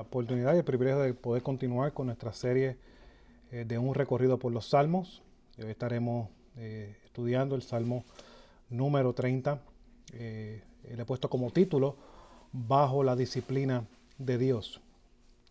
la 0.00 0.06
oportunidad 0.06 0.54
y 0.54 0.58
el 0.58 0.64
privilegio 0.64 1.00
de 1.00 1.12
poder 1.12 1.42
continuar 1.42 1.92
con 1.92 2.06
nuestra 2.06 2.32
serie 2.32 2.78
eh, 3.52 3.66
de 3.66 3.76
un 3.76 3.94
recorrido 3.94 4.38
por 4.38 4.50
los 4.50 4.70
salmos. 4.70 5.22
hoy 5.58 5.70
estaremos 5.70 6.30
eh, 6.56 6.96
estudiando 7.04 7.54
el 7.54 7.60
salmo 7.60 8.04
número 8.70 9.12
30. 9.12 9.60
le 10.12 10.62
he 10.84 11.04
puesto 11.04 11.28
como 11.28 11.50
título 11.50 11.96
Bajo 12.50 13.04
la 13.04 13.14
disciplina 13.14 13.84
de 14.16 14.38
Dios. 14.38 14.80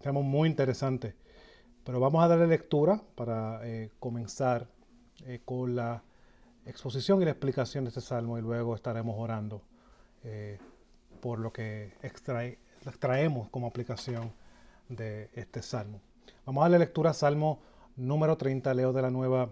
Salmo 0.02 0.24
muy 0.24 0.50
interesante. 0.50 1.14
Pero 1.84 2.00
vamos 2.00 2.24
a 2.24 2.28
darle 2.28 2.48
lectura 2.48 3.00
para 3.14 3.62
comenzar 4.00 4.68
con 5.46 5.76
la 5.76 6.04
exposición 6.66 7.22
y 7.22 7.26
la 7.26 7.32
explicación 7.32 7.84
de 7.84 7.90
este 7.90 8.02
salmo 8.02 8.38
y 8.38 8.42
luego 8.42 8.74
estaremos 8.76 9.16
orando 9.18 9.62
por 11.22 11.40
lo 11.40 11.54
que 11.54 11.94
extraemos 12.86 13.50
como 13.50 13.68
aplicación 13.68 14.32
de 14.88 15.30
este 15.34 15.62
salmo. 15.62 16.02
Vamos 16.46 16.62
a 16.62 16.66
darle 16.66 16.80
lectura 16.80 17.14
Salmo 17.14 17.60
número 17.96 18.38
30, 18.38 18.74
leo 18.74 18.94
de 18.94 19.02
la 19.02 19.10
nueva 19.10 19.50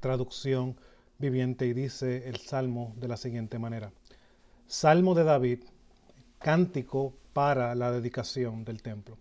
traducción 0.00 0.76
viviente 1.18 1.66
y 1.66 1.72
dice 1.72 2.28
el 2.28 2.36
salmo 2.36 2.92
de 2.96 3.08
la 3.08 3.16
siguiente 3.16 3.58
manera. 3.58 3.92
Salmo 4.66 5.14
de 5.14 5.24
David, 5.24 5.60
cántico 6.38 7.14
para 7.32 7.74
la 7.74 7.90
dedicación 7.90 8.64
del 8.64 8.82
templo. 8.82 9.16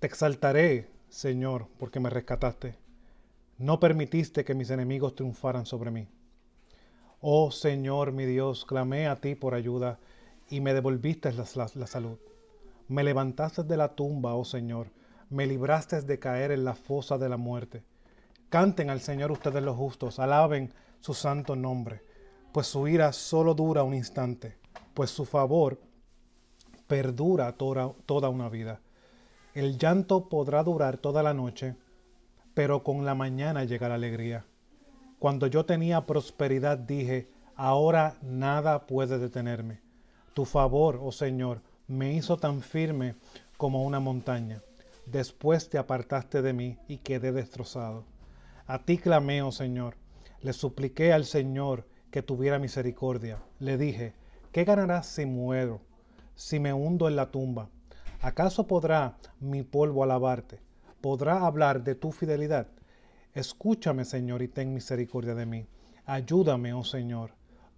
Te 0.00 0.06
exaltaré, 0.06 0.88
Señor, 1.08 1.68
porque 1.78 2.00
me 2.00 2.10
rescataste. 2.10 2.76
No 3.58 3.80
permitiste 3.80 4.44
que 4.44 4.54
mis 4.54 4.70
enemigos 4.70 5.14
triunfaran 5.14 5.66
sobre 5.66 5.90
mí. 5.90 6.08
Oh 7.20 7.50
Señor 7.50 8.12
mi 8.12 8.24
Dios, 8.24 8.64
clamé 8.64 9.08
a 9.08 9.16
ti 9.16 9.34
por 9.34 9.54
ayuda 9.54 9.98
y 10.50 10.60
me 10.60 10.74
devolviste 10.74 11.32
la, 11.32 11.44
salud. 11.44 12.18
Me 12.88 13.04
levantaste 13.04 13.62
de 13.64 13.76
la 13.76 13.94
tumba, 13.94 14.34
oh 14.34 14.44
Señor, 14.44 14.88
me 15.30 15.46
libraste 15.46 16.00
de 16.02 16.18
caer 16.18 16.52
en 16.52 16.64
la 16.64 16.74
fosa 16.74 17.18
de 17.18 17.28
la 17.28 17.36
muerte. 17.36 17.84
Canten 18.48 18.88
al 18.88 19.00
Señor 19.00 19.30
ustedes 19.30 19.62
los 19.62 19.76
justos, 19.76 20.18
alaben 20.18 20.72
su 21.00 21.12
santo 21.14 21.54
nombre, 21.54 22.02
pues 22.52 22.66
su 22.66 22.88
ira 22.88 23.12
solo 23.12 23.54
dura 23.54 23.82
un 23.82 23.94
instante, 23.94 24.56
pues 24.94 25.10
su 25.10 25.26
favor 25.26 25.78
perdura 26.86 27.52
toda, 27.52 27.92
toda 28.06 28.30
una 28.30 28.48
vida. 28.48 28.80
El 29.54 29.76
llanto 29.76 30.28
podrá 30.28 30.62
durar 30.62 30.96
toda 30.96 31.22
la 31.22 31.34
noche, 31.34 31.76
pero 32.54 32.82
con 32.82 33.04
la 33.04 33.14
mañana 33.14 33.64
llega 33.64 33.88
la 33.88 33.96
alegría. 33.96 34.46
Cuando 35.18 35.46
yo 35.46 35.66
tenía 35.66 36.06
prosperidad 36.06 36.78
dije, 36.78 37.30
ahora 37.54 38.16
nada 38.22 38.86
puede 38.86 39.18
detenerme. 39.18 39.87
Tu 40.38 40.44
favor, 40.44 41.00
oh 41.02 41.10
Señor, 41.10 41.62
me 41.88 42.12
hizo 42.12 42.36
tan 42.36 42.60
firme 42.60 43.16
como 43.56 43.82
una 43.82 43.98
montaña. 43.98 44.62
Después 45.04 45.68
te 45.68 45.78
apartaste 45.78 46.42
de 46.42 46.52
mí 46.52 46.78
y 46.86 46.98
quedé 46.98 47.32
destrozado. 47.32 48.04
A 48.68 48.78
ti 48.84 48.98
clamé, 48.98 49.42
oh 49.42 49.50
Señor. 49.50 49.96
Le 50.40 50.52
supliqué 50.52 51.12
al 51.12 51.24
Señor 51.24 51.88
que 52.12 52.22
tuviera 52.22 52.60
misericordia. 52.60 53.42
Le 53.58 53.76
dije, 53.76 54.14
¿qué 54.52 54.62
ganarás 54.62 55.08
si 55.08 55.26
muero, 55.26 55.80
si 56.36 56.60
me 56.60 56.72
hundo 56.72 57.08
en 57.08 57.16
la 57.16 57.32
tumba? 57.32 57.68
¿Acaso 58.20 58.68
podrá 58.68 59.16
mi 59.40 59.64
polvo 59.64 60.04
alabarte? 60.04 60.60
¿Podrá 61.00 61.46
hablar 61.46 61.82
de 61.82 61.96
tu 61.96 62.12
fidelidad? 62.12 62.68
Escúchame, 63.34 64.04
Señor, 64.04 64.42
y 64.42 64.46
ten 64.46 64.72
misericordia 64.72 65.34
de 65.34 65.46
mí. 65.46 65.66
Ayúdame, 66.06 66.74
oh 66.74 66.84
Señor. 66.84 67.32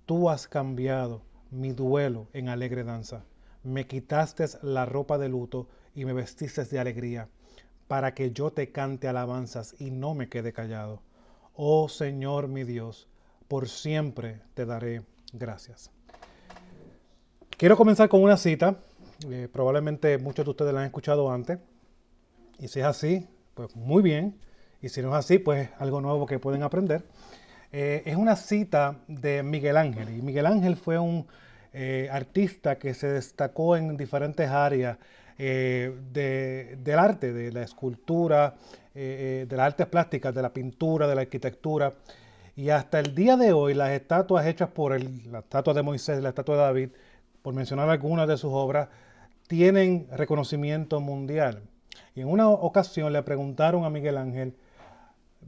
Tú 0.04 0.28
has 0.28 0.46
cambiado 0.46 1.22
mi 1.50 1.72
duelo 1.72 2.28
en 2.32 2.48
alegre 2.48 2.84
danza. 2.84 3.24
Me 3.62 3.86
quitaste 3.86 4.46
la 4.62 4.86
ropa 4.86 5.18
de 5.18 5.28
luto 5.28 5.68
y 5.94 6.04
me 6.04 6.12
vestiste 6.12 6.64
de 6.64 6.78
alegría, 6.78 7.28
para 7.88 8.14
que 8.14 8.30
yo 8.30 8.52
te 8.52 8.70
cante 8.72 9.08
alabanzas 9.08 9.74
y 9.78 9.90
no 9.90 10.14
me 10.14 10.28
quede 10.28 10.52
callado. 10.52 11.02
Oh 11.54 11.88
Señor 11.88 12.48
mi 12.48 12.64
Dios, 12.64 13.08
por 13.48 13.68
siempre 13.68 14.40
te 14.54 14.64
daré 14.64 15.02
gracias. 15.32 15.90
Quiero 17.56 17.76
comenzar 17.76 18.08
con 18.08 18.22
una 18.22 18.36
cita, 18.36 18.76
eh, 19.28 19.48
probablemente 19.52 20.16
muchos 20.18 20.44
de 20.46 20.50
ustedes 20.50 20.72
la 20.72 20.80
han 20.80 20.86
escuchado 20.86 21.30
antes, 21.30 21.58
y 22.58 22.68
si 22.68 22.80
es 22.80 22.86
así, 22.86 23.26
pues 23.54 23.76
muy 23.76 24.02
bien, 24.02 24.38
y 24.80 24.88
si 24.88 25.02
no 25.02 25.08
es 25.10 25.14
así, 25.16 25.38
pues 25.38 25.68
algo 25.78 26.00
nuevo 26.00 26.24
que 26.26 26.38
pueden 26.38 26.62
aprender. 26.62 27.04
Eh, 27.72 28.02
es 28.04 28.16
una 28.16 28.34
cita 28.34 28.96
de 29.06 29.42
Miguel 29.42 29.76
Ángel. 29.76 30.16
Y 30.16 30.22
Miguel 30.22 30.46
Ángel 30.46 30.76
fue 30.76 30.98
un 30.98 31.26
eh, 31.72 32.08
artista 32.10 32.78
que 32.78 32.94
se 32.94 33.08
destacó 33.08 33.76
en 33.76 33.96
diferentes 33.96 34.48
áreas 34.50 34.98
eh, 35.38 35.94
del 36.12 36.98
arte, 36.98 37.32
de 37.32 37.52
la 37.52 37.62
escultura, 37.62 38.56
de 38.92 39.46
las 39.48 39.60
artes 39.60 39.86
plásticas, 39.86 40.34
de 40.34 40.42
la 40.42 40.52
pintura, 40.52 41.06
de 41.06 41.14
la 41.14 41.20
arquitectura. 41.22 41.94
Y 42.56 42.70
hasta 42.70 42.98
el 42.98 43.14
día 43.14 43.36
de 43.36 43.52
hoy, 43.52 43.72
las 43.72 43.90
estatuas 43.90 44.46
hechas 44.46 44.68
por 44.68 44.92
él, 44.92 45.22
la 45.30 45.38
estatua 45.38 45.72
de 45.72 45.82
Moisés, 45.82 46.20
la 46.22 46.30
estatua 46.30 46.56
de 46.56 46.62
David, 46.62 46.88
por 47.40 47.54
mencionar 47.54 47.88
algunas 47.88 48.28
de 48.28 48.36
sus 48.36 48.50
obras, 48.52 48.88
tienen 49.46 50.08
reconocimiento 50.12 51.00
mundial. 51.00 51.62
Y 52.14 52.20
en 52.20 52.28
una 52.28 52.48
ocasión 52.48 53.12
le 53.12 53.22
preguntaron 53.22 53.84
a 53.84 53.90
Miguel 53.90 54.18
Ángel, 54.18 54.54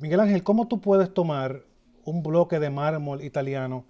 Miguel 0.00 0.21
Ángel, 0.21 0.43
¿cómo 0.43 0.69
tú 0.69 0.81
puedes 0.81 1.12
tomar 1.12 1.65
un 2.05 2.23
bloque 2.23 2.59
de 2.59 2.71
mármol 2.71 3.23
italiano 3.23 3.85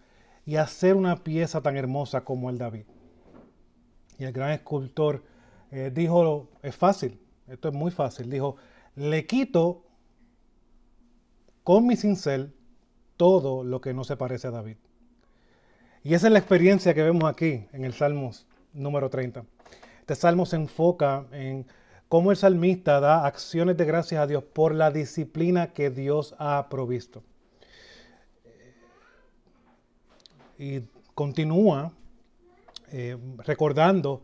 y 0.45 0.57
hacer 0.57 0.97
una 0.97 1.23
pieza 1.23 1.61
tan 1.61 1.77
hermosa 1.77 2.23
como 2.25 2.51
el 2.51 2.59
David. 2.59 2.85
Y 4.19 4.25
el 4.25 4.33
gran 4.33 4.51
escultor 4.51 5.23
eh, 5.71 5.91
dijo, 5.93 6.49
es 6.63 6.77
fácil, 6.77 7.21
esto 7.49 7.69
es 7.69 7.75
muy 7.75 7.91
fácil, 7.91 8.31
dijo, 8.31 8.57
le 8.95 9.27
quito 9.27 9.85
con 11.65 11.87
mi 11.87 11.97
cincel 11.97 12.55
todo 13.17 13.65
lo 13.65 13.81
que 13.81 13.95
no 13.95 14.05
se 14.05 14.17
parece 14.17 14.49
a 14.49 14.51
David. 14.51 14.77
Y 16.05 16.15
esa 16.15 16.27
es 16.27 16.33
la 16.33 16.41
experiencia 16.41 16.95
que 16.95 17.03
vemos 17.03 17.25
aquí 17.31 17.67
en 17.73 17.85
el 17.85 17.93
Salmo 17.93 18.33
número 18.73 19.09
30. 19.09 19.45
Este 20.01 20.17
salmo 20.17 20.47
se 20.47 20.57
enfoca 20.57 21.27
en 21.31 21.65
cómo 22.09 22.33
el 22.33 22.37
salmista 22.37 22.99
da 22.99 23.25
acciones 23.25 23.77
de 23.77 23.85
gracias 23.85 24.21
a 24.21 24.27
Dios 24.27 24.43
por 24.43 24.75
la 24.75 24.91
disciplina 24.91 25.73
que 25.73 25.91
Dios 25.91 26.35
ha 26.39 26.69
provisto. 26.69 27.23
Y 30.63 30.89
continúa 31.15 31.93
eh, 32.93 33.19
recordando 33.39 34.23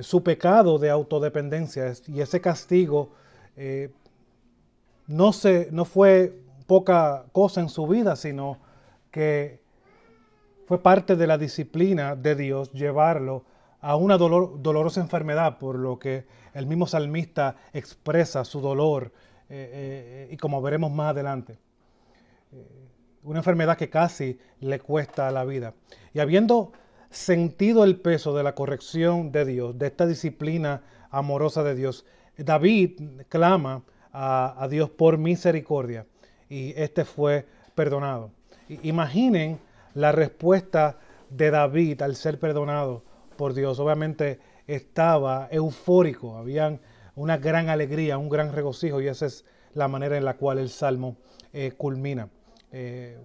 su 0.00 0.24
pecado 0.24 0.76
de 0.78 0.90
autodependencia 0.90 1.92
y 2.08 2.20
ese 2.20 2.40
castigo 2.40 3.12
eh, 3.56 3.92
no, 5.06 5.32
se, 5.32 5.68
no 5.70 5.84
fue 5.84 6.42
poca 6.66 7.26
cosa 7.30 7.60
en 7.60 7.68
su 7.68 7.86
vida, 7.86 8.16
sino 8.16 8.58
que 9.12 9.60
fue 10.66 10.82
parte 10.82 11.14
de 11.14 11.26
la 11.28 11.38
disciplina 11.38 12.16
de 12.16 12.34
Dios 12.34 12.72
llevarlo 12.72 13.44
a 13.80 13.94
una 13.94 14.18
dolorosa 14.18 15.00
enfermedad, 15.00 15.58
por 15.58 15.78
lo 15.78 15.98
que 16.00 16.26
el 16.54 16.66
mismo 16.66 16.88
salmista 16.88 17.54
expresa 17.72 18.44
su 18.44 18.60
dolor 18.60 19.12
eh, 19.48 20.28
y 20.30 20.36
como 20.38 20.60
veremos 20.60 20.90
más 20.90 21.10
adelante 21.10 21.56
una 23.28 23.40
enfermedad 23.40 23.76
que 23.76 23.90
casi 23.90 24.38
le 24.60 24.80
cuesta 24.80 25.30
la 25.30 25.44
vida. 25.44 25.74
Y 26.14 26.20
habiendo 26.20 26.72
sentido 27.10 27.84
el 27.84 28.00
peso 28.00 28.34
de 28.34 28.42
la 28.42 28.54
corrección 28.54 29.32
de 29.32 29.44
Dios, 29.44 29.78
de 29.78 29.86
esta 29.86 30.06
disciplina 30.06 30.82
amorosa 31.10 31.62
de 31.62 31.74
Dios, 31.74 32.06
David 32.38 33.00
clama 33.28 33.82
a, 34.12 34.66
Dios 34.70 34.88
por 34.88 35.18
misericordia 35.18 36.06
y 36.48 36.72
este 36.80 37.04
fue 37.04 37.46
perdonado. 37.74 38.30
Imaginen 38.82 39.60
la 39.94 40.12
respuesta 40.12 40.98
de 41.28 41.50
David 41.50 42.00
al 42.00 42.16
ser 42.16 42.38
perdonado 42.38 43.04
por 43.36 43.52
Dios. 43.52 43.78
Obviamente 43.78 44.40
estaba 44.66 45.48
eufórico, 45.50 46.36
había 46.36 46.80
una 47.14 47.36
gran 47.36 47.68
alegría, 47.68 48.16
un 48.16 48.30
gran 48.30 48.52
regocijo 48.52 49.00
y 49.02 49.08
esa 49.08 49.26
es 49.26 49.44
la 49.74 49.86
manera 49.86 50.16
en 50.16 50.24
la 50.24 50.36
cual 50.36 50.58
el 50.58 50.70
salmo 50.70 51.18
eh, 51.52 51.72
culmina. 51.76 52.30
Eh, 52.72 53.18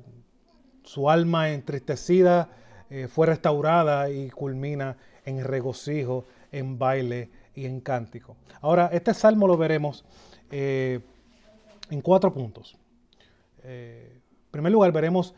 su 0.84 1.10
alma 1.10 1.52
entristecida 1.52 2.50
eh, 2.90 3.08
fue 3.08 3.28
restaurada 3.28 4.10
y 4.10 4.30
culmina 4.30 4.98
en 5.26 5.44
regocijo, 5.44 6.26
en 6.52 6.78
baile 6.78 7.30
y 7.56 7.66
en 7.66 7.80
cántico. 7.80 8.36
Ahora, 8.62 8.90
este 8.92 9.14
salmo 9.14 9.48
lo 9.48 9.58
veremos 9.58 10.06
eh, 10.52 11.00
en 11.90 12.02
cuatro 12.02 12.34
puntos. 12.34 12.78
en 13.64 14.22
primer 14.52 14.72
lugar, 14.72 14.92
veremos 14.92 15.34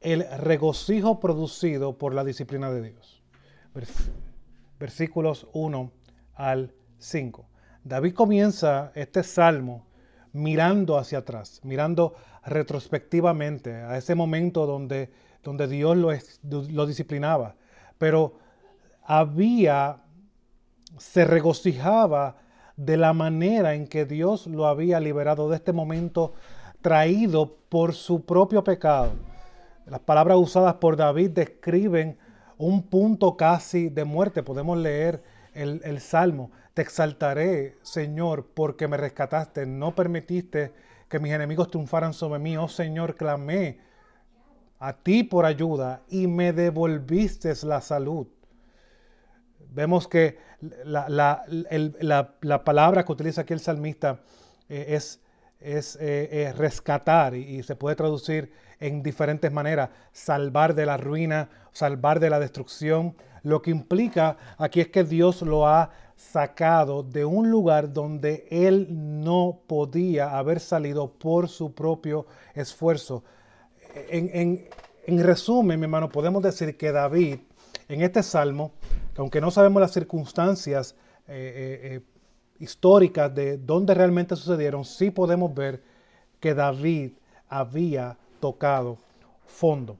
el 0.00 0.26
regocijo 0.38 1.20
producido 1.20 1.96
por 1.96 2.14
la 2.14 2.24
disciplina 2.24 2.70
de 2.70 2.90
Dios. 2.90 3.22
Versículos 4.78 5.46
1 5.52 5.90
al 6.34 6.72
5. 6.98 7.46
David 7.84 8.14
comienza 8.14 8.92
este 8.94 9.22
salmo 9.22 9.86
mirando 10.32 10.98
hacia 10.98 11.18
atrás, 11.18 11.60
mirando 11.64 12.14
retrospectivamente 12.44 13.74
a 13.74 13.96
ese 13.96 14.14
momento 14.14 14.66
donde, 14.66 15.10
donde 15.42 15.68
Dios 15.68 15.96
lo, 15.96 16.10
lo 16.70 16.86
disciplinaba. 16.86 17.54
Pero 17.98 18.34
había 19.04 20.00
se 20.98 21.24
regocijaba 21.24 22.36
de 22.76 22.96
la 22.96 23.12
manera 23.12 23.74
en 23.74 23.86
que 23.86 24.04
Dios 24.04 24.46
lo 24.46 24.66
había 24.66 25.00
liberado 25.00 25.48
de 25.48 25.56
este 25.56 25.72
momento 25.72 26.34
traído 26.82 27.56
por 27.68 27.94
su 27.94 28.24
propio 28.24 28.64
pecado. 28.64 29.12
Las 29.86 30.00
palabras 30.00 30.38
usadas 30.38 30.74
por 30.74 30.96
David 30.96 31.30
describen 31.30 32.16
un 32.56 32.82
punto 32.82 33.36
casi 33.36 33.88
de 33.88 34.04
muerte. 34.04 34.42
Podemos 34.42 34.78
leer 34.78 35.22
el, 35.54 35.80
el, 35.84 36.00
Salmo. 36.00 36.50
Te 36.74 36.82
exaltaré, 36.82 37.78
Señor, 37.82 38.46
porque 38.54 38.86
me 38.86 38.96
rescataste. 38.96 39.66
No 39.66 39.94
permitiste 39.94 40.72
que 41.08 41.18
mis 41.18 41.32
enemigos 41.32 41.70
triunfaran 41.70 42.14
sobre 42.14 42.38
mí. 42.38 42.56
Oh 42.56 42.68
Señor, 42.68 43.16
clamé 43.16 43.80
a 44.78 44.94
ti 44.94 45.24
por 45.24 45.44
ayuda 45.44 46.02
y 46.08 46.26
me 46.26 46.52
devolviste 46.52 47.52
la 47.64 47.80
salud. 47.80 48.28
Vemos 49.72 50.08
que 50.08 50.38
la, 50.84 51.44
palabra 52.64 53.04
que 53.04 53.12
utiliza 53.12 53.42
aquí 53.42 53.52
el 53.52 53.60
salmista 53.60 54.20
eh, 54.68 54.86
es, 54.88 55.20
es 55.60 55.98
eh, 56.00 56.52
rescatar 56.56 57.34
y, 57.34 57.62
se 57.62 57.76
puede 57.76 57.96
traducir 57.96 58.52
en 58.78 59.02
diferentes 59.02 59.52
maneras. 59.52 59.90
Salvar 60.12 60.74
de 60.74 60.86
la 60.86 60.96
ruina, 60.96 61.50
salvar 61.72 62.20
de 62.20 62.30
la 62.30 62.40
destrucción. 62.40 63.16
Lo 63.42 63.62
que 63.62 63.70
implica 63.70 64.36
aquí 64.58 64.80
es 64.80 64.88
que 64.88 65.04
Dios 65.04 65.42
lo 65.42 65.66
ha 65.66 65.90
sacado 66.32 67.02
de 67.02 67.24
un 67.24 67.50
lugar 67.50 67.92
donde 67.92 68.46
él 68.50 68.86
no 68.90 69.60
podía 69.66 70.38
haber 70.38 70.60
salido 70.60 71.12
por 71.12 71.48
su 71.48 71.72
propio 71.74 72.26
esfuerzo 72.54 73.24
en, 73.94 75.24
resumen, 75.24 75.78
mi 75.78 75.84
hermano, 75.84 76.08
podemos 76.08 76.42
decir 76.42 76.76
que 76.76 76.92
David, 76.92 77.38
en 77.88 78.02
este 78.02 78.22
salmo, 78.22 78.72
aunque 79.16 79.40
no 79.40 79.50
sabemos 79.50 79.80
las 79.80 79.92
circunstancias 79.92 80.94
eh, 81.26 81.32
eh, 81.32 81.94
eh, 81.94 82.00
históricas 82.58 83.34
de 83.34 83.58
dónde 83.58 83.94
realmente 83.94 84.36
sucedieron, 84.36 84.84
sí 84.84 85.10
podemos 85.10 85.52
ver 85.54 85.82
que 86.38 86.54
David 86.54 87.12
había 87.48 88.16
tocado 88.40 88.98
fondo. 89.46 89.98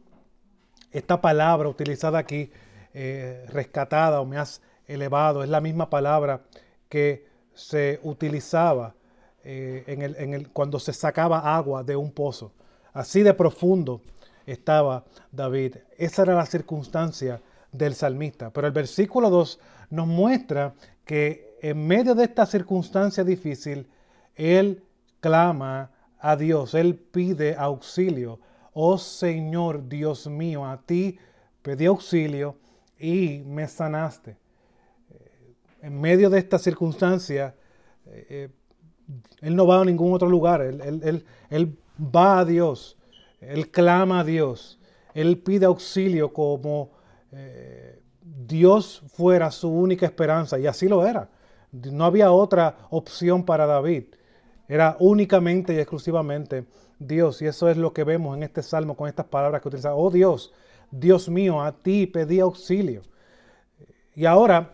Esta 0.93 1.20
palabra 1.20 1.69
utilizada 1.69 2.19
aquí, 2.19 2.50
rescatada 2.93 4.20
o 4.20 4.26
me 4.26 4.37
has 4.37 4.61
elevado, 4.93 5.43
es 5.43 5.49
la 5.49 5.61
misma 5.61 5.89
palabra 5.89 6.43
que 6.89 7.27
se 7.55 8.01
utilizaba 8.03 8.95
en 9.43 10.03
el, 10.03 10.51
cuando 10.51 10.79
se 10.79 10.93
sacaba 10.93 11.57
agua 11.57 11.83
de 11.83 11.97
un 11.97 12.11
pozo. 12.13 12.53
Así 12.93 13.23
de 13.23 13.33
profundo 13.35 14.03
estaba 14.47 15.05
David. 15.33 15.77
Esa 15.97 16.23
era 16.23 16.35
la 16.35 16.47
circunstancia 16.47 17.41
del 17.73 17.95
salmista. 17.95 18.51
Pero 18.51 18.67
el 18.67 18.73
versículo 18.73 19.31
2 19.31 19.61
nos 19.91 20.07
muestra 20.07 20.75
que 21.05 21.57
en 21.63 21.87
medio 21.87 22.15
de 22.15 22.25
esta 22.25 22.47
circunstancia 22.47 23.25
difícil, 23.25 23.89
él 24.35 24.83
clama 25.21 25.91
a 26.19 26.37
Dios, 26.37 26.75
él 26.75 26.97
pide 26.97 27.55
auxilio. 27.57 28.41
Oh 28.73 28.99
Señor 28.99 29.89
Dios 29.89 30.27
mío, 30.27 30.67
a 30.67 30.81
ti 30.83 31.19
pedí 31.63 31.87
auxilio 31.87 32.57
y 32.99 33.43
me 33.47 33.67
sanaste. 33.69 34.37
En 35.82 36.00
medio 36.00 36.29
de 36.31 36.38
esta 36.38 36.59
circunstancia, 36.59 37.55
eh, 38.06 38.27
eh, 38.29 38.49
él 39.41 39.56
no 39.56 39.67
va 39.67 39.81
a 39.81 39.85
ningún 39.85 40.12
otro 40.12 40.29
lugar, 40.29 40.61
él, 40.61 40.81
él, 41.03 41.25
él 41.49 41.79
va 41.99 42.41
a 42.41 42.44
Dios, 42.44 42.97
él 43.41 43.71
clama 43.71 44.21
a 44.21 44.25
Dios, 44.25 44.79
él 45.15 45.38
pide 45.38 45.67
auxilio 45.67 46.32
como 46.32 46.91
eh, 47.32 48.00
Dios 48.23 49.03
fuera 49.09 49.50
su 49.50 49.71
única 49.71 50.06
esperanza, 50.06 50.59
y 50.59 50.67
así 50.67 50.88
lo 50.88 51.06
era. 51.06 51.31
No 51.73 52.05
había 52.05 52.32
otra 52.32 52.88
opción 52.91 53.44
para 53.44 53.67
David, 53.67 54.05
era 54.69 54.97
únicamente 55.00 55.75
y 55.75 55.79
exclusivamente 55.79 56.65
Dios, 56.99 57.41
y 57.43 57.47
eso 57.47 57.69
es 57.69 57.77
lo 57.77 57.93
que 57.93 58.05
vemos 58.05 58.37
en 58.37 58.43
este 58.43 58.62
salmo 58.62 58.97
con 58.97 59.09
estas 59.09 59.27
palabras 59.27 59.62
que 59.62 59.69
utiliza, 59.69 59.94
oh 59.94 60.11
Dios, 60.11 60.53
Dios 60.91 61.29
mío, 61.29 61.62
a 61.62 61.73
ti 61.73 62.06
pedí 62.06 62.41
auxilio. 62.41 63.03
Y 64.15 64.27
ahora 64.27 64.73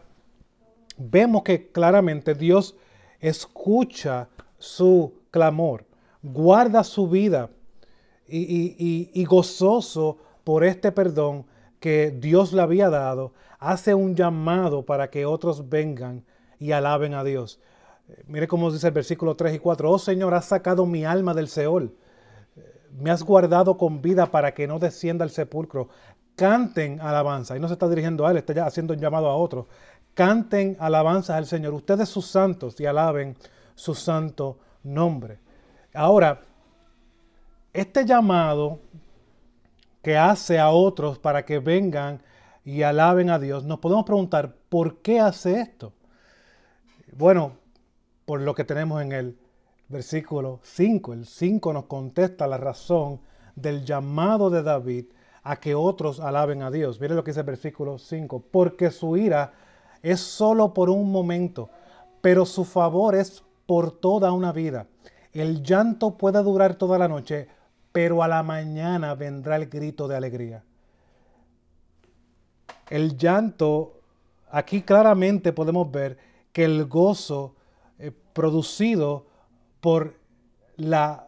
vemos 0.96 1.42
que 1.42 1.70
claramente 1.70 2.34
Dios 2.34 2.76
escucha 3.20 4.28
su 4.58 5.14
clamor 5.30 5.86
guarda 6.32 6.84
su 6.84 7.08
vida 7.08 7.50
y, 8.28 9.24
gozoso 9.24 10.18
por 10.44 10.64
este 10.64 10.92
perdón 10.92 11.46
que 11.80 12.10
Dios 12.10 12.52
le 12.52 12.62
había 12.62 12.88
dado, 12.90 13.32
hace 13.58 13.94
un 13.94 14.14
llamado 14.16 14.84
para 14.84 15.10
que 15.10 15.26
otros 15.26 15.68
vengan 15.68 16.24
y 16.58 16.72
alaben 16.72 17.14
a 17.14 17.22
Dios. 17.22 17.60
Eh, 18.08 18.24
mire 18.26 18.48
cómo 18.48 18.72
dice 18.72 18.88
el 18.88 18.92
versículo 18.92 19.36
3 19.36 19.56
y 19.56 19.58
4. 19.58 19.90
Oh 19.90 19.98
Señor, 19.98 20.34
has 20.34 20.46
sacado 20.46 20.86
mi 20.86 21.04
alma 21.04 21.34
del 21.34 21.48
Seol. 21.48 21.94
Eh, 22.56 22.60
me 22.92 23.10
has 23.10 23.22
guardado 23.22 23.76
con 23.76 24.00
vida 24.00 24.26
para 24.30 24.54
que 24.54 24.66
no 24.66 24.78
descienda 24.78 25.24
al 25.24 25.30
sepulcro. 25.30 25.88
Canten 26.34 27.00
alabanza. 27.00 27.56
Y 27.56 27.60
no 27.60 27.68
se 27.68 27.74
está 27.74 27.88
dirigiendo 27.88 28.26
a 28.26 28.30
él, 28.30 28.38
está 28.38 28.52
ya 28.54 28.66
haciendo 28.66 28.94
un 28.94 29.00
llamado 29.00 29.28
a 29.28 29.36
otros. 29.36 29.66
Canten 30.16 30.78
alabanza 30.80 31.36
al 31.36 31.44
Señor. 31.44 31.74
Ustedes 31.74 32.08
sus 32.08 32.26
santos 32.26 32.80
y 32.80 32.86
alaben 32.86 33.36
su 33.74 33.94
santo 33.94 34.58
nombre. 34.82 35.40
Ahora, 35.92 36.40
este 37.74 38.06
llamado 38.06 38.78
que 40.00 40.16
hace 40.16 40.58
a 40.58 40.70
otros 40.70 41.18
para 41.18 41.44
que 41.44 41.58
vengan 41.58 42.22
y 42.64 42.80
alaben 42.80 43.28
a 43.28 43.38
Dios, 43.38 43.64
nos 43.64 43.78
podemos 43.78 44.06
preguntar, 44.06 44.54
¿por 44.70 45.02
qué 45.02 45.20
hace 45.20 45.60
esto? 45.60 45.92
Bueno, 47.12 47.58
por 48.24 48.40
lo 48.40 48.54
que 48.54 48.64
tenemos 48.64 49.02
en 49.02 49.12
el 49.12 49.38
versículo 49.88 50.60
5. 50.62 51.12
El 51.12 51.26
5 51.26 51.74
nos 51.74 51.84
contesta 51.84 52.46
la 52.46 52.56
razón 52.56 53.20
del 53.54 53.84
llamado 53.84 54.48
de 54.48 54.62
David 54.62 55.04
a 55.42 55.56
que 55.56 55.74
otros 55.74 56.20
alaben 56.20 56.62
a 56.62 56.70
Dios. 56.70 57.02
Mire 57.02 57.14
lo 57.14 57.22
que 57.22 57.32
dice 57.32 57.40
el 57.40 57.46
versículo 57.46 57.98
5. 57.98 58.44
Porque 58.50 58.90
su 58.90 59.18
ira 59.18 59.52
es 60.06 60.20
solo 60.20 60.72
por 60.72 60.88
un 60.88 61.10
momento, 61.10 61.68
pero 62.20 62.46
su 62.46 62.64
favor 62.64 63.16
es 63.16 63.42
por 63.66 63.90
toda 63.90 64.30
una 64.30 64.52
vida. 64.52 64.86
El 65.32 65.64
llanto 65.64 66.16
puede 66.16 66.40
durar 66.44 66.76
toda 66.76 66.96
la 66.96 67.08
noche, 67.08 67.48
pero 67.90 68.22
a 68.22 68.28
la 68.28 68.44
mañana 68.44 69.16
vendrá 69.16 69.56
el 69.56 69.66
grito 69.66 70.06
de 70.06 70.16
alegría. 70.16 70.62
El 72.88 73.16
llanto, 73.18 74.00
aquí 74.48 74.82
claramente 74.82 75.52
podemos 75.52 75.90
ver 75.90 76.18
que 76.52 76.62
el 76.62 76.84
gozo 76.84 77.56
eh, 77.98 78.12
producido 78.32 79.26
por 79.80 80.14
la, 80.76 81.26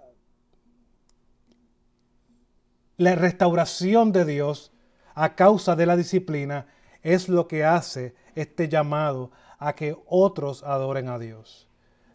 la 2.97 3.17
restauración 3.17 4.13
de 4.13 4.25
Dios 4.25 4.71
a 5.17 5.35
causa 5.35 5.75
de 5.75 5.87
la 5.87 5.97
disciplina 5.97 6.67
es 7.03 7.29
lo 7.29 7.49
que 7.49 7.65
hace 7.65 8.15
este 8.35 8.69
llamado 8.69 9.31
a 9.59 9.75
que 9.75 9.97
otros 10.07 10.63
adoren 10.63 11.09
a 11.09 11.19
Dios. 11.19 11.69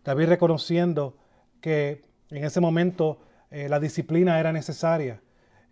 David 0.04 0.30
reconociendo 0.30 1.16
que 1.62 2.02
en 2.30 2.44
ese 2.44 2.60
momento 2.60 3.20
eh, 3.52 3.70
la 3.70 3.80
disciplina 3.80 4.40
era 4.40 4.52
necesaria, 4.52 5.22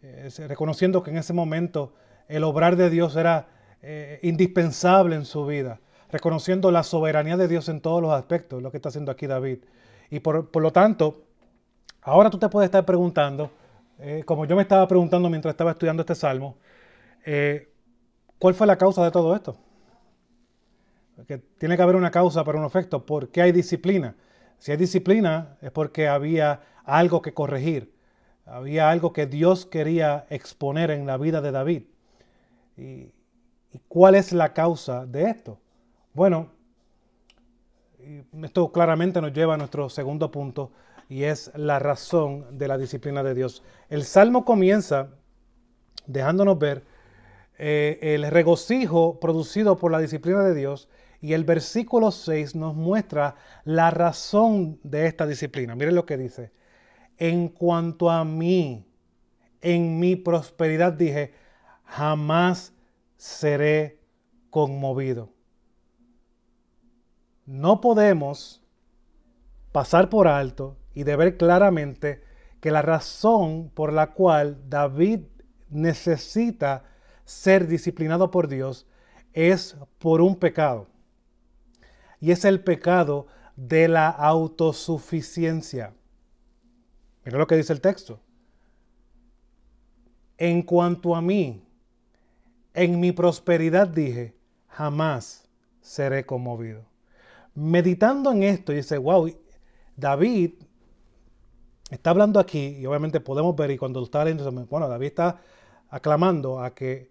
eh, 0.02 0.30
reconociendo 0.48 1.04
que 1.04 1.12
en 1.12 1.18
ese 1.18 1.34
momento 1.34 1.94
el 2.28 2.44
obrar 2.44 2.76
de 2.76 2.90
Dios 2.90 3.16
era 3.16 3.48
eh, 3.82 4.20
indispensable 4.24 5.16
en 5.16 5.26
su 5.26 5.46
vida, 5.46 5.80
reconociendo 6.12 6.72
la 6.72 6.84
soberanía 6.84 7.38
de 7.38 7.48
Dios 7.48 7.68
en 7.70 7.82
todos 7.82 8.02
los 8.02 8.14
aspectos, 8.14 8.62
lo 8.62 8.72
que 8.72 8.78
está 8.78 8.90
haciendo 8.90 9.12
aquí 9.12 9.28
David. 9.28 9.60
Y 10.10 10.20
por, 10.20 10.56
lo 10.62 10.72
tanto, 10.72 11.24
ahora 12.02 12.30
tú 12.30 12.38
te 12.38 12.50
puedes 12.50 12.68
estar 12.68 12.86
preguntando, 12.86 13.50
como 14.26 14.46
yo 14.46 14.56
me 14.56 14.64
estaba 14.64 14.88
preguntando 14.88 15.30
mientras 15.30 15.54
estaba 15.54 15.72
estudiando 15.72 16.02
este 16.02 16.16
salmo, 16.16 16.58
¿cuál 18.42 18.56
fue 18.56 18.66
la 18.66 18.76
causa 18.76 19.04
de 19.04 19.12
todo 19.12 19.36
esto? 19.36 19.56
Que 21.28 21.38
tiene 21.38 21.78
que 21.78 21.84
haber 21.84 21.96
una 21.96 22.10
causa 22.10 22.44
para 22.44 22.58
un 22.58 22.66
efecto. 22.66 23.06
¿Por 23.06 23.30
qué 23.30 23.44
hay 23.44 23.52
disciplina? 23.52 24.16
Si 24.58 24.72
hay 24.72 24.78
disciplina 24.78 25.58
es 25.62 25.70
porque 25.70 26.08
había 26.08 26.62
algo 26.84 27.22
que 27.22 27.36
corregir, 27.36 27.94
había 28.48 28.90
algo 28.90 29.14
que 29.14 29.28
Dios 29.28 29.68
quería 29.68 30.26
exponer 30.32 30.90
en 30.90 31.06
la 31.06 31.18
vida 31.18 31.40
de 31.42 31.52
David. 31.52 31.84
¿Y, 32.78 33.14
cuál 33.88 34.16
es 34.16 34.34
la 34.34 34.54
causa 34.54 35.06
de 35.06 35.30
esto? 35.30 35.60
Bueno, 36.14 36.50
esto 38.42 38.72
claramente 38.72 39.22
nos 39.22 39.34
lleva 39.34 39.54
a 39.54 39.58
nuestro 39.58 39.88
segundo 39.88 40.32
punto 40.32 40.72
y 41.08 41.24
es 41.24 41.52
la 41.56 41.78
razón 41.78 42.58
de 42.58 42.68
la 42.68 42.80
disciplina 42.80 43.22
de 43.22 43.36
Dios. 43.36 43.62
El 43.88 44.04
Salmo 44.04 44.44
comienza 44.44 45.10
dejándonos 46.08 46.58
ver 46.58 46.91
eh, 47.58 48.00
el 48.02 48.30
regocijo 48.30 49.20
producido 49.20 49.78
por 49.78 49.92
la 49.92 50.00
disciplina 50.00 50.44
de 50.44 50.56
Dios 50.56 50.90
y 51.22 51.34
el 51.34 51.44
versículo 51.44 52.12
6 52.12 52.56
nos 52.56 52.76
muestra 52.76 53.36
la 53.64 53.92
razón 53.92 54.80
de 54.84 55.06
esta 55.06 55.28
disciplina. 55.28 55.76
Miren 55.76 55.96
lo 55.96 56.06
que 56.06 56.18
dice. 56.18 56.52
En 57.18 57.50
cuanto 57.50 58.10
a 58.10 58.26
mí, 58.26 58.88
en 59.62 60.00
mi 60.00 60.16
prosperidad 60.16 60.94
dije, 60.94 61.34
jamás 61.86 62.74
seré 63.18 64.00
conmovido. 64.50 65.30
no 67.46 67.82
podemos 67.82 68.64
pasar 69.72 70.10
por 70.10 70.28
alto 70.28 70.78
y 70.94 71.04
de 71.04 71.16
ver 71.16 71.38
claramente 71.38 72.24
que 72.60 72.72
la 72.72 72.82
razón 72.82 73.72
por 73.74 73.92
la 73.92 74.14
cual 74.14 74.70
David 74.70 75.22
necesita 75.70 76.86
ser 77.26 77.68
disciplinado 77.68 78.32
por 78.32 78.48
Dios 78.48 78.88
es 79.34 79.76
por 80.00 80.22
un 80.22 80.36
pecado. 80.36 80.88
Y 82.20 82.32
es 82.32 82.46
el 82.46 82.64
pecado 82.64 83.28
de 83.56 83.88
la 83.88 84.10
autosuficiencia. 84.10 85.94
Mira 87.26 87.38
lo 87.38 87.48
que 87.48 87.56
dice 87.56 87.74
el 87.74 87.82
texto. 87.82 88.20
En 90.38 90.64
cuanto 90.64 91.16
a 91.16 91.22
mí, 91.22 91.64
en 92.74 93.00
mi 93.00 93.12
prosperidad 93.12 93.88
dije, 93.88 94.36
jamás 94.68 95.48
seré 95.82 96.26
conmovido. 96.26 96.86
Meditando 97.54 98.32
en 98.32 98.44
esto, 98.44 98.72
dice, 98.72 98.98
wow, 98.98 99.32
David 99.96 100.54
está 101.90 102.12
hablando 102.12 102.40
aquí, 102.40 102.78
y 102.80 102.86
obviamente 102.86 103.20
podemos 103.20 103.56
ver, 103.56 103.72
y 103.72 103.78
cuando 103.78 104.02
está 104.02 104.24
leyendo, 104.24 104.50
bueno, 104.68 104.88
David 104.88 105.08
está 105.08 105.42
aclamando 105.90 106.64
a 106.64 106.74
que 106.74 107.11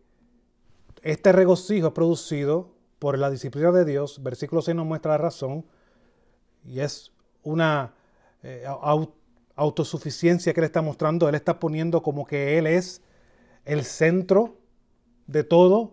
este 1.02 1.32
regocijo 1.32 1.88
es 1.88 1.92
producido 1.92 2.72
por 2.98 3.18
la 3.18 3.30
disciplina 3.30 3.72
de 3.72 3.84
Dios. 3.84 4.22
Versículo 4.22 4.62
6 4.62 4.76
nos 4.76 4.86
muestra 4.86 5.12
la 5.12 5.18
razón, 5.18 5.64
y 6.64 6.80
es 6.80 7.12
una 7.42 7.94
eh, 8.42 8.64
autosuficiencia 9.56 10.52
que 10.52 10.60
él 10.60 10.66
está 10.66 10.82
mostrando. 10.82 11.28
Él 11.28 11.34
está 11.34 11.58
poniendo 11.58 12.02
como 12.02 12.26
que 12.26 12.58
él 12.58 12.66
es 12.66 13.02
el 13.64 13.84
centro 13.84 14.56
de 15.26 15.44
todo. 15.44 15.92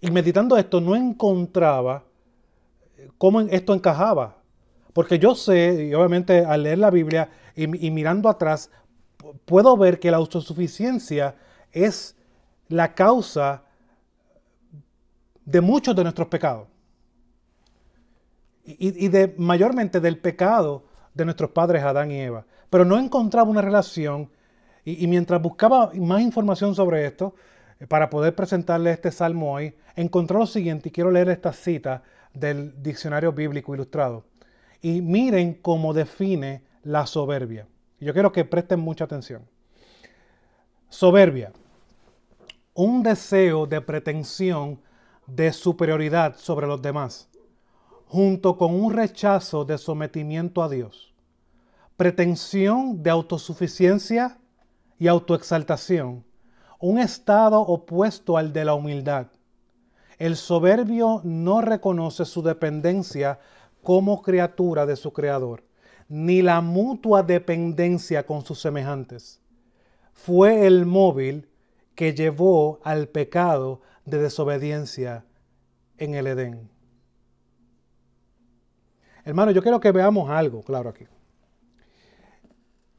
Y 0.00 0.10
meditando 0.10 0.56
esto, 0.56 0.80
no 0.80 0.96
encontraba 0.96 2.04
cómo 3.18 3.40
esto 3.40 3.74
encajaba. 3.74 4.42
Porque 4.92 5.18
yo 5.18 5.34
sé, 5.34 5.86
y 5.88 5.94
obviamente 5.94 6.44
al 6.44 6.64
leer 6.64 6.78
la 6.78 6.90
Biblia 6.90 7.30
y, 7.54 7.66
mirando 7.66 8.28
atrás, 8.28 8.70
puedo 9.44 9.76
ver 9.76 9.98
que 10.00 10.10
la 10.10 10.18
autosuficiencia 10.18 11.36
es 11.70 12.16
la 12.72 12.94
causa 12.94 13.62
de 15.44 15.60
muchos 15.60 15.94
de 15.94 16.02
nuestros 16.02 16.28
pecados. 16.28 16.68
Y, 18.64 19.08
de 19.08 19.34
mayormente 19.38 20.00
del 20.00 20.18
pecado 20.18 20.84
de 21.14 21.24
nuestros 21.24 21.50
padres 21.50 21.82
Adán 21.82 22.12
y 22.12 22.20
Eva. 22.20 22.46
Pero 22.70 22.84
no 22.84 22.98
encontraba 22.98 23.50
una 23.50 23.60
relación 23.60 24.30
y, 24.84 25.06
mientras 25.06 25.42
buscaba 25.42 25.90
más 25.94 26.22
información 26.22 26.74
sobre 26.74 27.04
esto, 27.04 27.34
eh, 27.80 27.86
para 27.86 28.08
poder 28.08 28.34
presentarle 28.34 28.92
este 28.92 29.10
salmo 29.10 29.52
hoy, 29.52 29.74
encontró 29.96 30.38
lo 30.38 30.46
siguiente 30.46 30.88
y 30.88 30.92
quiero 30.92 31.10
leer 31.10 31.28
esta 31.28 31.52
cita 31.52 32.02
del 32.32 32.80
diccionario 32.82 33.32
bíblico 33.32 33.74
ilustrado. 33.74 34.24
Y 34.80 35.02
miren 35.02 35.54
cómo 35.54 35.92
define 35.92 36.62
la 36.84 37.06
soberbia. 37.06 37.66
Yo 38.00 38.12
quiero 38.12 38.32
que 38.32 38.44
presten 38.44 38.80
mucha 38.80 39.04
atención. 39.04 39.42
Soberbia. 40.88 41.52
Un 42.74 43.02
deseo 43.02 43.66
de 43.66 43.80
pretensión 43.80 44.80
de 45.26 45.52
superioridad 45.52 46.36
sobre 46.36 46.66
los 46.66 46.80
demás, 46.80 47.28
junto 48.06 48.56
con 48.56 48.74
un 48.74 48.92
rechazo 48.92 49.64
de 49.64 49.78
sometimiento 49.78 50.62
a 50.62 50.68
Dios. 50.68 51.14
Pretensión 51.96 53.02
de 53.02 53.10
autosuficiencia 53.10 54.38
y 54.98 55.08
autoexaltación. 55.08 56.24
Un 56.80 56.98
estado 56.98 57.60
opuesto 57.60 58.36
al 58.36 58.52
de 58.52 58.64
la 58.64 58.74
humildad 58.74 59.28
el 60.22 60.36
soberbio 60.36 61.20
no 61.24 61.62
reconoce 61.62 62.24
su 62.24 62.42
dependencia 62.42 63.40
como 63.82 64.22
criatura 64.22 64.86
de 64.86 64.94
su 64.94 65.12
creador, 65.12 65.64
ni 66.08 66.42
la 66.42 66.60
mutua 66.60 67.24
dependencia 67.24 68.24
con 68.24 68.44
sus 68.44 68.60
semejantes. 68.60 69.40
Fue 70.12 70.64
el 70.68 70.86
móvil 70.86 71.48
que 71.94 72.14
llevó 72.14 72.80
al 72.84 73.08
pecado 73.08 73.80
de 74.04 74.18
desobediencia 74.18 75.24
en 75.98 76.14
el 76.14 76.26
Edén. 76.26 76.70
Hermano, 79.24 79.52
yo 79.52 79.62
quiero 79.62 79.80
que 79.80 79.92
veamos 79.92 80.30
algo 80.30 80.62
claro 80.62 80.90
aquí. 80.90 81.06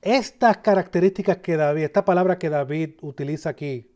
Estas 0.01 0.57
características 0.57 1.37
que 1.37 1.57
David, 1.57 1.83
esta 1.83 2.05
palabra 2.05 2.37
que 2.37 2.49
David 2.49 2.95
utiliza 3.01 3.49
aquí, 3.49 3.89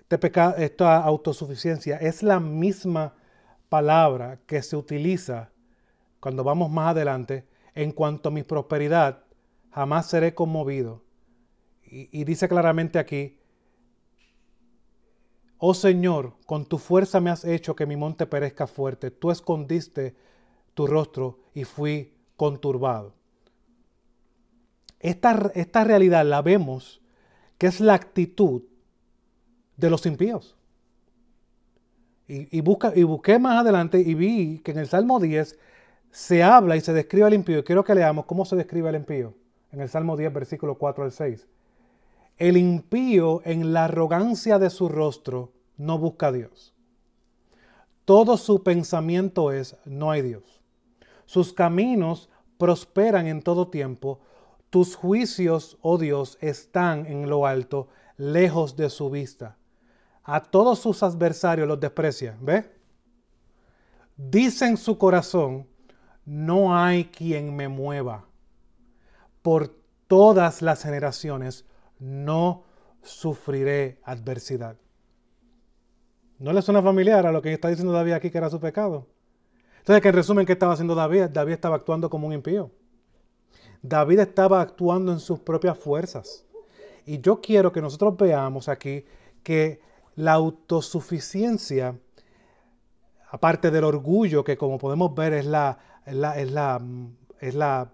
este 0.00 0.18
pecado, 0.18 0.56
esta 0.56 0.96
autosuficiencia 1.02 1.96
es 1.96 2.22
la 2.22 2.40
misma 2.40 3.14
palabra 3.68 4.40
que 4.46 4.62
se 4.62 4.76
utiliza 4.76 5.50
cuando 6.20 6.44
vamos 6.44 6.70
más 6.70 6.90
adelante 6.90 7.48
en 7.74 7.92
cuanto 7.92 8.28
a 8.28 8.32
mi 8.32 8.42
prosperidad, 8.42 9.24
jamás 9.70 10.06
seré 10.06 10.34
conmovido. 10.34 11.02
Y, 11.82 12.08
y 12.12 12.24
dice 12.24 12.48
claramente 12.48 12.98
aquí, 12.98 13.38
oh 15.64 15.74
Señor, 15.74 16.32
con 16.44 16.66
tu 16.66 16.76
fuerza 16.76 17.20
me 17.20 17.30
has 17.30 17.44
hecho 17.44 17.76
que 17.76 17.86
mi 17.86 17.94
monte 17.94 18.26
perezca 18.26 18.66
fuerte, 18.66 19.12
tú 19.12 19.30
escondiste 19.30 20.16
tu 20.74 20.88
rostro 20.88 21.38
y 21.54 21.62
fui 21.62 22.12
conturbado. 22.36 23.14
Esta, 24.98 25.52
esta 25.54 25.84
realidad 25.84 26.26
la 26.26 26.42
vemos 26.42 27.00
que 27.58 27.68
es 27.68 27.80
la 27.80 27.94
actitud 27.94 28.62
de 29.76 29.88
los 29.88 30.04
impíos. 30.04 30.56
Y, 32.26 32.60
busca, 32.60 32.92
y 32.96 33.04
busqué 33.04 33.38
más 33.38 33.60
adelante 33.60 34.00
y 34.00 34.14
vi 34.14 34.58
que 34.64 34.72
en 34.72 34.78
el 34.78 34.88
Salmo 34.88 35.20
10 35.20 35.60
se 36.10 36.42
habla 36.42 36.76
y 36.76 36.80
se 36.80 36.92
describe 36.92 37.26
al 37.26 37.34
impío. 37.34 37.60
Y 37.60 37.62
quiero 37.62 37.84
que 37.84 37.94
leamos 37.94 38.24
cómo 38.24 38.44
se 38.44 38.56
describe 38.56 38.88
al 38.88 38.96
impío. 38.96 39.34
En 39.70 39.80
el 39.80 39.88
Salmo 39.88 40.16
10, 40.16 40.32
versículo 40.32 40.76
4 40.76 41.04
al 41.04 41.12
6. 41.12 41.46
El 42.38 42.56
impío 42.56 43.42
en 43.44 43.72
la 43.72 43.84
arrogancia 43.84 44.58
de 44.58 44.70
su 44.70 44.88
rostro 44.88 45.52
no 45.76 45.98
busca 45.98 46.28
a 46.28 46.32
Dios. 46.32 46.74
Todo 48.04 48.36
su 48.36 48.62
pensamiento 48.62 49.52
es, 49.52 49.76
no 49.84 50.10
hay 50.10 50.22
Dios. 50.22 50.60
Sus 51.26 51.52
caminos 51.52 52.28
prosperan 52.58 53.26
en 53.26 53.42
todo 53.42 53.68
tiempo. 53.68 54.20
Tus 54.70 54.96
juicios, 54.96 55.78
oh 55.82 55.98
Dios, 55.98 56.38
están 56.40 57.06
en 57.06 57.28
lo 57.28 57.46
alto, 57.46 57.88
lejos 58.16 58.76
de 58.76 58.90
su 58.90 59.10
vista 59.10 59.56
a 60.24 60.40
todos 60.40 60.78
sus 60.78 61.02
adversarios 61.02 61.66
los 61.66 61.80
desprecia. 61.80 62.36
¿Ve? 62.40 62.70
Dice 64.16 64.66
en 64.66 64.76
su 64.76 64.98
corazón, 64.98 65.66
no 66.24 66.76
hay 66.76 67.06
quien 67.06 67.54
me 67.54 67.68
mueva. 67.68 68.24
Por 69.42 69.74
todas 70.06 70.62
las 70.62 70.82
generaciones 70.82 71.64
no 72.02 72.64
sufriré 73.02 74.00
adversidad. 74.02 74.76
¿No 76.40 76.52
le 76.52 76.60
suena 76.60 76.82
familiar 76.82 77.24
a 77.26 77.32
lo 77.32 77.40
que 77.40 77.52
está 77.52 77.68
diciendo 77.68 77.92
David 77.92 78.12
aquí 78.12 78.30
que 78.30 78.38
era 78.38 78.50
su 78.50 78.58
pecado? 78.58 79.06
Entonces, 79.78 80.02
que 80.02 80.08
en 80.08 80.14
resumen, 80.14 80.44
¿qué 80.44 80.52
estaba 80.52 80.72
haciendo 80.72 80.96
David? 80.96 81.26
David 81.30 81.52
estaba 81.52 81.76
actuando 81.76 82.10
como 82.10 82.26
un 82.26 82.32
impío. 82.32 82.72
David 83.82 84.18
estaba 84.18 84.60
actuando 84.60 85.12
en 85.12 85.20
sus 85.20 85.38
propias 85.38 85.78
fuerzas. 85.78 86.44
Y 87.06 87.20
yo 87.20 87.40
quiero 87.40 87.70
que 87.70 87.80
nosotros 87.80 88.16
veamos 88.16 88.68
aquí 88.68 89.04
que 89.44 89.80
la 90.16 90.32
autosuficiencia, 90.32 91.96
aparte 93.30 93.70
del 93.70 93.84
orgullo, 93.84 94.42
que 94.42 94.56
como 94.56 94.78
podemos 94.78 95.14
ver 95.14 95.34
es 95.34 95.46
la, 95.46 95.78
es 96.04 96.14
la, 96.14 96.80
es 97.40 97.54
la, 97.54 97.92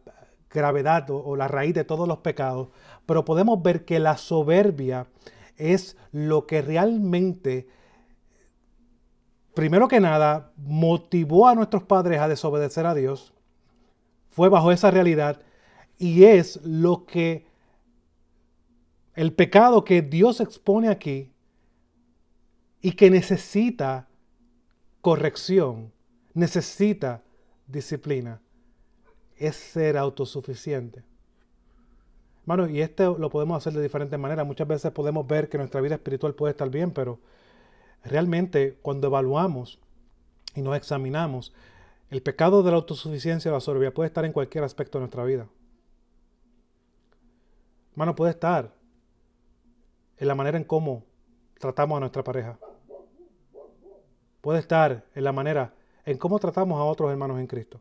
gravedad 0.51 1.11
o, 1.11 1.37
la 1.37 1.49
raíz 1.49 1.75
de 1.75 1.85
todos 1.85 2.09
los 2.09 2.19
pecados, 2.19 2.69
pero 3.09 3.25
podemos 3.25 3.63
ver 3.63 3.87
que 3.87 3.99
la 4.01 4.19
soberbia 4.19 5.07
es 5.57 5.97
lo 6.13 6.47
que 6.47 6.61
realmente, 6.61 7.67
primero 9.55 9.89
que 9.89 9.99
nada, 9.99 10.53
motivó 10.59 11.49
a 11.49 11.55
nuestros 11.55 11.85
padres 11.85 12.21
a 12.21 12.29
desobedecer 12.29 12.85
a 12.85 12.95
Dios, 12.95 13.33
fue 14.29 14.51
bajo 14.51 14.73
esa 14.73 14.91
realidad 14.91 15.41
y 15.97 16.25
es 16.25 16.61
lo 16.65 17.07
que 17.07 17.47
el 19.15 19.33
pecado 19.33 19.87
que 19.87 20.03
Dios 20.03 20.43
expone 20.43 20.91
aquí 20.91 21.33
y 22.83 22.93
que 22.93 23.09
necesita 23.09 24.07
corrección, 25.01 25.95
necesita 26.35 27.23
disciplina, 27.67 28.43
es 29.39 29.57
ser 29.57 29.97
autosuficiente. 29.97 31.08
Bueno, 32.49 32.67
y 32.67 32.81
esto 32.81 33.19
lo 33.19 33.29
podemos 33.29 33.59
hacer 33.59 33.75
de 33.75 33.83
diferentes 33.83 34.19
maneras. 34.19 34.47
Muchas 34.47 34.67
veces 34.67 34.91
podemos 34.93 35.27
ver 35.27 35.51
que 35.51 35.59
nuestra 35.59 35.83
vida 35.83 35.97
espiritual 35.97 36.35
puede 36.35 36.53
estar 36.53 36.71
bien, 36.71 36.93
pero 36.93 37.21
realmente 38.03 38.79
cuando 38.81 39.09
evaluamos 39.09 39.79
y 40.55 40.63
nos 40.63 40.75
examinamos, 40.75 41.53
el 42.09 42.23
pecado 42.23 42.63
de 42.63 42.71
la 42.71 42.79
autosuficiencia 42.79 43.51
o 43.51 43.55
la 43.55 43.61
soberbia 43.61 43.93
puede 43.93 44.07
estar 44.07 44.25
en 44.25 44.33
cualquier 44.33 44.65
aspecto 44.65 44.97
de 44.97 45.01
nuestra 45.01 45.25
vida. 45.25 45.47
Hermano, 47.91 48.17
puede 48.17 48.31
estar 48.31 48.73
en 50.17 50.27
la 50.27 50.35
manera 50.35 50.57
en 50.57 50.65
cómo 50.65 51.05
tratamos 51.59 51.99
a 51.99 52.01
nuestra 52.01 52.25
pareja. 52.25 52.59
Puede 54.41 54.61
estar 54.61 55.05
en 55.15 55.23
la 55.23 55.33
manera 55.33 55.75
en 56.07 56.17
cómo 56.17 56.39
tratamos 56.39 56.81
a 56.81 56.85
otros 56.85 57.11
hermanos 57.11 57.41
en 57.41 57.47
Cristo. 57.47 57.79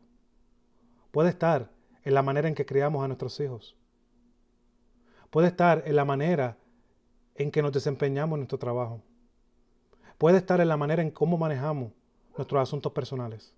Puede 1.10 1.30
estar 1.30 1.70
en 2.04 2.12
la 2.12 2.20
manera 2.20 2.48
en 2.48 2.54
que 2.54 2.66
criamos 2.66 3.02
a 3.02 3.08
nuestros 3.08 3.40
hijos. 3.40 3.74
Puede 5.30 5.48
estar 5.48 5.82
en 5.86 5.96
la 5.96 6.04
manera 6.04 6.56
en 7.34 7.50
que 7.50 7.62
nos 7.62 7.72
desempeñamos 7.72 8.36
en 8.36 8.40
nuestro 8.40 8.58
trabajo. 8.58 9.00
Puede 10.16 10.38
estar 10.38 10.60
en 10.60 10.68
la 10.68 10.76
manera 10.76 11.02
en 11.02 11.10
cómo 11.10 11.38
manejamos 11.38 11.92
nuestros 12.36 12.62
asuntos 12.62 12.92
personales. 12.92 13.54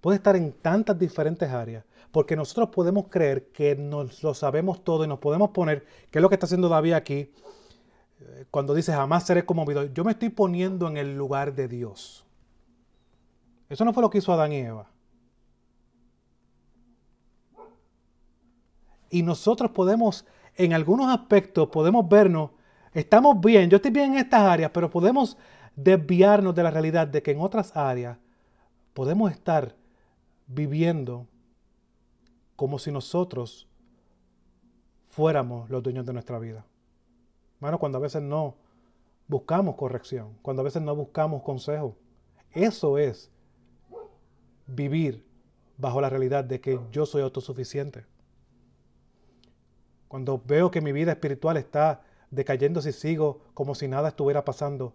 Puede 0.00 0.16
estar 0.16 0.36
en 0.36 0.52
tantas 0.52 0.98
diferentes 0.98 1.48
áreas, 1.48 1.84
porque 2.10 2.36
nosotros 2.36 2.68
podemos 2.70 3.06
creer 3.08 3.48
que 3.52 3.74
nos 3.74 4.22
lo 4.22 4.34
sabemos 4.34 4.84
todo 4.84 5.04
y 5.04 5.08
nos 5.08 5.18
podemos 5.18 5.50
poner, 5.50 5.86
que 6.10 6.18
es 6.18 6.22
lo 6.22 6.28
que 6.28 6.34
está 6.34 6.46
haciendo 6.46 6.68
David 6.68 6.92
aquí, 6.92 7.32
cuando 8.50 8.74
dice 8.74 8.92
jamás 8.92 9.26
seré 9.26 9.44
conmovido. 9.44 9.84
Yo 9.84 10.04
me 10.04 10.12
estoy 10.12 10.28
poniendo 10.28 10.88
en 10.88 10.96
el 10.96 11.16
lugar 11.16 11.54
de 11.54 11.68
Dios. 11.68 12.24
Eso 13.68 13.84
no 13.84 13.92
fue 13.92 14.02
lo 14.02 14.10
que 14.10 14.18
hizo 14.18 14.32
Adán 14.32 14.52
y 14.52 14.58
Eva. 14.58 14.88
Y 19.10 19.22
nosotros 19.22 19.70
podemos, 19.70 20.24
en 20.56 20.72
algunos 20.72 21.12
aspectos, 21.12 21.68
podemos 21.68 22.08
vernos, 22.08 22.50
estamos 22.92 23.40
bien, 23.40 23.68
yo 23.70 23.76
estoy 23.76 23.90
bien 23.90 24.12
en 24.12 24.18
estas 24.18 24.40
áreas, 24.40 24.70
pero 24.72 24.90
podemos 24.90 25.36
desviarnos 25.76 26.54
de 26.54 26.62
la 26.62 26.70
realidad 26.70 27.06
de 27.08 27.22
que 27.22 27.32
en 27.32 27.40
otras 27.40 27.76
áreas 27.76 28.18
podemos 28.92 29.32
estar 29.32 29.74
viviendo 30.46 31.26
como 32.56 32.78
si 32.78 32.92
nosotros 32.92 33.68
fuéramos 35.08 35.68
los 35.70 35.82
dueños 35.82 36.06
de 36.06 36.12
nuestra 36.12 36.38
vida. 36.38 36.64
Bueno, 37.60 37.78
cuando 37.78 37.98
a 37.98 38.00
veces 38.00 38.22
no 38.22 38.56
buscamos 39.26 39.76
corrección, 39.76 40.36
cuando 40.42 40.60
a 40.60 40.64
veces 40.64 40.82
no 40.82 40.94
buscamos 40.94 41.42
consejo, 41.42 41.96
eso 42.52 42.98
es 42.98 43.30
vivir 44.66 45.24
bajo 45.76 46.00
la 46.00 46.10
realidad 46.10 46.44
de 46.44 46.60
que 46.60 46.78
yo 46.92 47.06
soy 47.06 47.22
autosuficiente. 47.22 48.06
Cuando 50.14 50.40
veo 50.46 50.70
que 50.70 50.80
mi 50.80 50.92
vida 50.92 51.10
espiritual 51.10 51.56
está 51.56 52.02
decayendo 52.30 52.80
si 52.80 52.92
sigo 52.92 53.40
como 53.52 53.74
si 53.74 53.88
nada 53.88 54.10
estuviera 54.10 54.44
pasando, 54.44 54.94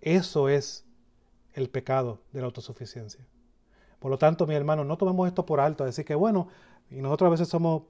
eso 0.00 0.48
es 0.48 0.84
el 1.52 1.70
pecado 1.70 2.18
de 2.32 2.40
la 2.40 2.46
autosuficiencia. 2.46 3.24
Por 4.00 4.10
lo 4.10 4.18
tanto, 4.18 4.44
mi 4.44 4.56
hermano, 4.56 4.82
no 4.82 4.98
tomemos 4.98 5.28
esto 5.28 5.46
por 5.46 5.60
alto, 5.60 5.84
decir 5.84 6.04
que 6.04 6.16
bueno, 6.16 6.48
y 6.90 6.96
nosotros 6.96 7.28
a 7.28 7.30
veces 7.30 7.46
somos 7.46 7.84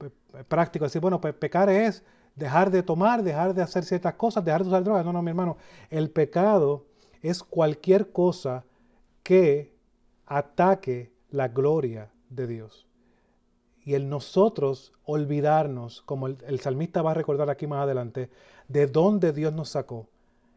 prácticos, 0.47 0.89
decir, 0.89 1.01
bueno, 1.01 1.19
pues 1.19 1.33
pecar 1.33 1.71
es 1.71 2.03
dejar 2.35 2.69
de 2.69 2.83
tomar, 2.83 3.23
dejar 3.23 3.55
de 3.55 3.63
hacer 3.63 3.83
ciertas 3.83 4.13
cosas, 4.13 4.45
dejar 4.45 4.61
de 4.61 4.67
usar 4.67 4.83
drogas. 4.83 5.03
No, 5.03 5.13
no, 5.13 5.23
mi 5.23 5.31
hermano, 5.31 5.57
el 5.89 6.11
pecado 6.11 6.85
es 7.23 7.41
cualquier 7.41 8.11
cosa 8.11 8.63
que 9.23 9.73
ataque 10.27 11.11
la 11.31 11.47
gloria 11.47 12.11
de 12.29 12.45
Dios. 12.45 12.86
Y 13.87 13.93
el 13.93 14.09
nosotros 14.09 14.91
olvidarnos, 15.05 16.01
como 16.01 16.27
el, 16.27 16.59
salmista 16.59 17.01
va 17.01 17.11
a 17.11 17.13
recordar 17.13 17.49
aquí 17.49 17.67
más 17.67 17.83
adelante, 17.83 18.29
de 18.67 18.85
dónde 18.85 19.31
Dios 19.31 19.53
nos 19.53 19.69
sacó, 19.69 20.09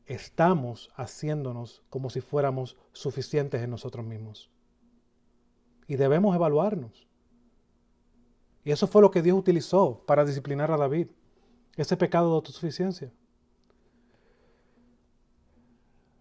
estamos 0.07 0.91
haciéndonos 0.97 1.85
como 1.91 2.11
si 2.11 2.21
fuéramos 2.23 2.77
suficientes 2.93 3.63
en 3.63 3.71
nosotros 3.71 4.05
mismos. 4.05 4.51
Y 5.87 5.95
debemos 5.95 6.35
evaluarnos. 6.35 7.07
Y 8.65 8.73
eso 8.73 8.89
fue 8.89 9.01
lo 9.01 9.13
que 9.13 9.23
Dios 9.23 9.39
utilizó 9.39 10.03
para 10.09 10.25
disciplinar 10.25 10.73
a 10.73 10.77
David, 10.77 11.07
ese 11.77 11.97
pecado 11.97 12.31
de 12.31 12.35
autosuficiencia. 12.35 13.13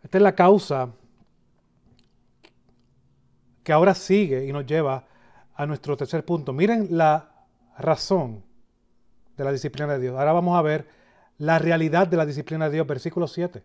Esta 0.03 0.19
es 0.19 0.21
la 0.21 0.35
causa 0.35 0.93
que 3.63 3.73
ahora 3.73 3.95
sigue 3.95 4.45
y 4.45 4.53
nos 4.53 4.67
lleva 4.67 5.08
a 5.59 5.65
nuestro 5.65 5.97
tercer 5.97 6.23
punto. 6.23 6.53
Miren 6.53 6.87
la 6.91 7.31
razón 7.77 8.45
de 9.35 9.43
la 9.43 9.51
disciplina 9.51 9.91
de 9.91 9.99
Dios. 9.99 10.17
Ahora 10.17 10.31
vamos 10.31 10.57
a 10.57 10.61
ver 10.61 10.87
la 11.37 11.59
realidad 11.59 12.07
de 12.07 12.15
la 12.15 12.25
disciplina 12.25 12.69
de 12.69 12.75
Dios, 12.75 12.87
versículo 12.87 13.27
7. 13.27 13.61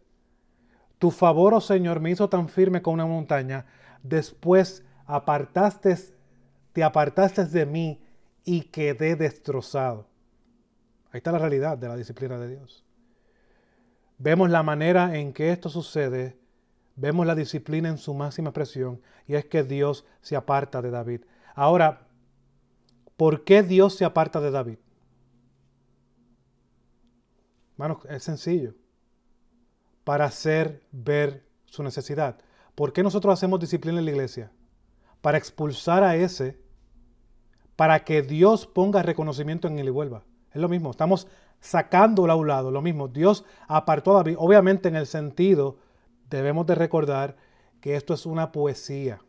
Tu 0.99 1.13
favor, 1.13 1.55
oh 1.55 1.61
Señor, 1.61 2.01
me 2.01 2.11
hizo 2.11 2.29
tan 2.29 2.49
firme 2.49 2.83
como 2.83 2.95
una 2.95 3.07
montaña, 3.07 3.67
después 4.03 4.85
apartaste, 5.07 5.97
te 6.73 6.83
apartaste 6.83 7.45
de 7.45 7.65
mí 7.65 8.03
y 8.45 8.63
quedé 8.63 9.15
destrozado. 9.15 10.09
Ahí 11.13 11.19
está 11.19 11.31
la 11.31 11.39
realidad 11.39 11.79
de 11.79 11.87
la 11.87 11.97
disciplina 11.97 12.41
de 12.41 12.57
Dios. 12.57 12.85
Vemos 14.19 14.51
la 14.51 14.65
manera 14.65 15.17
en 15.17 15.33
que 15.33 15.53
esto 15.53 15.69
sucede, 15.69 16.37
vemos 16.97 17.25
la 17.25 17.37
disciplina 17.37 17.89
en 17.89 17.99
su 17.99 18.15
máxima 18.15 18.49
expresión, 18.49 19.01
y 19.29 19.37
es 19.37 19.45
que 19.45 19.63
Dios 19.63 20.05
se 20.23 20.35
aparta 20.35 20.83
de 20.83 20.91
David. 20.91 21.21
Ahora, 21.55 22.07
¿por 23.17 23.45
qué 23.45 23.63
Dios 23.63 23.95
se 23.95 24.05
aparta 24.05 24.41
de 24.41 24.51
David? 24.51 24.79
Bueno, 27.77 28.01
es 28.09 28.23
sencillo. 28.23 28.75
Para 30.05 30.27
hacer 30.27 30.83
ver 30.93 31.47
su 31.65 31.83
necesidad. 31.83 32.39
¿Por 32.75 32.93
qué 32.93 33.03
nosotros 33.03 33.33
hacemos 33.33 33.61
disciplina 33.61 33.99
en 33.99 34.05
la 34.05 34.11
iglesia? 34.11 34.53
Para 35.21 35.39
expulsar 35.39 36.03
a 36.05 36.17
ese, 36.17 36.59
para 37.77 38.05
que 38.05 38.23
Dios 38.23 38.67
ponga 38.67 39.03
reconocimiento 39.03 39.69
en 39.69 39.79
él 39.79 39.89
y 39.89 39.91
vuelva. 39.91 40.25
Es 40.53 40.61
lo 40.61 40.69
mismo, 40.69 40.91
estamos 40.91 41.27
sacándolo 41.61 42.33
a 42.33 42.37
un 42.37 42.47
lado, 42.47 42.71
lo 42.71 42.83
mismo. 42.83 43.09
Dios 43.09 43.45
apartó 43.67 44.13
a 44.13 44.17
David, 44.17 44.37
obviamente 44.39 44.89
en 44.89 44.97
el 44.97 45.07
sentido, 45.07 45.79
debemos 46.29 46.67
de 46.67 46.75
recordar 46.75 47.37
que 47.81 47.97
esto 47.97 48.15
es 48.15 48.27
una 48.27 48.53
poesía. 48.53 49.21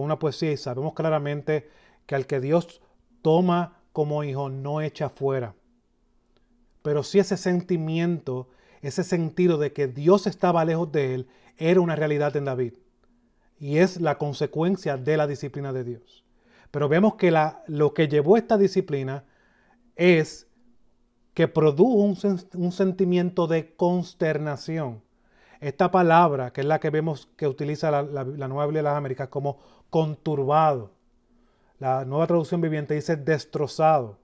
Una 0.00 0.18
poesía 0.18 0.52
y 0.52 0.56
sabemos 0.56 0.94
claramente 0.94 1.68
que 2.06 2.14
al 2.14 2.26
que 2.26 2.40
Dios 2.40 2.80
toma 3.22 3.80
como 3.92 4.24
hijo 4.24 4.48
no 4.48 4.80
echa 4.80 5.08
fuera. 5.08 5.54
Pero 6.82 7.02
si 7.02 7.18
ese 7.18 7.36
sentimiento, 7.36 8.48
ese 8.82 9.02
sentido 9.02 9.58
de 9.58 9.72
que 9.72 9.88
Dios 9.88 10.26
estaba 10.26 10.64
lejos 10.64 10.92
de 10.92 11.14
él, 11.14 11.28
era 11.56 11.80
una 11.80 11.96
realidad 11.96 12.36
en 12.36 12.44
David. 12.44 12.74
Y 13.58 13.78
es 13.78 14.00
la 14.00 14.18
consecuencia 14.18 14.96
de 14.96 15.16
la 15.16 15.26
disciplina 15.26 15.72
de 15.72 15.84
Dios. 15.84 16.24
Pero 16.70 16.88
vemos 16.88 17.14
que 17.14 17.30
la, 17.30 17.64
lo 17.66 17.94
que 17.94 18.06
llevó 18.06 18.36
esta 18.36 18.58
disciplina 18.58 19.24
es 19.96 20.46
que 21.36 21.48
produjo 21.48 21.92
un, 22.54 22.72
sentimiento 22.72 23.46
de 23.46 23.74
consternación. 23.76 25.02
Esta 25.60 25.90
palabra, 25.90 26.50
que 26.52 26.62
es 26.62 26.66
la 26.66 26.80
que 26.80 26.88
vemos 26.88 27.28
que 27.36 27.46
utiliza 27.46 27.90
la, 27.90 28.24
Nueva 28.24 28.64
Biblia 28.64 28.80
de 28.80 28.88
las 28.88 28.96
Américas 28.96 29.28
como 29.28 29.58
conturbado. 29.90 30.90
La 31.78 32.04
nueva 32.04 32.26
traducción 32.26 32.60
viviente 32.60 32.94
dice 32.94 33.16
destrozado. 33.16 34.18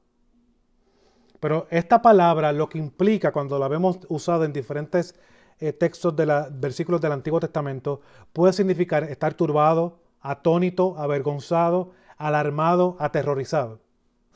Pero 1.40 1.66
esta 1.70 2.00
palabra 2.00 2.52
lo 2.52 2.68
que 2.68 2.78
implica 2.78 3.32
cuando 3.32 3.58
la 3.58 3.68
vemos 3.68 3.98
usada 4.08 4.44
en 4.44 4.52
diferentes 4.52 5.14
eh, 5.58 5.72
textos 5.72 6.14
de 6.14 6.26
los 6.26 6.60
versículos 6.60 7.00
del 7.00 7.12
Antiguo 7.12 7.40
Testamento 7.40 8.00
puede 8.32 8.52
significar 8.52 9.04
estar 9.04 9.34
turbado, 9.34 9.98
atónito, 10.20 10.96
avergonzado, 10.98 11.90
alarmado, 12.16 12.96
aterrorizado. 13.00 13.80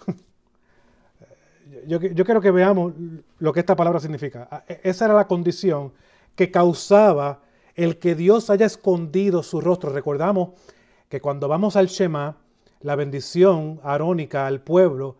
yo, 1.86 2.00
quiero 2.00 2.40
que 2.40 2.50
veamos 2.50 2.92
lo 3.38 3.52
que 3.52 3.60
esta 3.60 3.76
palabra 3.76 4.00
significa. 4.00 4.48
Ah, 4.50 4.64
e, 4.68 4.80
esa 4.82 5.06
era 5.06 5.14
la 5.14 5.28
condición 5.28 5.92
que 6.34 6.50
causaba 6.50 7.40
el 7.74 7.98
que 7.98 8.14
Dios 8.14 8.50
haya 8.50 8.66
escondido 8.66 9.42
su 9.42 9.60
rostro. 9.60 9.90
Recordamos 9.90 10.50
que 11.08 11.20
cuando 11.20 11.48
vamos 11.48 11.76
al 11.76 11.86
Shema, 11.86 12.36
la 12.80 12.96
bendición 12.96 13.80
arónica 13.82 14.46
al 14.46 14.60
pueblo, 14.60 15.16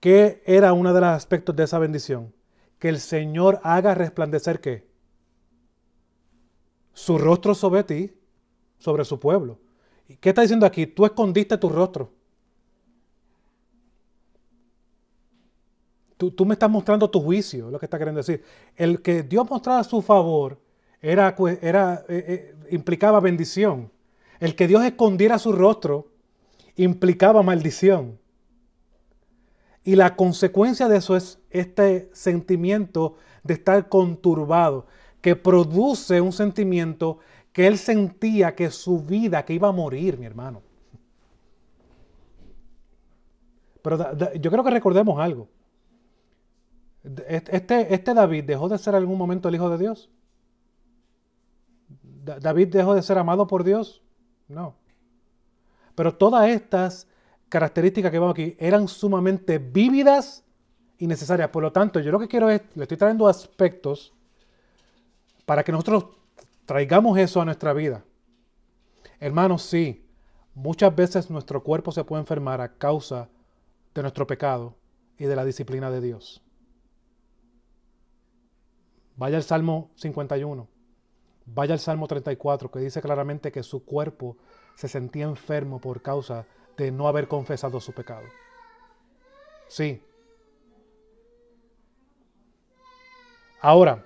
¿qué 0.00 0.42
era 0.46 0.72
uno 0.72 0.92
de 0.92 1.00
los 1.00 1.10
aspectos 1.10 1.56
de 1.56 1.64
esa 1.64 1.78
bendición? 1.78 2.32
Que 2.78 2.88
el 2.88 3.00
Señor 3.00 3.60
haga 3.62 3.94
resplandecer 3.94 4.60
qué? 4.60 4.88
Su 6.92 7.18
rostro 7.18 7.54
sobre 7.54 7.84
ti, 7.84 8.12
sobre 8.78 9.04
su 9.04 9.18
pueblo. 9.18 9.58
¿Qué 10.20 10.30
está 10.30 10.42
diciendo 10.42 10.66
aquí? 10.66 10.86
Tú 10.86 11.04
escondiste 11.04 11.58
tu 11.58 11.68
rostro. 11.68 12.12
Tú, 16.16 16.44
me 16.44 16.54
estás 16.54 16.68
mostrando 16.68 17.08
tu 17.08 17.20
juicio, 17.20 17.70
lo 17.70 17.78
que 17.78 17.86
está 17.86 17.96
queriendo 17.96 18.18
decir. 18.18 18.42
El 18.74 19.02
que 19.02 19.22
Dios 19.22 19.48
mostrara 19.48 19.84
su 19.84 20.02
favor 20.02 20.58
era, 21.00 21.36
era, 21.62 22.04
eh, 22.08 22.24
eh, 22.26 22.54
implicaba 22.70 23.20
bendición. 23.20 23.88
El 24.40 24.54
que 24.54 24.68
Dios 24.68 24.84
escondiera 24.84 25.38
su 25.38 25.52
rostro 25.52 26.08
implicaba 26.76 27.42
maldición. 27.42 28.18
Y 29.84 29.96
la 29.96 30.16
consecuencia 30.16 30.88
de 30.88 30.98
eso 30.98 31.16
es 31.16 31.40
este 31.50 32.10
sentimiento 32.12 33.16
de 33.42 33.54
estar 33.54 33.88
conturbado, 33.88 34.86
que 35.20 35.34
produce 35.34 36.20
un 36.20 36.32
sentimiento 36.32 37.18
que 37.52 37.66
él 37.66 37.78
sentía 37.78 38.54
que 38.54 38.70
su 38.70 39.00
vida, 39.00 39.44
que 39.44 39.54
iba 39.54 39.68
a 39.68 39.72
morir, 39.72 40.18
mi 40.18 40.26
hermano. 40.26 40.62
Pero 43.82 44.14
yo 44.34 44.50
creo 44.50 44.62
que 44.62 44.70
recordemos 44.70 45.18
algo. 45.18 45.48
Este, 47.26 47.94
este 47.94 48.14
David 48.14 48.44
dejó 48.44 48.68
de 48.68 48.78
ser 48.78 48.94
en 48.94 48.98
algún 48.98 49.16
momento 49.16 49.48
el 49.48 49.54
hijo 49.54 49.70
de 49.70 49.78
Dios. 49.78 50.10
¿David 52.40 52.68
dejó 52.68 52.94
de 52.94 53.02
ser 53.02 53.16
amado 53.16 53.46
por 53.46 53.64
Dios? 53.64 54.02
No. 54.48 54.74
Pero 55.94 56.14
todas 56.14 56.48
estas 56.48 57.06
características 57.48 58.10
que 58.10 58.18
vemos 58.18 58.32
aquí 58.32 58.56
eran 58.58 58.88
sumamente 58.88 59.58
vívidas 59.58 60.44
y 60.98 61.06
necesarias. 61.06 61.50
Por 61.50 61.62
lo 61.62 61.72
tanto, 61.72 62.00
yo 62.00 62.10
lo 62.10 62.18
que 62.18 62.28
quiero 62.28 62.50
es, 62.50 62.62
le 62.74 62.82
estoy 62.82 62.96
trayendo 62.96 63.28
aspectos 63.28 64.12
para 65.44 65.64
que 65.64 65.72
nosotros 65.72 66.06
traigamos 66.66 67.18
eso 67.18 67.40
a 67.40 67.44
nuestra 67.44 67.72
vida. 67.72 68.04
Hermanos, 69.20 69.62
sí, 69.62 70.06
muchas 70.54 70.94
veces 70.94 71.30
nuestro 71.30 71.62
cuerpo 71.62 71.92
se 71.92 72.04
puede 72.04 72.20
enfermar 72.20 72.60
a 72.60 72.74
causa 72.76 73.28
de 73.94 74.02
nuestro 74.02 74.26
pecado 74.26 74.76
y 75.16 75.24
de 75.24 75.36
la 75.36 75.44
disciplina 75.44 75.90
de 75.90 76.00
Dios. 76.00 76.42
Vaya 79.16 79.36
al 79.36 79.42
Salmo 79.42 79.90
51, 79.96 80.68
vaya 81.54 81.74
al 81.74 81.80
Salmo 81.80 82.06
34, 82.06 82.70
que 82.70 82.78
dice 82.78 83.00
claramente 83.00 83.52
que 83.52 83.62
su 83.62 83.84
cuerpo 83.84 84.36
se 84.74 84.88
sentía 84.88 85.24
enfermo 85.24 85.80
por 85.80 86.02
causa 86.02 86.46
de 86.76 86.90
no 86.92 87.08
haber 87.08 87.28
confesado 87.28 87.80
su 87.80 87.92
pecado. 87.92 88.26
Sí. 89.68 90.02
Ahora, 93.60 94.04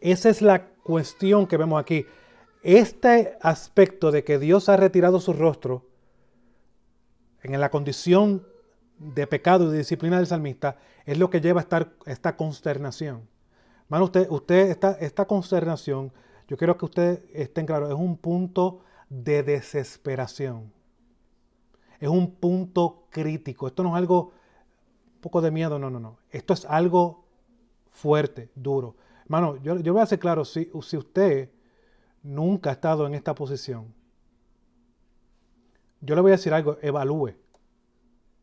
esa 0.00 0.28
es 0.28 0.42
la 0.42 0.66
cuestión 0.82 1.46
que 1.46 1.56
vemos 1.56 1.80
aquí. 1.80 2.06
Este 2.62 3.38
aspecto 3.40 4.10
de 4.10 4.22
que 4.22 4.38
Dios 4.38 4.68
ha 4.68 4.76
retirado 4.76 5.18
su 5.20 5.32
rostro 5.32 5.86
en 7.42 7.58
la 7.58 7.70
condición 7.70 8.46
de 8.98 9.26
pecado 9.26 9.68
y 9.68 9.72
de 9.72 9.78
disciplina 9.78 10.18
del 10.18 10.26
salmista 10.26 10.76
es 11.06 11.18
lo 11.18 11.30
que 11.30 11.40
lleva 11.40 11.60
a 11.60 11.62
estar 11.62 11.94
esta 12.04 12.36
consternación. 12.36 13.26
Hermano, 13.84 14.04
usted, 14.04 14.26
usted 14.30 14.78
esta 15.00 15.24
consternación, 15.24 16.12
yo 16.50 16.56
quiero 16.56 16.76
que 16.76 16.84
usted 16.84 17.24
estén 17.32 17.64
claro, 17.64 17.86
es 17.86 17.94
un 17.94 18.16
punto 18.16 18.80
de 19.08 19.44
desesperación. 19.44 20.72
Es 22.00 22.08
un 22.08 22.34
punto 22.34 23.06
crítico. 23.08 23.68
Esto 23.68 23.84
no 23.84 23.90
es 23.90 23.94
algo 23.94 24.32
un 25.14 25.20
poco 25.20 25.40
de 25.40 25.52
miedo, 25.52 25.78
no, 25.78 25.90
no, 25.90 26.00
no. 26.00 26.18
Esto 26.28 26.52
es 26.52 26.64
algo 26.64 27.24
fuerte, 27.92 28.50
duro. 28.56 28.96
Hermano, 29.22 29.58
yo, 29.58 29.78
yo 29.78 29.92
voy 29.92 30.02
a 30.02 30.06
ser 30.06 30.18
claro, 30.18 30.44
si, 30.44 30.68
si 30.82 30.96
usted 30.96 31.50
nunca 32.24 32.70
ha 32.70 32.72
estado 32.72 33.06
en 33.06 33.14
esta 33.14 33.32
posición, 33.32 33.94
yo 36.00 36.16
le 36.16 36.20
voy 36.20 36.32
a 36.32 36.34
decir 36.34 36.52
algo, 36.52 36.78
evalúe. 36.82 37.36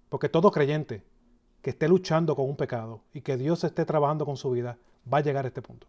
Porque 0.07 0.29
todo 0.29 0.49
creyente 0.49 1.03
que 1.61 1.71
esté 1.71 1.89
luchando 1.89 2.37
con 2.37 2.45
un 2.45 2.55
pecado 2.55 3.01
y 3.13 3.19
que 3.19 3.35
Dios 3.35 3.65
esté 3.65 3.83
trabajando 3.83 4.25
con 4.25 4.37
su 4.37 4.49
vida, 4.49 4.77
va 5.11 5.17
a 5.17 5.21
llegar 5.21 5.43
a 5.43 5.49
este 5.49 5.61
punto. 5.61 5.87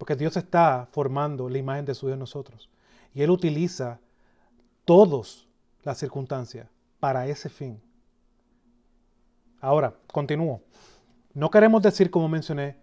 Porque 0.00 0.16
Dios 0.16 0.34
está 0.38 0.88
formando 0.92 1.50
la 1.50 1.58
imagen 1.58 1.84
de 1.84 1.94
su 1.94 2.06
Dios 2.06 2.14
en 2.14 2.20
nosotros. 2.20 2.70
Y 3.12 3.20
Él 3.20 3.28
utiliza 3.28 4.00
todas 4.86 5.46
las 5.82 5.98
circunstancias 5.98 6.68
para 7.00 7.26
ese 7.26 7.50
fin. 7.50 7.82
Ahora, 9.60 9.94
continúo. 10.10 10.62
No 11.34 11.50
queremos 11.50 11.82
decir, 11.82 12.10
como 12.10 12.30
mencioné, 12.30 12.78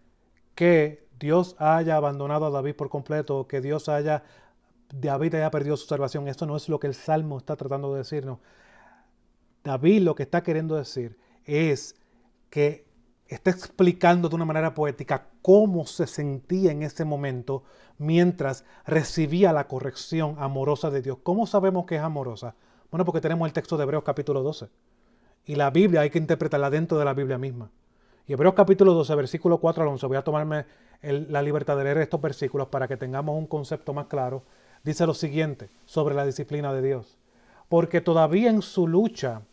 que 0.53 1.07
Dios 1.19 1.55
haya 1.57 1.95
abandonado 1.95 2.45
a 2.45 2.51
David 2.51 2.75
por 2.75 2.89
completo, 2.89 3.47
que 3.47 3.61
Dios 3.61 3.89
haya, 3.89 4.23
David 4.93 5.33
haya 5.33 5.49
perdido 5.49 5.75
su 5.75 5.87
salvación. 5.87 6.27
Esto 6.27 6.45
no 6.45 6.55
es 6.55 6.69
lo 6.69 6.79
que 6.79 6.85
el 6.85 6.93
Salmo 6.93 7.39
está 7.39 7.55
tratando 7.55 7.93
de 7.93 7.97
decirnos. 7.97 8.37
David 9.63 10.03
lo 10.03 10.13
que 10.13 10.21
está 10.21 10.43
queriendo 10.43 10.75
decir 10.75 11.17
es 11.45 11.95
que 12.51 12.86
está 13.27 13.51
explicando 13.51 14.29
de 14.29 14.35
una 14.35 14.45
manera 14.45 14.73
poética 14.73 15.27
cómo 15.41 15.85
se 15.85 16.07
sentía 16.07 16.71
en 16.71 16.83
ese 16.83 17.05
momento 17.05 17.63
mientras 17.97 18.63
recibía 18.85 19.53
la 19.53 19.67
corrección 19.67 20.35
amorosa 20.39 20.89
de 20.89 21.01
Dios. 21.01 21.17
¿Cómo 21.23 21.47
sabemos 21.47 21.85
que 21.85 21.95
es 21.95 22.01
amorosa? 22.01 22.55
Bueno, 22.91 23.05
porque 23.05 23.21
tenemos 23.21 23.47
el 23.47 23.53
texto 23.53 23.77
de 23.77 23.83
Hebreos 23.83 24.03
capítulo 24.03 24.43
12. 24.43 24.69
Y 25.45 25.55
la 25.55 25.69
Biblia 25.69 26.01
hay 26.01 26.09
que 26.09 26.19
interpretarla 26.19 26.69
dentro 26.69 26.97
de 26.97 27.05
la 27.05 27.13
Biblia 27.13 27.37
misma. 27.37 27.69
Y 28.27 28.33
Hebreos 28.33 28.55
capítulo 28.55 28.93
12, 28.93 29.15
versículo 29.15 29.57
4 29.59 29.83
al 29.83 29.89
11, 29.89 30.05
voy 30.07 30.17
a 30.17 30.23
tomarme 30.23 30.65
la 31.01 31.41
libertad 31.41 31.77
de 31.77 31.85
leer 31.85 31.99
estos 31.99 32.19
versículos 32.21 32.67
para 32.67 32.87
que 32.87 32.97
tengamos 32.97 33.37
un 33.37 33.47
concepto 33.47 33.93
más 33.93 34.07
claro. 34.07 34.43
Dice 34.83 35.05
lo 35.05 35.13
siguiente 35.13 35.69
sobre 35.85 36.15
la 36.15 36.25
disciplina 36.25 36.73
de 36.73 36.81
Dios. 36.81 37.17
Porque 37.69 38.01
todavía 38.01 38.49
en 38.49 38.61
su 38.61 38.87
lucha 38.87 39.43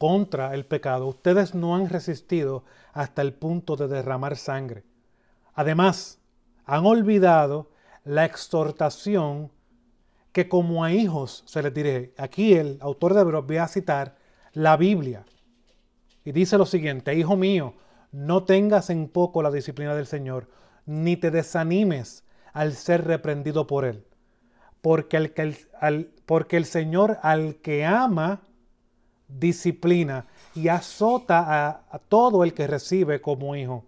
contra 0.00 0.54
el 0.54 0.64
pecado, 0.64 1.06
ustedes 1.08 1.54
no 1.54 1.76
han 1.76 1.90
resistido 1.90 2.64
hasta 2.94 3.20
el 3.20 3.34
punto 3.34 3.76
de 3.76 3.86
derramar 3.86 4.38
sangre. 4.38 4.82
Además, 5.52 6.18
han 6.64 6.86
olvidado 6.86 7.70
la 8.04 8.24
exhortación 8.24 9.50
que 10.32 10.48
como 10.48 10.84
a 10.84 10.90
hijos 10.90 11.42
se 11.44 11.62
les 11.62 11.74
dirige. 11.74 12.14
Aquí 12.16 12.54
el 12.54 12.78
autor 12.80 13.12
de 13.12 13.20
Hebreos 13.20 13.46
voy 13.46 13.58
a 13.58 13.68
citar 13.68 14.16
la 14.54 14.78
Biblia. 14.78 15.26
Y 16.24 16.32
dice 16.32 16.56
lo 16.56 16.64
siguiente, 16.64 17.14
hijo 17.14 17.36
mío, 17.36 17.74
no 18.10 18.44
tengas 18.44 18.88
en 18.88 19.06
poco 19.06 19.42
la 19.42 19.50
disciplina 19.50 19.94
del 19.94 20.06
Señor, 20.06 20.48
ni 20.86 21.18
te 21.18 21.30
desanimes 21.30 22.24
al 22.54 22.72
ser 22.72 23.06
reprendido 23.06 23.66
por 23.66 23.84
Él. 23.84 24.06
Porque 24.80 25.18
el, 25.18 25.34
que 25.34 25.54
porque 26.24 26.56
el 26.56 26.64
Señor 26.64 27.18
al 27.20 27.56
que 27.56 27.84
ama, 27.84 28.40
disciplina 29.38 30.26
y 30.54 30.68
azota 30.68 31.84
a, 31.90 31.98
todo 31.98 32.44
el 32.44 32.54
que 32.54 32.66
recibe 32.66 33.20
como 33.20 33.54
hijo. 33.54 33.84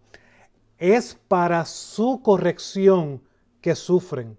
Es 0.78 1.14
para 1.28 1.64
su 1.64 2.20
corrección 2.22 3.22
que 3.60 3.74
sufren. 3.74 4.36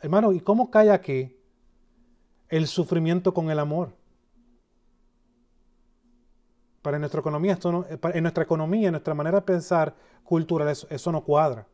Hermano, 0.00 0.32
¿y 0.32 0.40
cómo 0.40 0.70
cae 0.70 0.90
aquí 0.90 1.36
el 2.48 2.66
sufrimiento 2.66 3.32
con 3.32 3.50
el 3.50 3.58
amor? 3.58 3.92
Para 6.82 6.98
nuestra 6.98 7.20
economía, 7.20 7.54
esto 7.54 7.72
no, 7.72 7.86
en 7.88 8.22
nuestra 8.22 8.44
economía, 8.44 8.88
en 8.88 8.92
nuestra 8.92 9.14
manera 9.14 9.40
de 9.40 9.46
pensar 9.46 9.94
cultural, 10.22 10.68
eso, 10.68 11.12
no 11.12 11.24
cuadra. 11.24 11.66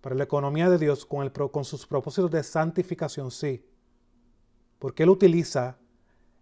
Para 0.00 0.16
la 0.16 0.24
economía 0.24 0.68
de 0.68 0.78
Dios, 0.78 1.06
con, 1.06 1.22
el, 1.22 1.32
con 1.32 1.64
sus 1.64 1.86
propósitos 1.86 2.30
de 2.32 2.42
santificación, 2.42 3.30
sí. 3.30 3.64
Porque 4.80 5.04
Él 5.04 5.10
utiliza 5.10 5.78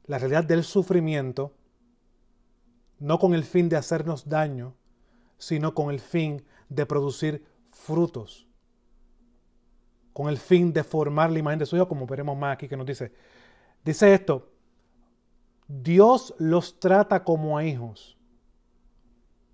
la 0.06 0.18
realidad 0.18 0.44
del 0.44 0.64
sufrimiento, 0.64 1.54
no 2.98 3.18
con 3.18 3.34
el 3.34 3.44
fin 3.44 3.68
de 3.68 3.76
hacernos 3.76 4.28
daño, 4.28 4.74
sino 5.38 5.74
con 5.74 5.90
el 5.90 6.00
fin 6.00 6.44
de 6.68 6.86
producir 6.86 7.44
frutos, 7.70 8.46
con 10.12 10.28
el 10.28 10.38
fin 10.38 10.72
de 10.72 10.84
formar 10.84 11.30
la 11.30 11.38
imagen 11.38 11.58
de 11.58 11.66
su 11.66 11.76
Hijo, 11.76 11.88
como 11.88 12.06
veremos 12.06 12.36
más 12.36 12.54
aquí 12.54 12.68
que 12.68 12.76
nos 12.76 12.86
dice. 12.86 13.12
Dice 13.84 14.14
esto, 14.14 14.52
Dios 15.66 16.34
los 16.38 16.78
trata 16.78 17.24
como 17.24 17.56
a 17.56 17.64
hijos. 17.64 18.16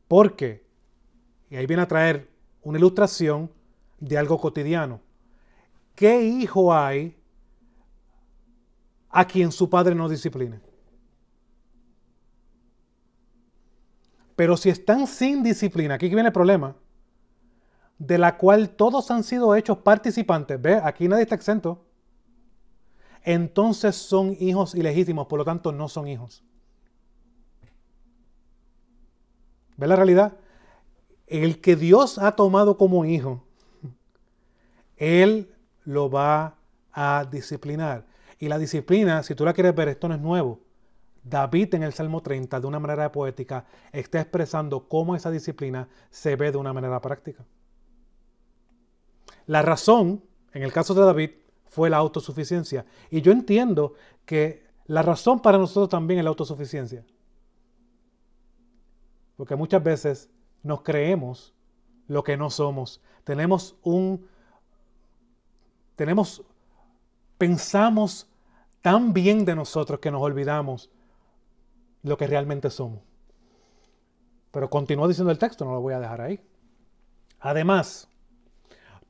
¿Por 0.08 0.36
qué? 0.36 0.66
Y 1.50 1.56
ahí 1.56 1.66
viene 1.66 1.82
a 1.82 1.88
traer 1.88 2.28
una 2.62 2.78
ilustración 2.78 3.50
de 4.00 4.18
algo 4.18 4.38
cotidiano. 4.38 5.00
¿Qué 5.94 6.22
hijo 6.22 6.74
hay 6.74 7.17
a 9.10 9.26
quien 9.26 9.52
su 9.52 9.68
padre 9.68 9.94
no 9.94 10.08
discipline. 10.08 10.60
Pero 14.36 14.56
si 14.56 14.70
están 14.70 15.06
sin 15.06 15.42
disciplina, 15.42 15.94
aquí 15.94 16.06
viene 16.08 16.28
el 16.28 16.32
problema, 16.32 16.76
de 17.98 18.18
la 18.18 18.36
cual 18.36 18.70
todos 18.70 19.10
han 19.10 19.24
sido 19.24 19.54
hechos 19.56 19.78
participantes, 19.78 20.60
ve, 20.62 20.80
aquí 20.82 21.08
nadie 21.08 21.24
está 21.24 21.34
exento, 21.34 21.84
entonces 23.24 23.96
son 23.96 24.36
hijos 24.38 24.74
ilegítimos, 24.74 25.26
por 25.26 25.40
lo 25.40 25.44
tanto 25.44 25.72
no 25.72 25.88
son 25.88 26.06
hijos. 26.06 26.44
¿Ve 29.76 29.86
la 29.86 29.96
realidad? 29.96 30.36
El 31.26 31.60
que 31.60 31.76
Dios 31.76 32.18
ha 32.18 32.36
tomado 32.36 32.78
como 32.78 33.04
hijo, 33.04 33.44
Él 34.96 35.52
lo 35.84 36.10
va 36.10 36.56
a 36.92 37.26
disciplinar. 37.30 38.06
Y 38.38 38.48
la 38.48 38.58
disciplina, 38.58 39.22
si 39.22 39.34
tú 39.34 39.44
la 39.44 39.52
quieres 39.52 39.74
ver, 39.74 39.88
esto 39.88 40.08
no 40.08 40.14
es 40.14 40.20
nuevo. 40.20 40.60
David 41.24 41.74
en 41.74 41.82
el 41.82 41.92
Salmo 41.92 42.22
30, 42.22 42.60
de 42.60 42.66
una 42.66 42.78
manera 42.78 43.10
poética, 43.10 43.66
está 43.92 44.20
expresando 44.20 44.88
cómo 44.88 45.16
esa 45.16 45.30
disciplina 45.30 45.88
se 46.10 46.36
ve 46.36 46.52
de 46.52 46.58
una 46.58 46.72
manera 46.72 47.00
práctica. 47.00 47.44
La 49.46 49.62
razón, 49.62 50.22
en 50.52 50.62
el 50.62 50.72
caso 50.72 50.94
de 50.94 51.02
David, 51.02 51.30
fue 51.66 51.90
la 51.90 51.96
autosuficiencia. 51.96 52.86
Y 53.10 53.20
yo 53.20 53.32
entiendo 53.32 53.94
que 54.24 54.64
la 54.86 55.02
razón 55.02 55.40
para 55.40 55.58
nosotros 55.58 55.88
también 55.88 56.18
es 56.20 56.24
la 56.24 56.30
autosuficiencia. 56.30 57.04
Porque 59.36 59.56
muchas 59.56 59.82
veces 59.82 60.30
nos 60.62 60.82
creemos 60.82 61.54
lo 62.06 62.22
que 62.22 62.36
no 62.36 62.50
somos. 62.50 63.02
Tenemos 63.24 63.76
un... 63.82 64.26
Tenemos 65.96 66.44
pensamos 67.38 68.27
tan 68.88 69.12
bien 69.12 69.44
de 69.44 69.54
nosotros 69.54 70.00
que 70.00 70.10
nos 70.10 70.22
olvidamos 70.22 70.90
lo 72.02 72.16
que 72.16 72.26
realmente 72.26 72.70
somos. 72.70 73.00
Pero 74.50 74.70
continúa 74.70 75.06
diciendo 75.06 75.30
el 75.30 75.36
texto, 75.36 75.66
no 75.66 75.72
lo 75.74 75.82
voy 75.82 75.92
a 75.92 76.00
dejar 76.00 76.22
ahí. 76.22 76.40
Además, 77.38 78.08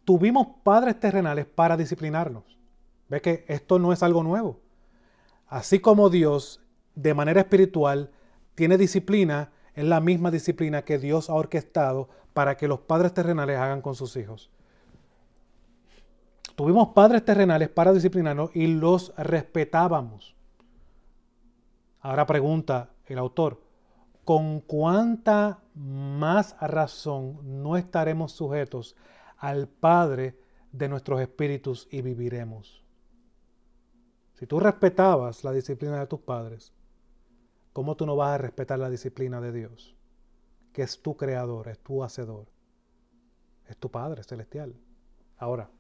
tuvimos 0.05 0.49
padres 0.65 0.99
terrenales 0.99 1.47
para 1.47 1.77
disciplinarnos. 1.77 2.43
Ve 3.09 3.21
que 3.21 3.45
esto 3.47 3.79
no 3.79 3.93
es 3.93 4.03
algo 4.03 4.25
nuevo. 4.25 4.59
Así 5.47 5.79
como 5.79 6.11
Dios, 6.11 6.61
de 6.97 7.15
manera 7.15 7.43
espiritual, 7.43 8.11
tiene 8.57 8.79
disciplina, 8.79 9.53
es 9.77 9.85
la 9.85 10.01
misma 10.01 10.33
disciplina 10.33 10.83
que 10.83 10.99
Dios 10.99 11.31
ha 11.31 11.35
orquestado 11.35 12.09
para 12.33 12.57
que 12.57 12.67
los 12.67 12.81
padres 12.81 13.15
terrenales 13.15 13.59
hagan 13.59 13.81
con 13.81 13.95
sus 13.95 14.17
hijos. 14.17 14.51
Tuvimos 16.59 16.89
padres 16.89 17.25
terrenales 17.25 17.69
para 17.69 17.93
disciplinarnos 17.93 18.51
y 18.53 18.67
los 18.67 19.15
respetábamos. 19.17 20.35
Ahora 22.01 22.27
pregunta 22.27 22.91
el 23.07 23.19
autor, 23.19 23.63
¿con 24.25 24.59
cuánta 24.63 25.61
más 25.77 26.57
razón 26.61 27.63
no 27.63 27.77
estaremos 27.77 28.33
sujetos 28.33 28.97
al 29.37 29.69
Padre 29.69 30.37
de 30.73 30.89
nuestros 30.89 31.21
espíritus 31.21 31.87
y 31.93 32.03
viviremos? 32.03 32.83
Si 34.35 34.49
tú 34.49 34.59
respetabas 34.59 35.45
la 35.45 35.53
disciplina 35.53 36.01
de 36.01 36.09
tus 36.09 36.19
padres, 36.23 36.73
¿cómo 37.73 37.97
tú 37.97 38.05
no 38.05 38.17
vas 38.17 38.35
a 38.35 38.39
respetar 38.39 38.81
la 38.81 38.91
disciplina 38.91 39.41
de 39.41 39.53
Dios? 39.53 39.95
Que 40.73 40.83
es 40.83 41.01
tu 41.03 41.17
creador, 41.17 41.69
es 41.69 41.79
tu 41.79 42.03
hacedor, 42.03 42.49
es 43.69 43.77
tu 43.77 43.93
Padre 43.93 44.25
celestial. 44.25 44.75
Ahora, 45.37 45.71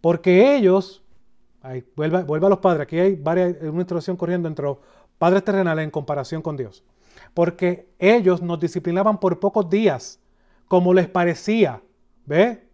porque 0.00 0.56
ellos, 0.56 1.02
vuelve, 1.96 2.46
a 2.46 2.48
los 2.48 2.58
padres, 2.58 2.82
aquí 2.82 2.98
hay 2.98 3.16
varias, 3.16 3.56
una 3.62 3.80
introducción 3.80 4.16
corriendo 4.16 4.48
entre 4.48 4.66
padres 5.18 5.44
terrenales 5.44 5.84
en 5.84 5.90
comparación 5.90 6.42
con 6.42 6.56
Dios. 6.56 6.84
Porque 7.34 7.88
ellos 7.98 8.40
nos 8.42 8.60
disciplinaban 8.60 9.18
por 9.18 9.40
pocos 9.40 9.68
días, 9.68 10.20
como 10.68 10.94
les 10.94 11.08
parecía. 11.08 11.82
¿Ve? 12.26 12.68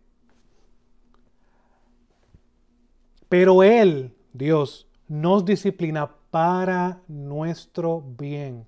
Pero 3.29 3.63
Él, 3.63 4.15
Dios, 4.33 4.87
nos 5.09 5.45
disciplina 5.45 6.11
para 6.31 7.01
nuestro 7.09 8.03
bien, 8.19 8.67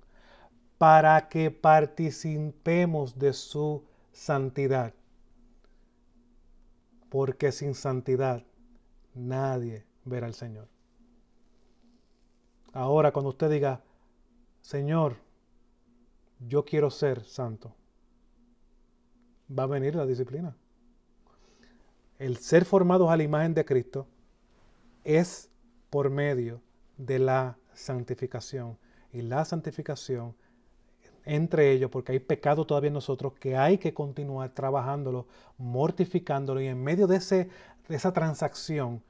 para 0.77 1.27
que 1.29 1.51
participemos 1.51 3.17
de 3.17 3.33
su 3.33 3.83
santidad. 4.11 4.93
Porque 7.09 7.51
sin 7.51 7.73
santidad 7.73 8.43
nadie 9.13 9.85
verá 10.05 10.27
al 10.27 10.33
Señor. 10.33 10.67
Ahora, 12.73 13.11
cuando 13.11 13.29
usted 13.29 13.49
diga, 13.49 13.81
Señor, 14.61 15.15
yo 16.39 16.65
quiero 16.65 16.91
ser 16.91 17.23
santo, 17.23 17.73
va 19.57 19.63
a 19.63 19.67
venir 19.67 19.95
la 19.95 20.05
disciplina. 20.05 20.55
El 22.19 22.37
ser 22.37 22.65
formados 22.65 23.09
a 23.09 23.17
la 23.17 23.23
imagen 23.23 23.53
de 23.53 23.65
Cristo 23.65 24.07
es 25.03 25.49
por 25.89 26.09
medio 26.09 26.61
de 26.97 27.19
la 27.19 27.57
santificación. 27.73 28.77
Y 29.13 29.21
la 29.21 29.45
santificación 29.45 30.35
entre 31.27 31.71
ellos, 31.71 31.91
porque 31.91 32.13
hay 32.13 32.19
pecado 32.19 32.65
todavía 32.65 32.87
en 32.87 32.93
nosotros 32.93 33.33
que 33.33 33.57
hay 33.57 33.77
que 33.77 33.93
continuar 33.93 34.49
trabajándolo, 34.51 35.27
mortificándolo, 35.57 36.61
y 36.61 36.67
en 36.67 36.81
medio 36.81 37.05
de, 37.05 37.17
ese, 37.17 37.49
de 37.87 37.95
esa 37.95 38.13
transacción 38.13 39.03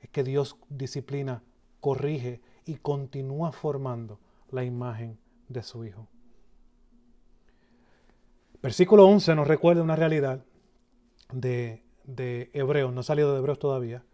es 0.00 0.10
que 0.10 0.22
Dios 0.22 0.56
disciplina, 0.68 1.42
corrige 1.80 2.40
y 2.66 2.74
continúa 2.76 3.52
formando 3.52 4.20
la 4.50 4.64
imagen 4.64 5.18
de 5.48 5.62
su 5.62 5.84
Hijo. 5.84 6.06
Versículo 8.62 9.06
11 9.06 9.34
nos 9.34 9.48
recuerda 9.48 9.82
una 9.82 9.96
realidad 9.96 10.44
de, 11.32 11.82
de 12.04 12.50
Hebreos, 12.52 12.92
no 12.92 13.00
ha 13.00 13.04
salido 13.04 13.32
de 13.32 13.38
Hebreos 13.38 13.58
todavía, 13.58 14.04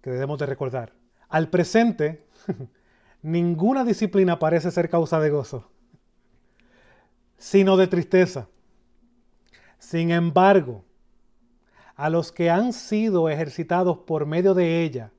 que 0.00 0.10
debemos 0.10 0.38
de 0.38 0.46
recordar. 0.46 0.92
Al 1.28 1.50
presente, 1.50 2.24
ninguna 3.22 3.84
disciplina 3.84 4.38
parece 4.38 4.70
ser 4.70 4.88
causa 4.88 5.18
de 5.18 5.30
gozo, 5.30 5.68
sino 7.38 7.76
de 7.76 7.86
tristeza. 7.86 8.48
Sin 9.78 10.10
embargo, 10.10 10.84
a 11.94 12.10
los 12.10 12.32
que 12.32 12.50
han 12.50 12.72
sido 12.72 13.28
ejercitados 13.28 13.98
por 13.98 14.26
medio 14.26 14.54
de 14.54 14.82
ella, 14.82 15.12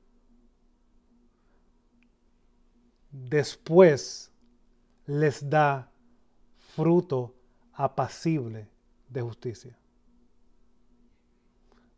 después 3.10 4.30
les 5.06 5.48
da 5.48 5.90
fruto 6.74 7.34
apacible 7.72 8.68
de 9.08 9.22
justicia. 9.22 9.76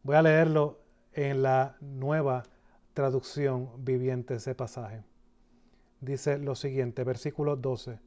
Voy 0.03 0.17
a 0.17 0.23
leerlo 0.23 0.81
en 1.13 1.43
la 1.43 1.77
nueva 1.81 2.45
traducción 2.95 3.71
viviente 3.85 4.35
ese 4.35 4.55
pasaje. 4.55 5.03
Dice 6.01 6.39
lo 6.39 6.55
siguiente, 6.55 7.05
versículo 7.05 7.57
12. 7.57 7.99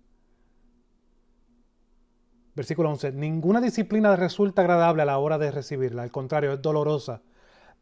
Versículo 2.56 2.90
11. 2.92 3.12
Ninguna 3.14 3.60
disciplina 3.62 4.16
resulta 4.16 4.62
agradable 4.62 5.02
a 5.02 5.06
la 5.06 5.18
hora 5.18 5.38
de 5.38 5.52
recibirla, 5.52 6.04
al 6.04 6.12
contrario, 6.12 6.54
es 6.54 6.62
dolorosa, 6.62 7.22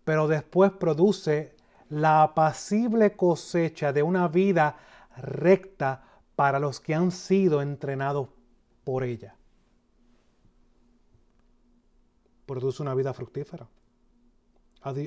pero 0.03 0.27
después 0.27 0.71
produce 0.71 1.55
la 1.89 2.23
apacible 2.23 3.15
cosecha 3.15 3.91
de 3.91 4.01
una 4.01 4.27
vida 4.29 4.77
recta 5.17 6.03
para 6.36 6.60
los 6.60 6.79
que 6.79 6.95
han 6.95 7.12
sido 7.12 7.62
entrenados 7.62 8.29
por 8.86 9.03
ella. 9.03 9.36
Produce 12.45 12.81
una 12.81 12.95
vida 12.95 13.13
fructífera. 13.13 13.67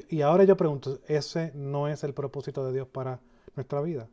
Y 0.09 0.21
ahora 0.21 0.45
yo 0.45 0.57
pregunto, 0.57 1.01
¿ese 1.09 1.53
no 1.55 1.89
es 1.89 2.05
el 2.05 2.15
propósito 2.15 2.65
de 2.65 2.73
Dios 2.73 2.87
para 2.89 3.21
nuestra 3.57 3.81
vida? 3.81 4.09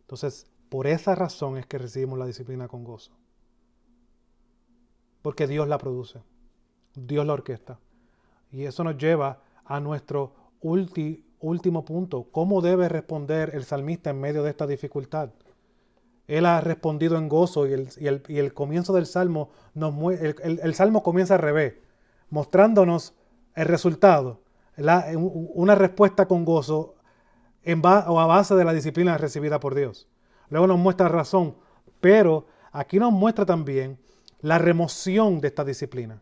Entonces, 0.00 0.46
por 0.70 0.86
esa 0.86 1.14
razón 1.14 1.58
es 1.58 1.66
que 1.66 1.76
recibimos 1.76 2.18
la 2.18 2.26
disciplina 2.26 2.68
con 2.68 2.84
gozo. 2.84 3.12
Porque 5.24 5.46
Dios 5.46 5.66
la 5.66 5.78
produce. 5.78 6.20
Dios 6.94 7.24
la 7.24 7.32
orquesta. 7.32 7.78
Y 8.52 8.66
eso 8.66 8.84
nos 8.84 8.98
lleva 8.98 9.40
a 9.64 9.80
nuestro 9.80 10.34
último 10.60 11.82
punto. 11.86 12.28
¿Cómo 12.30 12.60
debe 12.60 12.90
responder 12.90 13.52
el 13.54 13.64
salmista 13.64 14.10
en 14.10 14.20
medio 14.20 14.42
de 14.42 14.50
esta 14.50 14.66
dificultad? 14.66 15.30
Él 16.26 16.44
ha 16.44 16.60
respondido 16.60 17.16
en 17.16 17.30
gozo 17.30 17.66
y 17.66 17.72
el, 17.72 18.52
comienzo 18.52 18.92
del 18.92 19.06
salmo, 19.06 19.48
nos, 19.72 19.94
el, 20.12 20.60
el 20.62 20.74
salmo 20.74 21.02
comienza 21.02 21.36
al 21.36 21.40
revés, 21.40 21.76
mostrándonos 22.28 23.14
el 23.54 23.64
resultado 23.64 24.42
una 24.76 25.74
respuesta 25.74 26.28
con 26.28 26.44
gozo 26.44 26.96
en 27.62 27.80
o 27.86 28.20
a 28.20 28.26
base 28.26 28.54
de 28.56 28.64
la 28.66 28.74
disciplina 28.74 29.16
recibida 29.16 29.58
por 29.58 29.74
Dios. 29.74 30.06
Luego 30.50 30.66
nos 30.66 30.78
muestra 30.78 31.08
razón, 31.08 31.56
pero 32.02 32.44
aquí 32.72 32.98
nos 32.98 33.10
muestra 33.10 33.46
también 33.46 34.03
la 34.44 34.58
remoción 34.58 35.40
de 35.40 35.48
esta 35.48 35.64
disciplina. 35.64 36.20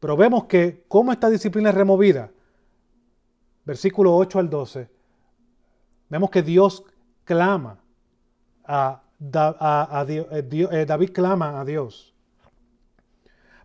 Pero 0.00 0.16
vemos 0.16 0.44
que 0.44 0.84
cómo 0.88 1.12
esta 1.12 1.28
disciplina 1.28 1.68
es 1.68 1.74
removida. 1.74 2.30
Versículo 3.66 4.16
8 4.16 4.38
al 4.38 4.48
12. 4.48 4.88
Vemos 6.08 6.30
que 6.30 6.42
Dios 6.42 6.82
clama 7.24 7.78
a, 8.64 9.02
eh, 9.20 10.48
eh, 10.50 10.84
David 10.86 11.10
clama 11.12 11.60
a 11.60 11.64
Dios. 11.66 12.14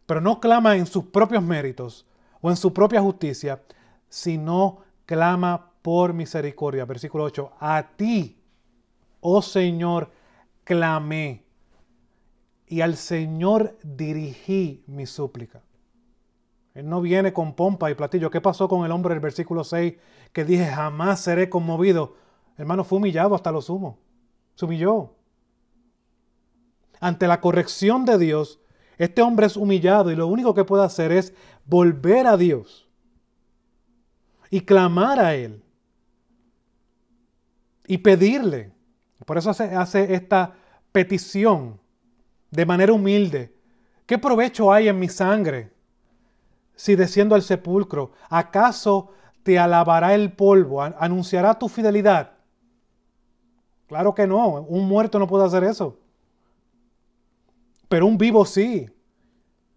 Pero 0.05 0.19
no 0.19 0.41
clama 0.41 0.75
en 0.75 0.85
sus 0.85 1.05
propios 1.05 1.41
méritos, 1.41 2.05
o 2.41 2.49
en 2.49 2.57
su 2.57 2.73
propia 2.73 3.01
justicia, 3.01 3.61
sino 4.09 4.79
clama 5.05 5.71
por 5.81 6.11
misericordia. 6.13 6.83
Versículo 6.83 7.23
8, 7.23 7.53
a 7.57 7.87
ti, 7.95 8.37
oh 9.21 9.41
Señor, 9.41 10.11
clamé 10.65 11.45
y 12.69 12.81
al 12.81 12.95
Señor 12.95 13.77
dirigí 13.83 14.83
mi 14.87 15.07
súplica. 15.07 15.61
Él 16.75 16.87
no 16.87 17.01
viene 17.01 17.33
con 17.33 17.55
pompa 17.55 17.89
y 17.89 17.95
platillo. 17.95 18.29
¿Qué 18.29 18.39
pasó 18.39 18.69
con 18.69 18.85
el 18.85 18.91
hombre 18.91 19.15
del 19.15 19.21
versículo 19.21 19.63
6 19.63 19.95
que 20.31 20.45
dije 20.45 20.67
jamás 20.67 21.19
seré 21.19 21.49
conmovido? 21.49 22.15
Hermano, 22.57 22.83
fue 22.83 22.99
humillado 22.99 23.33
hasta 23.33 23.51
lo 23.51 23.61
sumo. 23.61 23.97
Se 24.53 24.65
humilló. 24.65 25.15
Ante 26.99 27.27
la 27.27 27.41
corrección 27.41 28.05
de 28.05 28.19
Dios, 28.19 28.59
este 28.97 29.23
hombre 29.23 29.47
es 29.47 29.57
humillado 29.57 30.11
y 30.11 30.15
lo 30.15 30.27
único 30.27 30.53
que 30.53 30.63
puede 30.63 30.83
hacer 30.83 31.11
es 31.11 31.33
volver 31.65 32.27
a 32.27 32.37
Dios 32.37 32.87
y 34.51 34.61
clamar 34.61 35.19
a 35.19 35.33
Él 35.33 35.63
y 37.87 37.97
pedirle. 37.97 38.71
Por 39.25 39.39
eso 39.39 39.49
hace, 39.49 40.13
esta 40.13 40.53
petición 40.91 41.79
de 42.51 42.65
manera 42.65 42.93
humilde. 42.93 43.53
¿Qué 44.05 44.17
provecho 44.17 44.71
hay 44.71 44.87
en 44.87 44.99
mi 44.99 45.07
sangre 45.07 45.71
si 46.75 46.95
desciendo 46.95 47.35
al 47.35 47.41
sepulcro? 47.41 48.11
¿Acaso 48.29 49.11
te 49.43 49.59
alabará 49.59 50.13
el 50.15 50.31
polvo? 50.31 50.81
¿Anunciará 50.81 51.57
tu 51.57 51.69
fidelidad? 51.69 52.31
Claro 53.87 54.13
que 54.13 54.27
no, 54.27 54.61
un 54.61 54.87
muerto 54.87 55.19
no 55.19 55.27
puede 55.27 55.45
hacer 55.45 55.63
eso. 55.63 55.97
Pero 57.87 58.05
un 58.05 58.17
vivo 58.17 58.45
sí. 58.45 58.89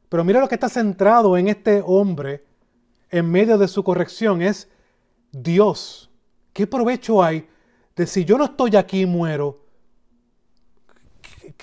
Pero 0.08 0.24
mira 0.24 0.40
lo 0.40 0.48
que 0.48 0.54
está 0.54 0.68
centrado 0.68 1.36
en 1.36 1.48
este 1.48 1.82
hombre 1.84 2.44
en 3.10 3.30
medio 3.30 3.58
de 3.58 3.68
su 3.68 3.84
corrección, 3.84 4.42
es 4.42 4.68
Dios. 5.30 6.10
¿Qué 6.52 6.66
provecho 6.66 7.22
hay 7.22 7.46
de 7.94 8.06
si 8.06 8.24
yo 8.24 8.38
no 8.38 8.44
estoy 8.44 8.74
aquí 8.76 9.02
y 9.02 9.06
muero, 9.06 9.61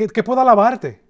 que, 0.07 0.23
pueda 0.23 0.43
alabarte? 0.43 1.01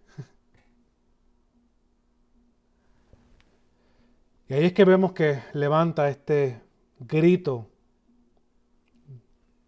Y 4.47 4.53
ahí 4.53 4.65
es 4.65 4.73
que 4.73 4.83
vemos 4.83 5.11
que 5.13 5.43
levanta 5.53 6.09
este 6.09 6.59
grito, 6.99 7.67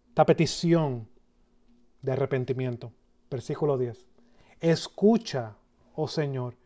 esta 0.08 0.26
petición 0.26 1.08
de 2.02 2.12
arrepentimiento. 2.12 2.92
Versículo 3.30 3.78
10. 3.78 4.04
Escucha, 4.60 5.56
oh 5.94 6.08
Señor, 6.08 6.56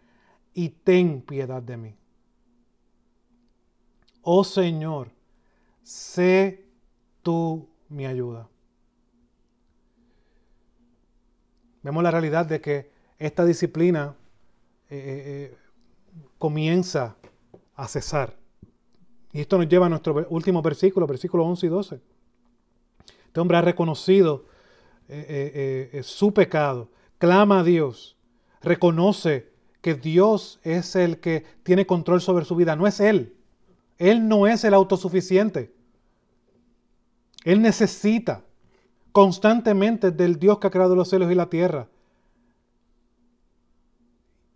y 0.54 0.70
ten 0.70 1.20
piedad 1.20 1.62
de 1.62 1.76
mí. 1.76 1.94
Oh 4.22 4.44
Señor, 4.44 5.10
sé 5.82 6.64
tú 7.22 7.68
mi 7.90 8.06
ayuda. 8.06 8.48
Vemos 11.86 12.02
la 12.02 12.10
realidad 12.10 12.46
de 12.46 12.60
que 12.60 12.90
esta 13.16 13.44
disciplina 13.44 14.16
eh, 14.90 14.96
eh, 14.96 15.52
eh, 15.54 15.56
comienza 16.36 17.14
a 17.76 17.86
cesar. 17.86 18.36
Y 19.32 19.42
esto 19.42 19.56
nos 19.56 19.68
lleva 19.68 19.86
a 19.86 19.88
nuestro 19.88 20.26
último 20.30 20.62
versículo, 20.62 21.06
versículo 21.06 21.44
11 21.44 21.66
y 21.66 21.68
12. 21.68 22.00
Este 23.28 23.38
hombre 23.38 23.58
ha 23.58 23.62
reconocido 23.62 24.46
su 26.02 26.34
pecado, 26.34 26.90
clama 27.18 27.60
a 27.60 27.62
Dios, 27.62 28.16
reconoce 28.62 29.52
que 29.80 29.94
Dios 29.94 30.58
es 30.64 30.96
el 30.96 31.20
que 31.20 31.44
tiene 31.62 31.86
control 31.86 32.20
sobre 32.20 32.46
su 32.46 32.56
vida, 32.56 32.74
no 32.74 32.88
es 32.88 32.98
Él. 32.98 33.36
Él 33.98 34.26
no 34.26 34.48
es 34.48 34.64
el 34.64 34.74
autosuficiente. 34.74 35.72
Él 37.44 37.62
necesita 37.62 38.42
constantemente 39.16 40.10
del 40.10 40.38
Dios 40.38 40.58
que 40.58 40.66
ha 40.66 40.70
creado 40.70 40.94
los 40.94 41.08
cielos 41.08 41.32
y 41.32 41.34
la 41.34 41.48
tierra. 41.48 41.88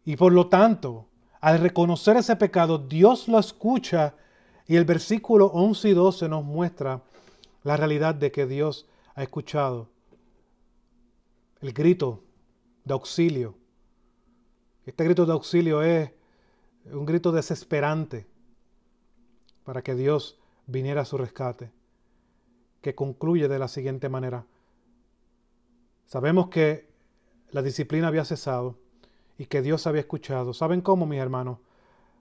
Y 0.04 0.16
por 0.16 0.34
lo 0.34 0.48
tanto, 0.48 1.06
al 1.40 1.60
reconocer 1.60 2.18
ese 2.18 2.36
pecado, 2.36 2.76
Dios 2.76 3.26
lo 3.26 3.38
escucha 3.38 4.14
y 4.66 4.76
el 4.76 4.84
versículo 4.84 5.46
11 5.46 5.88
y 5.88 5.94
12 5.94 6.28
nos 6.28 6.44
muestra 6.44 7.00
la 7.62 7.78
realidad 7.78 8.14
de 8.14 8.30
que 8.30 8.44
Dios 8.44 8.86
ha 9.14 9.22
escuchado 9.22 9.88
el 11.62 11.72
grito 11.72 12.22
de 12.84 12.92
auxilio 12.92 13.54
este 14.90 15.04
grito 15.04 15.24
de 15.24 15.32
auxilio 15.32 15.82
es 15.82 16.10
un 16.90 17.06
grito 17.06 17.30
desesperante 17.30 18.26
para 19.64 19.82
que 19.82 19.94
Dios 19.94 20.36
viniera 20.66 21.02
a 21.02 21.04
su 21.04 21.16
rescate, 21.16 21.70
que 22.80 22.94
concluye 22.94 23.48
de 23.48 23.58
la 23.58 23.68
siguiente 23.68 24.08
manera. 24.08 24.44
Sabemos 26.06 26.48
que 26.48 26.88
la 27.50 27.62
disciplina 27.62 28.08
había 28.08 28.24
cesado 28.24 28.76
y 29.38 29.46
que 29.46 29.62
Dios 29.62 29.86
había 29.86 30.00
escuchado. 30.00 30.52
¿Saben 30.54 30.80
cómo, 30.80 31.06
mis 31.06 31.20
hermanos? 31.20 31.58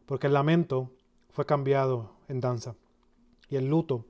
Porque 0.06 0.28
el 0.28 0.34
lamento 0.34 0.92
fue 1.32 1.46
cambiado 1.46 2.12
en 2.28 2.40
danza 2.40 2.76
y 3.50 3.56
el 3.56 3.68
luto 3.68 4.06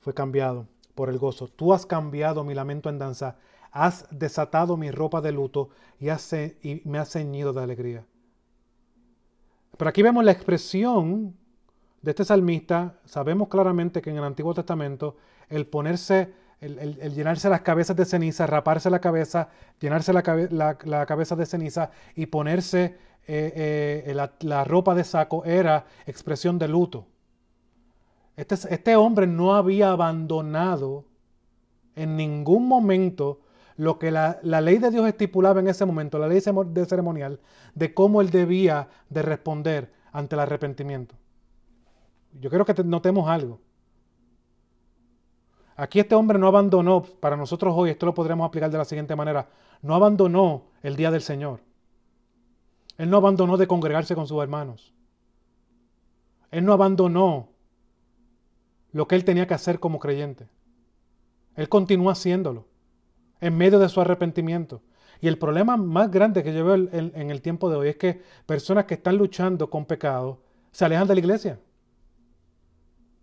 fue 0.00 0.14
cambiado 0.14 0.66
por 0.94 1.08
el 1.08 1.18
gozo. 1.18 1.48
Tú 1.48 1.72
has 1.72 1.86
cambiado 1.86 2.44
mi 2.44 2.54
lamento 2.54 2.88
en 2.88 2.98
danza 2.98 3.36
has 3.74 4.06
desatado 4.10 4.76
mi 4.76 4.92
ropa 4.92 5.20
de 5.20 5.32
luto 5.32 5.68
y, 5.98 6.06
me 6.84 6.98
has 6.98 7.10
ceñido 7.10 7.52
de 7.52 7.62
alegría. 7.62 8.06
Pero 9.76 9.88
aquí 9.88 10.00
vemos 10.00 10.24
la 10.24 10.30
expresión 10.30 11.36
de 12.00 12.10
este 12.12 12.24
salmista. 12.24 13.00
Sabemos 13.04 13.48
claramente 13.48 14.00
que 14.00 14.10
en 14.10 14.16
el 14.16 14.24
Antiguo 14.24 14.54
Testamento 14.54 15.16
el 15.48 15.66
ponerse, 15.66 16.32
el, 16.60 17.14
llenarse 17.14 17.48
las 17.48 17.62
cabezas 17.62 17.96
de 17.96 18.04
ceniza, 18.04 18.46
raparse 18.46 18.90
la 18.90 19.00
cabeza, 19.00 19.48
llenarse 19.80 20.12
la, 20.12 21.06
cabeza 21.06 21.36
de 21.36 21.46
ceniza 21.46 21.90
y 22.14 22.26
ponerse 22.26 22.96
eh, 23.26 24.04
eh, 24.06 24.28
la, 24.40 24.64
ropa 24.64 24.94
de 24.94 25.04
saco 25.04 25.44
era 25.44 25.86
expresión 26.06 26.58
de 26.58 26.68
luto. 26.68 27.06
Este, 28.36 28.54
este 28.54 28.96
hombre 28.96 29.26
no 29.26 29.54
había 29.54 29.90
abandonado 29.90 31.04
en 31.94 32.16
ningún 32.16 32.66
momento 32.66 33.40
lo 33.76 33.98
que 33.98 34.10
la, 34.10 34.40
ley 34.42 34.78
de 34.78 34.90
Dios 34.90 35.06
estipulaba 35.06 35.60
en 35.60 35.68
ese 35.68 35.84
momento, 35.84 36.18
la 36.18 36.28
ley 36.28 36.40
de 36.40 36.86
ceremonial, 36.86 37.40
de 37.74 37.92
cómo 37.92 38.20
él 38.20 38.30
debía 38.30 38.88
de 39.08 39.22
responder 39.22 39.92
ante 40.12 40.36
el 40.36 40.40
arrepentimiento. 40.40 41.16
Yo 42.40 42.50
quiero 42.50 42.64
que 42.64 42.74
notemos 42.84 43.28
algo. 43.28 43.60
Aquí 45.76 46.00
este 46.00 46.14
hombre 46.14 46.38
no 46.38 46.46
abandonó, 46.46 47.02
para 47.02 47.36
nosotros 47.36 47.74
hoy 47.76 47.90
esto 47.90 48.06
lo 48.06 48.14
podremos 48.14 48.46
aplicar 48.46 48.70
de 48.70 48.78
la 48.78 48.84
siguiente 48.84 49.16
manera, 49.16 49.48
no 49.82 49.94
abandonó 49.94 50.66
el 50.82 50.96
día 50.96 51.10
del 51.10 51.22
Señor. 51.22 51.60
Él 52.96 53.10
no 53.10 53.16
abandonó 53.16 53.56
de 53.56 53.66
congregarse 53.66 54.14
con 54.14 54.26
sus 54.26 54.40
hermanos. 54.40 54.92
Él 56.50 56.64
no 56.64 56.72
abandonó 56.72 57.48
lo 58.92 59.08
que 59.08 59.16
él 59.16 59.24
tenía 59.24 59.46
que 59.46 59.54
hacer 59.54 59.80
como 59.80 59.98
creyente. 59.98 60.48
Él 61.56 61.68
continuó 61.68 62.10
haciéndolo 62.10 62.66
en 63.40 63.56
medio 63.56 63.80
de 63.80 63.88
su 63.88 64.00
arrepentimiento. 64.00 64.82
Y 65.20 65.28
el 65.28 65.38
problema 65.38 65.76
más 65.76 66.10
grande 66.10 66.42
que 66.42 66.54
yo 66.54 66.64
veo 66.64 66.74
en, 66.74 67.30
el 67.30 67.42
tiempo 67.42 67.70
de 67.70 67.76
hoy 67.76 67.88
es 67.88 67.96
que 67.96 68.22
personas 68.46 68.84
que 68.84 68.94
están 68.94 69.16
luchando 69.16 69.70
con 69.70 69.84
pecado 69.84 70.42
se 70.70 70.84
alejan 70.84 71.08
de 71.08 71.14
la 71.14 71.20
iglesia. 71.20 71.58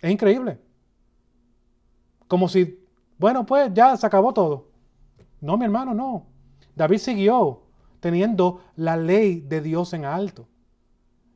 Es 0.01 0.11
increíble. 0.11 0.59
Como 2.31 2.47
si, 2.47 2.79
bueno, 3.17 3.45
pues 3.45 3.73
ya 3.73 3.97
se 3.97 4.07
acabó 4.07 4.33
todo. 4.33 4.69
No, 5.41 5.57
mi 5.57 5.65
hermano, 5.65 5.93
no. 5.93 6.27
David 6.77 6.99
siguió 6.99 7.63
teniendo 7.99 8.61
la 8.77 8.95
ley 8.95 9.41
de 9.41 9.59
Dios 9.59 9.91
en 9.91 10.05
alto. 10.05 10.47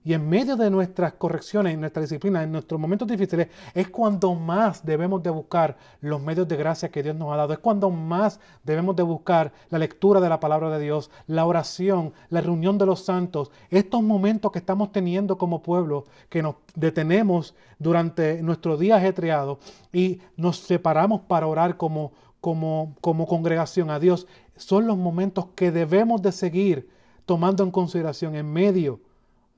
Y 0.05 0.13
en 0.13 0.29
medio 0.29 0.55
de 0.55 0.69
nuestras 0.69 1.13
correcciones, 1.13 1.73
en 1.73 1.79
nuestra 1.79 1.99
disciplina, 1.99 2.43
en 2.43 2.51
nuestros 2.51 2.79
momentos 2.79 3.07
difíciles, 3.07 3.47
es 3.73 3.89
cuando 3.89 4.35
más 4.35 4.85
debemos 4.85 5.23
de 5.23 5.31
buscar 5.31 5.77
los 5.99 6.21
medios 6.21 6.47
de 6.47 6.55
gracia 6.55 6.89
que 6.89 7.01
Dios 7.01 7.15
nos 7.15 7.33
ha 7.33 7.37
dado. 7.37 7.53
Es 7.53 7.59
cuando 7.59 7.89
más 7.89 8.39
debemos 8.63 8.95
de 8.95 9.01
buscar 9.01 9.51
la 9.71 9.79
lectura 9.79 10.21
de 10.21 10.29
la 10.29 10.39
palabra 10.39 10.69
de 10.69 10.83
Dios, 10.83 11.09
la 11.25 11.47
oración, 11.47 12.13
la 12.29 12.41
reunión 12.41 12.77
de 12.77 12.85
los 12.85 13.03
santos. 13.03 13.49
Estos 13.71 14.03
momentos 14.03 14.51
que 14.51 14.59
estamos 14.59 14.91
teniendo 14.91 15.39
como 15.39 15.63
pueblo, 15.63 16.05
que 16.29 16.43
nos 16.43 16.57
detenemos 16.75 17.55
durante 17.79 18.43
nuestro 18.43 18.77
día 18.77 18.97
ajetreado 18.97 19.57
y 19.91 20.21
nos 20.37 20.57
separamos 20.57 21.21
para 21.21 21.47
orar 21.47 21.77
como, 21.77 22.11
como, 22.41 22.93
como 23.01 23.25
congregación 23.25 23.89
a 23.89 23.99
Dios, 23.99 24.27
son 24.55 24.85
los 24.85 24.97
momentos 24.97 25.47
que 25.55 25.71
debemos 25.71 26.21
de 26.21 26.31
seguir 26.31 26.89
tomando 27.25 27.63
en 27.63 27.71
consideración 27.71 28.35
en 28.35 28.53
medio 28.53 28.99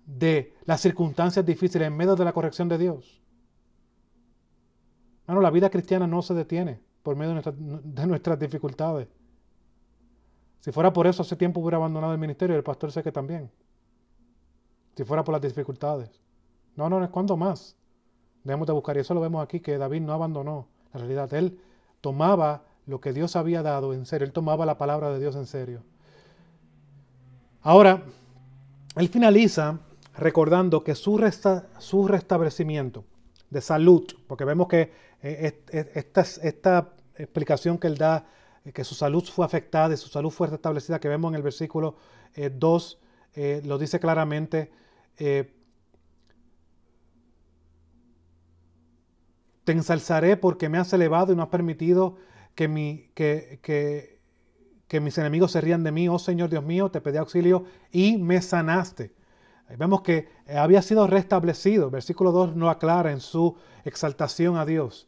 de 0.08 0.56
las 0.66 0.82
circunstancias 0.82 1.46
difíciles, 1.46 1.88
en 1.88 1.96
medio 1.96 2.16
de 2.16 2.26
la 2.26 2.34
corrección 2.34 2.70
de 2.70 2.78
Dios. 2.78 3.22
Bueno, 5.28 5.42
la 5.42 5.52
vida 5.52 5.70
cristiana 5.70 6.08
no 6.08 6.22
se 6.22 6.34
detiene 6.34 6.80
por 7.04 7.16
medio 7.16 7.40
de, 7.42 8.08
nuestras 8.08 8.40
dificultades. 8.40 9.10
Si 10.62 10.72
fuera 10.72 10.92
por 10.92 11.06
eso, 11.06 11.22
hace 11.22 11.36
tiempo 11.36 11.60
hubiera 11.60 11.78
abandonado 11.78 12.14
el 12.14 12.20
ministerio 12.20 12.56
y 12.56 12.58
el 12.58 12.64
pastor 12.64 12.92
sé 12.92 13.04
que 13.04 13.12
también. 13.12 13.52
Si 14.96 15.04
fuera 15.04 15.24
por 15.24 15.34
las 15.34 15.42
dificultades. 15.42 16.22
No, 16.76 16.90
no, 16.90 17.00
no 17.00 17.06
es 17.06 17.12
cuando 17.12 17.36
más. 17.36 17.76
Debemos 18.44 18.66
de 18.66 18.74
buscar. 18.74 18.96
Y 18.96 19.02
eso 19.02 19.14
lo 19.14 19.22
vemos 19.22 19.44
aquí, 19.44 19.60
que 19.60 19.78
David 19.78 20.02
no 20.02 20.14
abandonó 20.14 20.68
la 20.94 21.02
realidad. 21.02 21.34
Él 21.34 21.60
tomaba 22.00 22.64
lo 22.86 23.02
que 23.02 23.12
Dios 23.12 23.36
había 23.36 23.62
dado 23.62 23.94
en 23.94 24.06
serio. 24.06 24.26
Él 24.26 24.32
tomaba 24.34 24.66
la 24.66 24.78
palabra 24.78 25.12
de 25.12 25.20
Dios 25.20 25.36
en 25.36 25.46
serio. 25.46 25.84
Ahora, 27.62 28.04
él 28.96 29.10
finaliza 29.10 29.80
recordando 30.18 30.84
que 30.84 30.96
su, 30.96 31.20
su 31.80 32.08
restablecimiento 32.08 33.06
de 33.50 33.62
salud, 33.62 34.06
porque 34.28 34.46
vemos 34.46 34.68
que 34.68 34.92
eh, 35.22 35.64
esta, 35.94 36.22
esta, 36.22 36.94
explicación 37.16 37.80
que 37.80 37.88
él 37.88 37.98
da, 37.98 38.28
eh, 38.64 38.72
que 38.72 38.84
su 38.84 38.94
salud 38.94 39.24
fue 39.24 39.44
afectada 39.44 39.92
y 39.94 39.98
su 39.98 40.08
salud 40.08 40.30
fue 40.30 40.48
restablecida, 40.48 41.00
que 41.00 41.08
vemos 41.08 41.32
en 41.32 41.36
el 41.36 41.42
versículo 41.42 41.96
2, 42.36 43.00
eh, 43.34 43.62
lo 43.66 43.78
dice 43.80 44.00
claramente. 44.00 44.72
te 45.18 45.52
ensalzaré 49.66 50.38
porque 50.38 50.70
me 50.70 50.78
has 50.78 50.94
elevado 50.94 51.34
y 51.34 51.36
no 51.36 51.42
has 51.42 51.50
permitido 51.50 52.18
que, 52.54 52.68
mi, 52.68 53.10
que, 53.16 53.60
que, 53.64 54.20
que 54.88 55.00
mis 55.00 55.18
enemigos 55.18 55.52
se 55.52 55.60
rían 55.60 55.84
de 55.84 55.92
mí. 55.92 56.08
Oh 56.08 56.20
Señor 56.20 56.50
Dios 56.50 56.64
mío, 56.64 56.90
te 56.92 57.02
pedí 57.02 57.18
auxilio 57.18 57.66
y 57.92 58.18
me 58.18 58.42
sanaste 58.42 59.17
vemos 59.76 60.02
que 60.02 60.30
eh, 60.46 60.58
había 60.58 60.82
sido 60.82 61.08
restablecido. 61.08 61.90
Versículo 61.90 62.32
2 62.32 62.56
no 62.56 62.70
aclara 62.70 63.12
en 63.12 63.20
su 63.20 63.58
exaltación 63.84 64.58
a 64.58 64.66
Dios. 64.66 65.08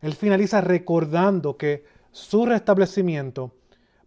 Él 0.00 0.14
finaliza 0.14 0.60
recordando 0.60 1.56
que 1.56 1.84
su 2.10 2.44
restablecimiento, 2.44 3.52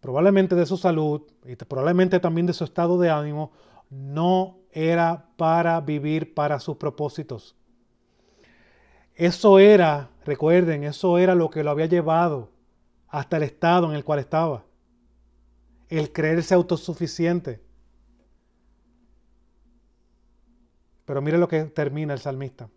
probablemente 0.02 0.56
de 0.56 0.66
su 0.66 0.78
salud 0.78 1.22
y 1.46 1.56
probablemente 1.56 2.20
también 2.20 2.46
de 2.46 2.54
su 2.54 2.66
estado 2.66 3.00
de 3.00 3.10
ánimo, 3.10 3.52
no 3.90 4.58
era 4.72 5.30
para 5.38 5.80
vivir 5.80 6.34
para 6.34 6.60
sus 6.60 6.76
propósitos. 6.76 7.56
Eso 9.16 9.60
era, 9.60 10.10
recuerden, 10.26 10.84
eso 10.84 11.18
era 11.18 11.34
lo 11.36 11.50
que 11.50 11.64
lo 11.64 11.72
había 11.72 11.86
llevado 11.86 12.50
hasta 13.08 13.38
el 13.38 13.44
estado 13.44 13.90
en 13.90 13.96
el 13.96 14.04
cual 14.04 14.20
estaba. 14.20 14.66
El 15.88 16.12
creerse 16.12 16.54
autosuficiente. 16.54 17.62
Pero 21.06 21.22
mire 21.22 21.38
lo 21.38 21.48
que 21.48 21.64
termina 21.66 22.14
el 22.14 22.20
salmista. 22.20 22.70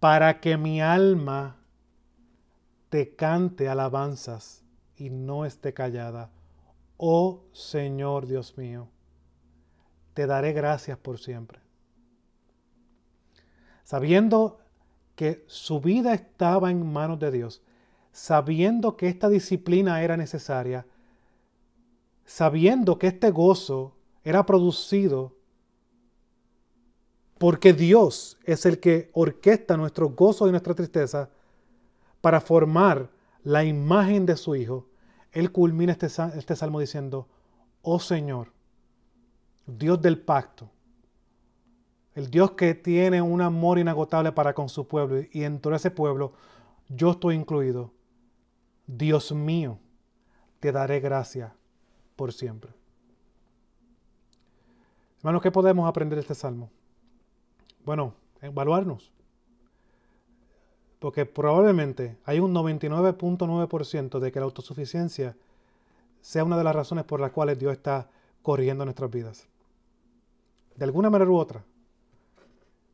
Para 0.00 0.40
que 0.40 0.56
mi 0.56 0.80
alma 0.80 1.56
te 2.88 3.14
cante 3.16 3.68
alabanzas 3.68 4.62
y 4.96 5.10
no 5.10 5.44
esté 5.44 5.72
callada. 5.72 6.30
Oh 6.96 7.44
Señor 7.52 8.26
Dios 8.26 8.56
mío, 8.58 8.88
te 10.14 10.26
daré 10.26 10.52
gracias 10.52 10.98
por 10.98 11.18
siempre 11.18 11.66
sabiendo 13.86 14.58
que 15.14 15.44
su 15.46 15.80
vida 15.80 16.12
estaba 16.12 16.72
en 16.72 16.92
manos 16.92 17.20
de 17.20 17.30
Dios, 17.30 17.62
sabiendo 18.10 18.96
que 18.96 19.06
esta 19.06 19.28
disciplina 19.28 20.02
era 20.02 20.16
necesaria, 20.16 20.86
sabiendo 22.24 22.98
que 22.98 23.06
este 23.06 23.30
gozo 23.30 23.94
era 24.24 24.44
producido 24.44 25.35
porque 27.38 27.72
Dios 27.72 28.38
es 28.44 28.64
el 28.66 28.80
que 28.80 29.10
orquesta 29.12 29.76
nuestro 29.76 30.10
gozo 30.10 30.48
y 30.48 30.50
nuestra 30.50 30.74
tristeza 30.74 31.28
para 32.20 32.40
formar 32.40 33.10
la 33.44 33.64
imagen 33.64 34.26
de 34.26 34.36
su 34.36 34.56
Hijo, 34.56 34.86
Él 35.32 35.52
culmina 35.52 35.92
este, 35.92 36.06
este 36.06 36.56
salmo 36.56 36.80
diciendo, 36.80 37.28
oh 37.82 38.00
Señor, 38.00 38.52
Dios 39.66 40.00
del 40.00 40.18
pacto, 40.18 40.70
el 42.14 42.30
Dios 42.30 42.52
que 42.52 42.74
tiene 42.74 43.20
un 43.20 43.42
amor 43.42 43.78
inagotable 43.78 44.32
para 44.32 44.54
con 44.54 44.68
su 44.70 44.88
pueblo 44.88 45.22
y 45.30 45.44
en 45.44 45.60
todo 45.60 45.74
ese 45.74 45.90
pueblo 45.90 46.32
yo 46.88 47.10
estoy 47.10 47.34
incluido. 47.34 47.92
Dios 48.86 49.32
mío, 49.32 49.78
te 50.60 50.72
daré 50.72 51.00
gracia 51.00 51.54
por 52.14 52.32
siempre. 52.32 52.72
Hermanos, 55.18 55.42
¿qué 55.42 55.50
podemos 55.50 55.88
aprender 55.88 56.16
de 56.16 56.22
este 56.22 56.34
salmo? 56.34 56.70
Bueno, 57.86 58.12
evaluarnos. 58.42 59.10
Porque 60.98 61.24
probablemente 61.24 62.18
hay 62.26 62.40
un 62.40 62.52
99.9% 62.52 64.18
de 64.18 64.32
que 64.32 64.40
la 64.40 64.44
autosuficiencia 64.44 65.36
sea 66.20 66.44
una 66.44 66.58
de 66.58 66.64
las 66.64 66.76
razones 66.76 67.04
por 67.04 67.20
las 67.20 67.30
cuales 67.30 67.58
Dios 67.58 67.72
está 67.72 68.10
corriendo 68.42 68.84
nuestras 68.84 69.10
vidas. 69.10 69.46
De 70.74 70.84
alguna 70.84 71.08
manera 71.08 71.30
u 71.30 71.36
otra, 71.36 71.64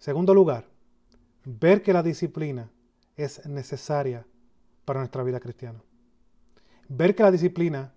Segundo 0.03 0.35
lugar, 0.35 0.65
ver 1.45 1.81
que 1.81 1.93
la 1.93 2.03
disciplina 2.03 2.69
es 3.15 3.47
necesaria 3.47 4.27
para 4.85 4.99
nuestra 4.99 5.23
vida 5.23 5.39
cristiana. 5.39 5.81
Ver 6.89 7.15
que 7.15 7.23
la 7.23 7.31
disciplina 7.31 7.95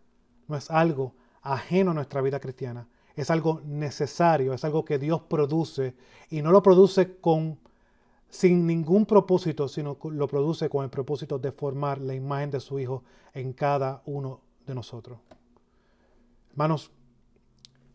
no 0.47 0.55
es 0.55 0.69
algo 0.69 1.15
ajeno 1.41 1.89
a 1.89 1.93
nuestra 1.95 2.21
vida 2.21 2.39
cristiana, 2.39 2.87
es 3.15 3.31
algo 3.31 3.61
necesario, 3.65 4.53
es 4.53 4.63
algo 4.65 4.83
que 4.83 4.99
Dios 4.99 5.21
produce 5.21 5.95
y 6.29 6.41
no 6.41 6.51
lo 6.51 6.61
produce 6.61 7.17
con 7.17 7.59
sin 8.29 8.67
ningún 8.67 9.05
propósito, 9.05 9.67
sino 9.67 9.97
lo 10.03 10.27
produce 10.27 10.67
con 10.69 10.83
el 10.83 10.89
propósito 10.89 11.39
de 11.39 11.51
formar 11.51 12.01
la 12.01 12.13
imagen 12.13 12.51
de 12.51 12.59
su 12.59 12.79
Hijo 12.79 13.03
en 13.33 13.53
cada 13.53 14.01
uno 14.05 14.41
de 14.65 14.75
nosotros. 14.75 15.19
Hermanos, 16.51 16.91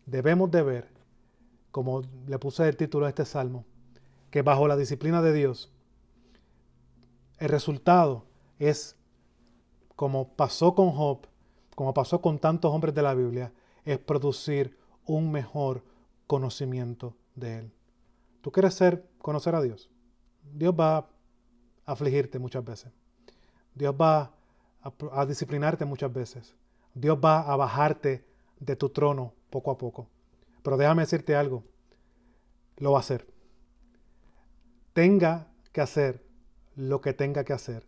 debemos 0.07 0.51
de 0.51 0.63
ver, 0.63 0.89
como 1.71 2.03
le 2.27 2.39
puse 2.39 2.67
el 2.67 2.77
título 2.77 3.05
a 3.05 3.11
este 3.11 3.27
salmo, 3.27 3.67
que 4.31 4.43
bajo 4.43 4.67
la 4.67 4.77
disciplina 4.77 5.21
de 5.21 5.33
Dios, 5.33 5.71
el 7.39 7.49
resultado 7.49 8.25
es, 8.59 8.97
como 9.97 10.29
pasó 10.29 10.75
con 10.75 10.91
Job, 10.93 11.27
como 11.75 11.93
pasó 11.93 12.21
con 12.21 12.39
tantos 12.39 12.73
hombres 12.73 12.95
de 12.95 13.03
la 13.03 13.15
Biblia, 13.15 13.53
es 13.85 13.99
producir 13.99 14.80
un 15.15 15.31
mejor 15.31 15.83
conocimiento 16.27 17.17
de 17.35 17.59
Él. 17.59 17.73
¿Tú 18.41 18.53
quieres 18.53 18.75
ser, 18.75 19.07
conocer 19.19 19.55
a 19.55 19.63
Dios? 19.63 19.91
Dios 20.55 20.75
va 20.79 20.97
a 20.97 21.07
afligirte 21.85 22.39
muchas 22.39 22.65
veces. 22.65 22.93
Dios 23.75 23.95
va 24.01 24.33
a, 24.83 25.27
disciplinarte 25.27 25.85
muchas 25.85 26.13
veces. 26.13 26.55
Dios 26.95 27.19
va 27.23 27.41
a 27.41 27.57
bajarte 27.57 28.25
de 28.59 28.77
tu 28.77 28.89
trono 28.89 29.35
poco 29.51 29.71
a 29.71 29.79
poco. 29.79 30.09
Pero 30.63 30.77
déjame 30.77 31.03
decirte 31.03 31.35
algo. 31.35 31.65
Lo 32.79 32.93
va 32.93 32.99
a 32.99 33.01
hacer 33.01 33.27
tenga 34.93 35.49
que 35.73 35.81
hacer 35.81 36.25
lo 36.75 37.01
que 37.01 37.13
tenga 37.13 37.45
que 37.45 37.53
hacer, 37.53 37.87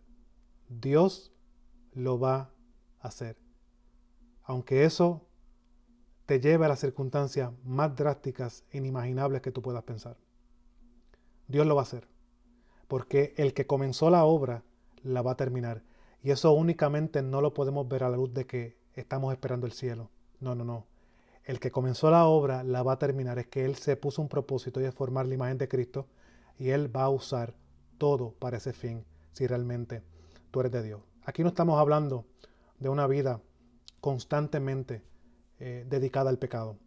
Dios 0.69 1.31
lo 1.93 2.19
va 2.19 2.51
a 2.99 3.07
hacer. 3.07 3.37
Aunque 4.43 4.85
eso 4.85 5.25
te 6.25 6.39
lleve 6.39 6.65
a 6.65 6.69
las 6.69 6.79
circunstancias 6.79 7.51
más 7.63 7.95
drásticas 7.95 8.63
e 8.71 8.77
inimaginables 8.77 9.41
que 9.41 9.51
tú 9.51 9.61
puedas 9.61 9.83
pensar. 9.83 10.17
Dios 11.47 11.67
lo 11.67 11.75
va 11.75 11.81
a 11.81 11.83
hacer. 11.83 12.07
Porque 12.87 13.33
el 13.37 13.53
que 13.53 13.67
comenzó 13.67 14.09
la 14.09 14.23
obra 14.23 14.63
la 15.03 15.21
va 15.21 15.31
a 15.31 15.37
terminar. 15.37 15.83
Y 16.21 16.31
eso 16.31 16.53
únicamente 16.53 17.21
no 17.21 17.41
lo 17.41 17.53
podemos 17.53 17.87
ver 17.87 18.03
a 18.03 18.09
la 18.09 18.17
luz 18.17 18.33
de 18.33 18.45
que 18.45 18.77
estamos 18.93 19.33
esperando 19.33 19.65
el 19.65 19.73
cielo. 19.73 20.09
No, 20.39 20.55
no, 20.55 20.63
no. 20.63 20.87
El 21.43 21.59
que 21.59 21.71
comenzó 21.71 22.09
la 22.09 22.25
obra 22.25 22.63
la 22.63 22.83
va 22.83 22.93
a 22.93 22.99
terminar. 22.99 23.39
Es 23.39 23.47
que 23.47 23.65
Él 23.65 23.75
se 23.75 23.97
puso 23.97 24.21
un 24.21 24.29
propósito 24.29 24.79
y 24.79 24.85
es 24.85 24.93
formar 24.93 25.25
la 25.27 25.33
imagen 25.33 25.57
de 25.57 25.67
Cristo 25.67 26.07
y 26.57 26.69
Él 26.69 26.95
va 26.95 27.03
a 27.03 27.09
usar 27.09 27.53
todo 27.97 28.31
para 28.39 28.57
ese 28.57 28.71
fin 28.71 29.03
si 29.33 29.47
realmente 29.47 30.03
tú 30.51 30.61
eres 30.61 30.71
de 30.71 30.83
Dios. 30.83 31.01
Aquí 31.25 31.41
no 31.43 31.49
estamos 31.49 31.79
hablando 31.79 32.25
de 32.79 32.89
una 32.89 33.07
vida 33.07 33.41
constantemente 33.99 35.01
eh, 35.65 35.85
dedicada 35.87 36.29
al 36.29 36.39
pecado. 36.39 36.77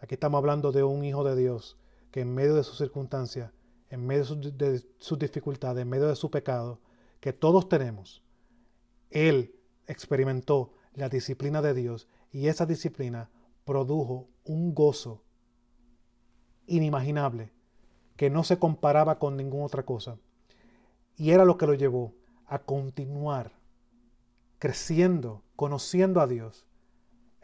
Aquí 0.00 0.14
estamos 0.14 0.38
hablando 0.38 0.72
de 0.72 0.82
un 0.82 1.04
hijo 1.04 1.22
de 1.22 1.36
Dios 1.36 1.76
que 2.10 2.22
en 2.22 2.34
medio 2.34 2.56
de 2.56 2.64
sus 2.64 2.76
circunstancias, 2.76 3.52
en 3.90 4.04
medio 4.04 4.24
de 4.34 4.84
sus 4.98 5.20
dificultades, 5.20 5.82
en 5.82 5.88
medio 5.88 6.08
de 6.08 6.16
su 6.16 6.32
pecado, 6.32 6.80
que 7.20 7.32
todos 7.32 7.68
tenemos, 7.68 8.24
Él 9.10 9.54
experimentó 9.86 10.72
la 10.94 11.08
disciplina 11.08 11.62
de 11.62 11.74
Dios 11.74 12.08
y 12.32 12.48
esa 12.48 12.66
disciplina 12.66 13.30
produjo 13.64 14.26
un 14.42 14.74
gozo 14.74 15.22
inimaginable 16.66 17.52
que 18.16 18.30
no 18.30 18.42
se 18.42 18.58
comparaba 18.58 19.20
con 19.20 19.36
ninguna 19.36 19.66
otra 19.66 19.84
cosa. 19.84 20.18
Y 21.16 21.30
era 21.30 21.44
lo 21.44 21.56
que 21.56 21.68
lo 21.68 21.74
llevó 21.74 22.14
a 22.46 22.58
continuar 22.58 23.52
creciendo, 24.58 25.44
conociendo 25.54 26.20
a 26.20 26.26
Dios, 26.26 26.66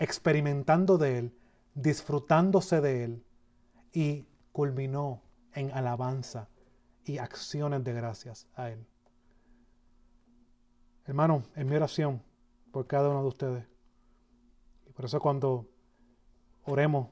experimentando 0.01 0.99
de 0.99 1.19
Él, 1.19 1.39
disfrutándose 1.75 2.81
de 2.81 3.05
Él 3.05 3.25
y 3.93 4.27
culminó 4.51 5.23
en 5.53 5.71
alabanza 5.73 6.49
y 7.05 7.19
acciones 7.19 7.85
de 7.85 7.93
gracias 7.93 8.49
a 8.55 8.71
Él. 8.71 8.85
Hermano, 11.07 11.45
en 11.55 11.69
mi 11.69 11.77
oración 11.77 12.23
por 12.73 12.87
cada 12.87 13.11
uno 13.11 13.23
de 13.23 13.29
ustedes, 13.29 13.65
y 14.89 14.93
por 14.93 15.05
eso 15.05 15.21
cuando 15.21 15.69
oremos 16.65 17.09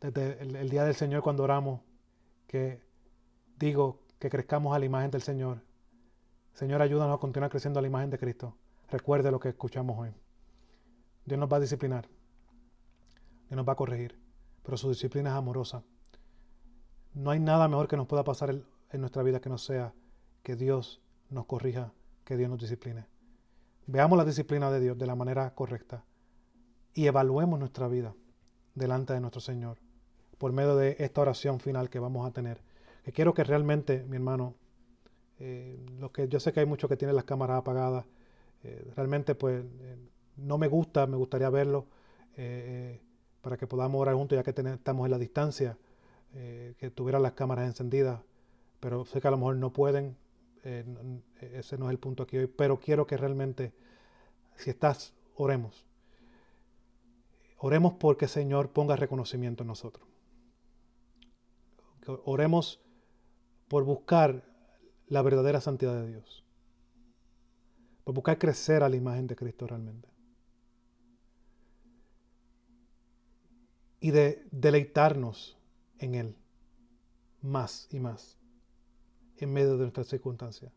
desde 0.00 0.40
el, 0.40 0.70
día 0.70 0.84
del 0.84 0.94
Señor 0.94 1.22
cuando 1.22 1.42
oramos, 1.42 1.80
que 2.46 2.80
digo 3.58 4.00
que 4.18 4.30
crezcamos 4.30 4.74
a 4.74 4.78
la 4.78 4.86
imagen 4.86 5.10
del 5.10 5.22
Señor. 5.22 5.60
Señor, 6.54 6.80
ayúdanos 6.80 7.16
a 7.16 7.20
continuar 7.20 7.50
creciendo 7.50 7.78
a 7.78 7.82
la 7.82 7.88
imagen 7.88 8.10
de 8.10 8.18
Cristo. 8.18 8.56
Recuerde 8.88 9.30
lo 9.30 9.38
que 9.38 9.50
escuchamos 9.50 9.98
hoy. 9.98 10.14
Dios 11.28 11.38
nos 11.38 11.52
va 11.52 11.58
a 11.58 11.60
disciplinar. 11.60 12.08
Dios 13.48 13.56
nos 13.56 13.68
va 13.68 13.74
a 13.74 13.76
corregir. 13.76 14.18
Pero 14.62 14.76
su 14.76 14.88
disciplina 14.88 15.30
es 15.30 15.36
amorosa. 15.36 15.82
No 17.14 17.30
hay 17.30 17.40
nada 17.40 17.68
mejor 17.68 17.88
que 17.88 17.96
nos 17.96 18.06
pueda 18.06 18.24
pasar 18.24 18.50
en 18.50 19.00
nuestra 19.00 19.22
vida 19.22 19.40
que 19.40 19.48
no 19.48 19.58
sea 19.58 19.94
que 20.42 20.56
Dios 20.56 21.00
nos 21.30 21.46
corrija, 21.46 21.92
que 22.24 22.36
Dios 22.36 22.50
nos 22.50 22.58
discipline. 22.58 23.06
Veamos 23.86 24.18
la 24.18 24.24
disciplina 24.24 24.70
de 24.70 24.80
Dios 24.80 24.98
de 24.98 25.06
la 25.06 25.14
manera 25.14 25.54
correcta 25.54 26.04
y 26.94 27.06
evaluemos 27.06 27.58
nuestra 27.58 27.88
vida 27.88 28.14
delante 28.74 29.12
de 29.12 29.20
nuestro 29.20 29.40
Señor 29.40 29.78
por 30.38 30.52
medio 30.52 30.76
de 30.76 30.96
esta 30.98 31.20
oración 31.20 31.60
final 31.60 31.90
que 31.90 31.98
vamos 31.98 32.26
a 32.26 32.30
tener. 32.30 32.62
Que 33.04 33.12
quiero 33.12 33.34
que 33.34 33.44
realmente, 33.44 34.04
mi 34.04 34.16
hermano, 34.16 34.54
eh, 35.38 35.84
lo 35.98 36.12
que 36.12 36.28
yo 36.28 36.40
sé 36.40 36.52
que 36.52 36.60
hay 36.60 36.66
muchos 36.66 36.88
que 36.88 36.96
tienen 36.96 37.16
las 37.16 37.24
cámaras 37.24 37.58
apagadas, 37.58 38.06
eh, 38.62 38.92
realmente 38.96 39.34
pues 39.34 39.64
eh, 39.64 39.96
no 40.38 40.58
me 40.58 40.68
gusta, 40.68 41.06
me 41.06 41.16
gustaría 41.16 41.50
verlo 41.50 41.86
para 43.40 43.56
que 43.56 43.66
podamos 43.66 44.00
orar 44.00 44.14
juntos 44.14 44.36
ya 44.36 44.42
que 44.42 44.50
estamos 44.50 45.04
en 45.04 45.10
la 45.10 45.18
distancia, 45.18 45.76
que 46.32 46.92
tuvieran 46.94 47.22
las 47.22 47.32
cámaras 47.32 47.66
encendidas, 47.66 48.20
pero 48.80 49.04
sé 49.04 49.20
que 49.20 49.28
a 49.28 49.30
lo 49.30 49.38
mejor 49.38 49.56
no 49.56 49.72
pueden, 49.72 50.16
ese 50.62 51.78
no 51.78 51.86
es 51.86 51.90
el 51.90 51.98
punto 51.98 52.22
aquí 52.22 52.36
hoy, 52.36 52.46
pero 52.46 52.78
quiero 52.78 53.06
que 53.06 53.16
realmente, 53.16 53.72
si 54.56 54.70
estás, 54.70 55.12
oremos. 55.36 55.84
Oremos 57.58 57.94
porque 57.94 58.28
Señor 58.28 58.70
ponga 58.70 58.94
reconocimiento 58.94 59.64
en 59.64 59.68
nosotros. 59.68 60.06
Oremos 62.24 62.80
por 63.66 63.84
buscar 63.84 64.44
la 65.08 65.22
verdadera 65.22 65.60
santidad 65.60 65.94
de 66.00 66.06
Dios. 66.08 66.44
Por 68.04 68.14
buscar 68.14 68.38
crecer 68.38 68.82
a 68.82 68.88
la 68.88 68.96
imagen 68.96 69.26
de 69.26 69.36
Cristo 69.36 69.66
realmente. 69.66 70.08
Y 74.00 74.10
de 74.10 74.46
deleitarnos 74.50 75.58
en 75.98 76.14
Él 76.14 76.36
más 77.42 77.88
y 77.90 78.00
más 78.00 78.38
en 79.38 79.52
medio 79.52 79.72
de 79.72 79.82
nuestras 79.82 80.08
circunstancias. 80.08 80.72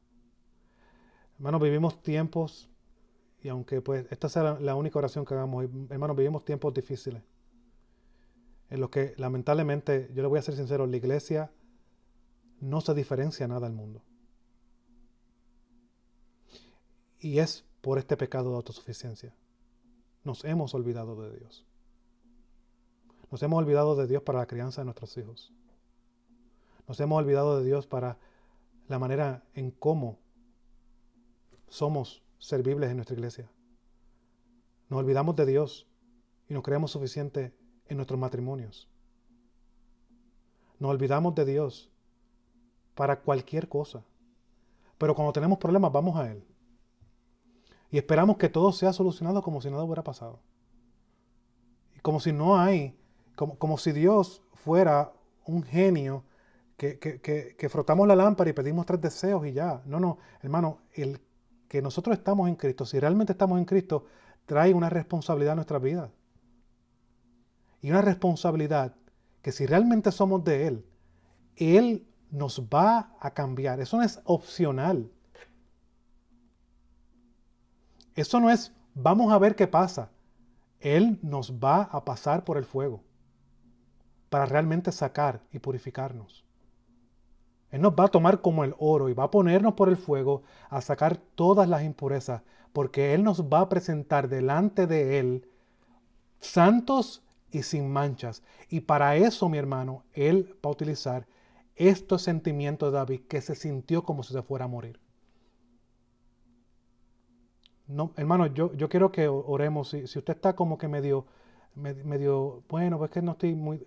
Hermanos, 1.36 1.62
vivimos 1.62 2.02
tiempos, 2.02 2.70
y 3.42 3.50
aunque 3.50 3.82
pues 3.82 4.06
esta 4.12 4.30
sea 4.30 4.60
la 4.60 4.76
única 4.76 5.00
oración 5.00 5.26
que 5.26 5.34
hagamos, 5.34 5.66
hermanos, 5.90 6.16
vivimos 6.16 6.46
tiempos 6.46 6.74
difíciles, 6.74 7.24
en 8.70 8.80
los 8.80 8.90
que 8.90 9.14
lamentablemente, 9.18 10.12
yo 10.14 10.22
le 10.22 10.28
voy 10.28 10.40
a 10.40 10.44
ser 10.44 10.56
sincero, 10.56 10.86
la 10.88 10.98
iglesia 10.98 11.52
no 12.60 12.80
se 12.80 12.94
diferencia 12.94 13.48
nada 13.48 13.68
al 13.68 13.74
mundo. 13.74 14.02
Y 17.20 17.40
es 17.40 17.66
por 17.82 17.98
este 17.98 18.16
pecado 18.16 18.52
de 18.52 18.56
autosuficiencia. 18.56 19.34
Nos 20.24 20.46
hemos 20.46 20.74
olvidado 20.74 21.22
de 21.22 21.38
Dios. 21.38 21.66
Nos 23.32 23.42
hemos 23.44 23.60
olvidado 23.60 23.96
de 23.96 24.08
Dios 24.08 24.22
para 24.24 24.40
la 24.40 24.46
crianza 24.46 24.82
de 24.82 24.86
nuestros 24.86 25.18
hijos. 25.18 25.54
Nos 26.88 27.00
hemos 27.00 27.18
olvidado 27.18 27.60
de 27.60 27.66
Dios 27.66 27.88
para 27.88 28.18
la 28.90 29.00
manera 29.00 29.46
en 29.54 29.72
cómo 29.72 30.20
somos 31.70 32.22
servibles 32.38 32.90
en 32.90 32.98
nuestra 32.98 33.16
iglesia. 33.16 33.50
Nos 34.90 35.00
olvidamos 35.00 35.38
de 35.38 35.46
Dios 35.46 35.88
y 36.50 36.54
nos 36.54 36.64
creemos 36.64 36.92
suficiente 36.92 37.56
en 37.88 37.96
nuestros 37.96 38.20
matrimonios. 38.20 38.90
Nos 40.80 40.92
olvidamos 40.92 41.34
de 41.34 41.46
Dios 41.46 41.90
para 42.96 43.22
cualquier 43.22 43.70
cosa. 43.70 44.04
Pero 44.98 45.16
cuando 45.16 45.32
tenemos 45.32 45.58
problemas 45.58 45.94
vamos 45.94 46.18
a 46.18 46.30
Él. 46.30 46.44
Y 47.90 47.98
esperamos 47.98 48.36
que 48.36 48.50
todo 48.50 48.74
sea 48.74 48.92
solucionado 48.92 49.42
como 49.42 49.62
si 49.62 49.70
nada 49.70 49.84
hubiera 49.84 50.04
pasado. 50.04 50.42
Y 51.96 52.00
como 52.02 52.20
si 52.20 52.34
no 52.34 52.58
hay, 52.58 52.98
como, 53.42 53.58
como 53.58 53.80
si 53.80 53.92
Dios 53.92 54.44
fuera 54.54 55.14
un 55.46 55.64
genio 55.64 56.24
que, 56.78 57.00
que, 57.00 57.70
frotamos 57.70 58.08
la 58.08 58.16
lámpara 58.16 58.52
y 58.52 58.54
pedimos 58.54 58.86
tres 58.86 59.02
deseos 59.02 59.48
y 59.48 59.54
ya. 59.54 59.82
No, 59.88 60.00
no, 60.00 60.20
hermano, 60.44 60.78
el 60.94 61.20
que 61.68 61.82
nosotros 61.82 62.16
estamos 62.16 62.48
en 62.50 62.56
Cristo, 62.56 62.86
si 62.86 63.00
realmente 63.00 63.32
estamos 63.32 63.58
en 63.58 63.66
Cristo, 63.66 64.06
trae 64.46 64.76
una 64.76 64.92
responsabilidad 64.92 65.54
a 65.54 65.56
nuestra 65.56 65.80
vida. 65.80 66.12
Y 67.82 67.90
una 67.90 68.04
responsabilidad 68.04 68.94
que 69.42 69.52
si 69.52 69.66
realmente 69.66 70.12
somos 70.12 70.44
de 70.44 70.68
Él, 70.68 70.86
Él 71.56 72.06
nos 72.30 72.62
va 72.62 73.16
a 73.20 73.32
cambiar. 73.32 73.80
Eso 73.80 73.98
no 73.98 74.04
es 74.04 74.22
opcional. 74.26 75.10
Eso 78.14 78.40
no 78.40 78.52
es, 78.52 78.72
vamos 78.94 79.34
a 79.34 79.40
ver 79.40 79.56
qué 79.56 79.66
pasa. 79.66 80.12
Él 80.80 81.18
nos 81.24 81.54
va 81.54 81.82
a 81.82 82.06
pasar 82.06 82.44
por 82.44 82.60
el 82.60 82.66
fuego 82.66 83.02
para 84.32 84.46
realmente 84.46 84.94
sacar 84.94 85.42
y 85.52 85.60
purificarnos. 85.60 86.46
Él 87.70 87.82
nos 87.82 87.92
va 87.92 88.06
a 88.06 88.08
tomar 88.08 88.40
como 88.40 88.64
el 88.64 88.74
oro 88.80 89.10
y 89.10 89.14
va 89.14 89.26
a 89.26 89.30
ponernos 89.30 89.74
por 89.74 89.90
el 89.90 89.98
fuego 89.98 90.44
a 90.70 90.80
sacar 90.80 91.18
todas 91.18 91.68
las 91.68 91.84
impurezas, 91.84 92.42
porque 92.72 93.14
Él 93.14 93.24
nos 93.24 93.44
va 93.44 93.60
a 93.60 93.68
presentar 93.68 94.30
delante 94.30 94.88
de 94.88 95.20
Él 95.20 95.50
santos 96.40 97.22
y 97.52 97.64
sin 97.64 97.92
manchas. 97.92 98.42
Y 98.70 98.80
para 98.80 99.18
eso, 99.18 99.50
mi 99.50 99.58
hermano, 99.58 100.06
Él 100.14 100.56
va 100.66 100.70
a 100.70 100.74
utilizar 100.74 101.28
estos 101.76 102.22
sentimientos 102.22 102.90
de 102.90 103.00
David 103.00 103.22
que 103.28 103.42
se 103.42 103.56
sintió 103.56 104.04
como 104.04 104.24
si 104.24 104.32
se 104.32 104.42
fuera 104.44 104.64
a 104.64 104.70
morir. 104.70 104.98
No, 107.86 108.14
hermano, 108.16 108.48
yo, 108.48 108.72
yo 108.76 108.88
quiero 108.88 109.12
que 109.12 109.28
oremos. 109.28 109.90
Si, 109.90 110.08
si 110.08 110.20
usted 110.20 110.36
está 110.36 110.56
como 110.56 110.78
que 110.78 110.88
medio, 110.88 111.26
medio, 111.76 112.64
bueno, 112.70 112.98
pues 112.98 113.12
que 113.12 113.22
no 113.22 113.34
estoy 113.34 113.56
muy... 113.56 113.86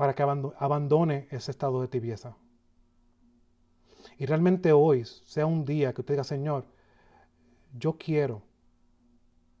para 0.00 0.14
que 0.14 0.22
abandone 0.22 1.28
ese 1.30 1.50
estado 1.50 1.82
de 1.82 1.86
tibieza. 1.86 2.34
Y 4.16 4.24
realmente 4.24 4.72
hoy 4.72 5.04
sea 5.04 5.44
un 5.44 5.66
día 5.66 5.92
que 5.92 6.00
usted 6.00 6.14
diga, 6.14 6.24
Señor, 6.24 6.64
yo 7.78 7.98
quiero, 7.98 8.40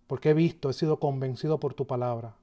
porque 0.06 0.30
he 0.30 0.32
visto, 0.32 0.70
he 0.70 0.72
sido 0.72 0.98
convencido 0.98 1.60
por 1.60 1.74
tu 1.74 1.86
palabra. 1.86 2.36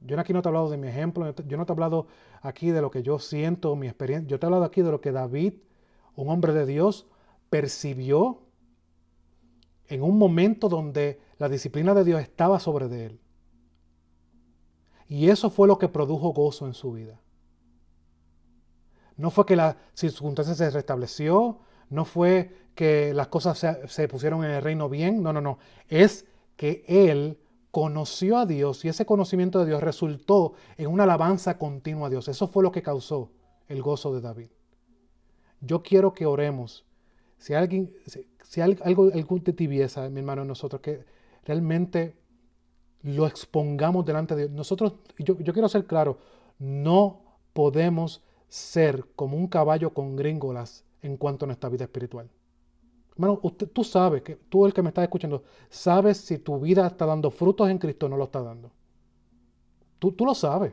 Yo 0.00 0.18
aquí 0.18 0.32
no 0.32 0.40
te 0.40 0.48
he 0.48 0.50
hablado 0.50 0.70
de 0.70 0.78
mi 0.78 0.88
ejemplo, 0.88 1.34
yo 1.46 1.58
no 1.58 1.66
te 1.66 1.72
he 1.72 1.74
hablado 1.74 2.06
aquí 2.40 2.70
de 2.70 2.80
lo 2.80 2.90
que 2.90 3.02
yo 3.02 3.18
siento, 3.18 3.76
mi 3.76 3.88
experiencia. 3.88 4.26
Yo 4.26 4.38
te 4.38 4.46
he 4.46 4.48
hablado 4.48 4.64
aquí 4.64 4.80
de 4.80 4.90
lo 4.90 5.02
que 5.02 5.12
David, 5.12 5.52
un 6.16 6.30
hombre 6.30 6.54
de 6.54 6.64
Dios, 6.64 7.06
percibió 7.50 8.38
en 9.86 10.02
un 10.02 10.16
momento 10.16 10.70
donde 10.70 11.20
la 11.36 11.50
disciplina 11.50 11.92
de 11.92 12.04
Dios 12.04 12.22
estaba 12.22 12.58
sobre 12.58 12.88
de 12.88 13.04
él. 13.04 13.21
Y 15.12 15.28
eso 15.28 15.50
fue 15.50 15.68
lo 15.68 15.76
que 15.76 15.88
produjo 15.88 16.32
gozo 16.32 16.66
en 16.66 16.72
su 16.72 16.92
vida. 16.92 17.20
No 19.18 19.30
fue 19.30 19.44
que 19.44 19.56
la 19.56 19.76
circunstancia 19.92 20.54
se 20.54 20.70
restableció, 20.70 21.58
no 21.90 22.06
fue 22.06 22.70
que 22.74 23.12
las 23.12 23.28
cosas 23.28 23.58
se, 23.88 24.08
pusieron 24.08 24.42
en 24.42 24.52
el 24.52 24.62
reino 24.62 24.88
bien, 24.88 25.22
no, 25.22 25.34
no, 25.34 25.42
no. 25.42 25.58
Es 25.90 26.24
que 26.56 26.82
él 26.88 27.38
conoció 27.70 28.38
a 28.38 28.46
Dios 28.46 28.86
y 28.86 28.88
ese 28.88 29.04
conocimiento 29.04 29.58
de 29.58 29.66
Dios 29.66 29.82
resultó 29.82 30.54
en 30.78 30.86
una 30.86 31.02
alabanza 31.02 31.58
continua 31.58 32.06
a 32.06 32.10
Dios. 32.10 32.28
Eso 32.28 32.48
fue 32.48 32.62
lo 32.62 32.72
que 32.72 32.80
causó 32.80 33.32
el 33.68 33.82
gozo 33.82 34.14
de 34.14 34.22
David. 34.22 34.48
Yo 35.60 35.82
quiero 35.82 36.14
que 36.14 36.24
oremos. 36.24 36.86
Si 37.36 37.52
alguien, 37.52 37.92
si, 38.06 38.62
hay 38.62 38.78
algo, 38.82 39.10
algo 39.12 39.38
de 39.40 39.52
tibieza, 39.52 40.08
mi 40.08 40.20
hermano, 40.20 40.46
nosotros, 40.46 40.80
que 40.80 41.04
realmente 41.44 42.16
lo 43.02 43.26
expongamos 43.26 44.04
delante 44.04 44.34
de 44.34 44.42
Dios. 44.42 44.52
Nosotros, 44.52 44.94
yo, 45.18 45.36
quiero 45.36 45.68
ser 45.68 45.86
claro, 45.86 46.18
no 46.58 47.22
podemos 47.52 48.22
ser 48.48 49.06
como 49.16 49.36
un 49.36 49.48
caballo 49.48 49.92
con 49.92 50.16
gringolas 50.16 50.84
en 51.02 51.16
cuanto 51.16 51.44
a 51.44 51.48
nuestra 51.48 51.68
vida 51.68 51.84
espiritual. 51.84 52.30
Hermano, 53.12 53.40
usted, 53.42 53.68
tú 53.68 53.84
sabes, 53.84 54.22
que 54.22 54.36
tú 54.36 54.66
el 54.66 54.72
que 54.72 54.82
me 54.82 54.88
estás 54.88 55.02
escuchando, 55.02 55.42
sabes 55.68 56.18
si 56.18 56.38
tu 56.38 56.60
vida 56.60 56.86
está 56.86 57.04
dando 57.04 57.30
frutos 57.30 57.68
en 57.68 57.78
Cristo 57.78 58.06
o 58.06 58.08
no 58.08 58.16
lo 58.16 58.24
está 58.24 58.40
dando. 58.40 58.70
Tú, 59.98 60.12
tú 60.12 60.24
lo 60.24 60.34
sabes. 60.34 60.72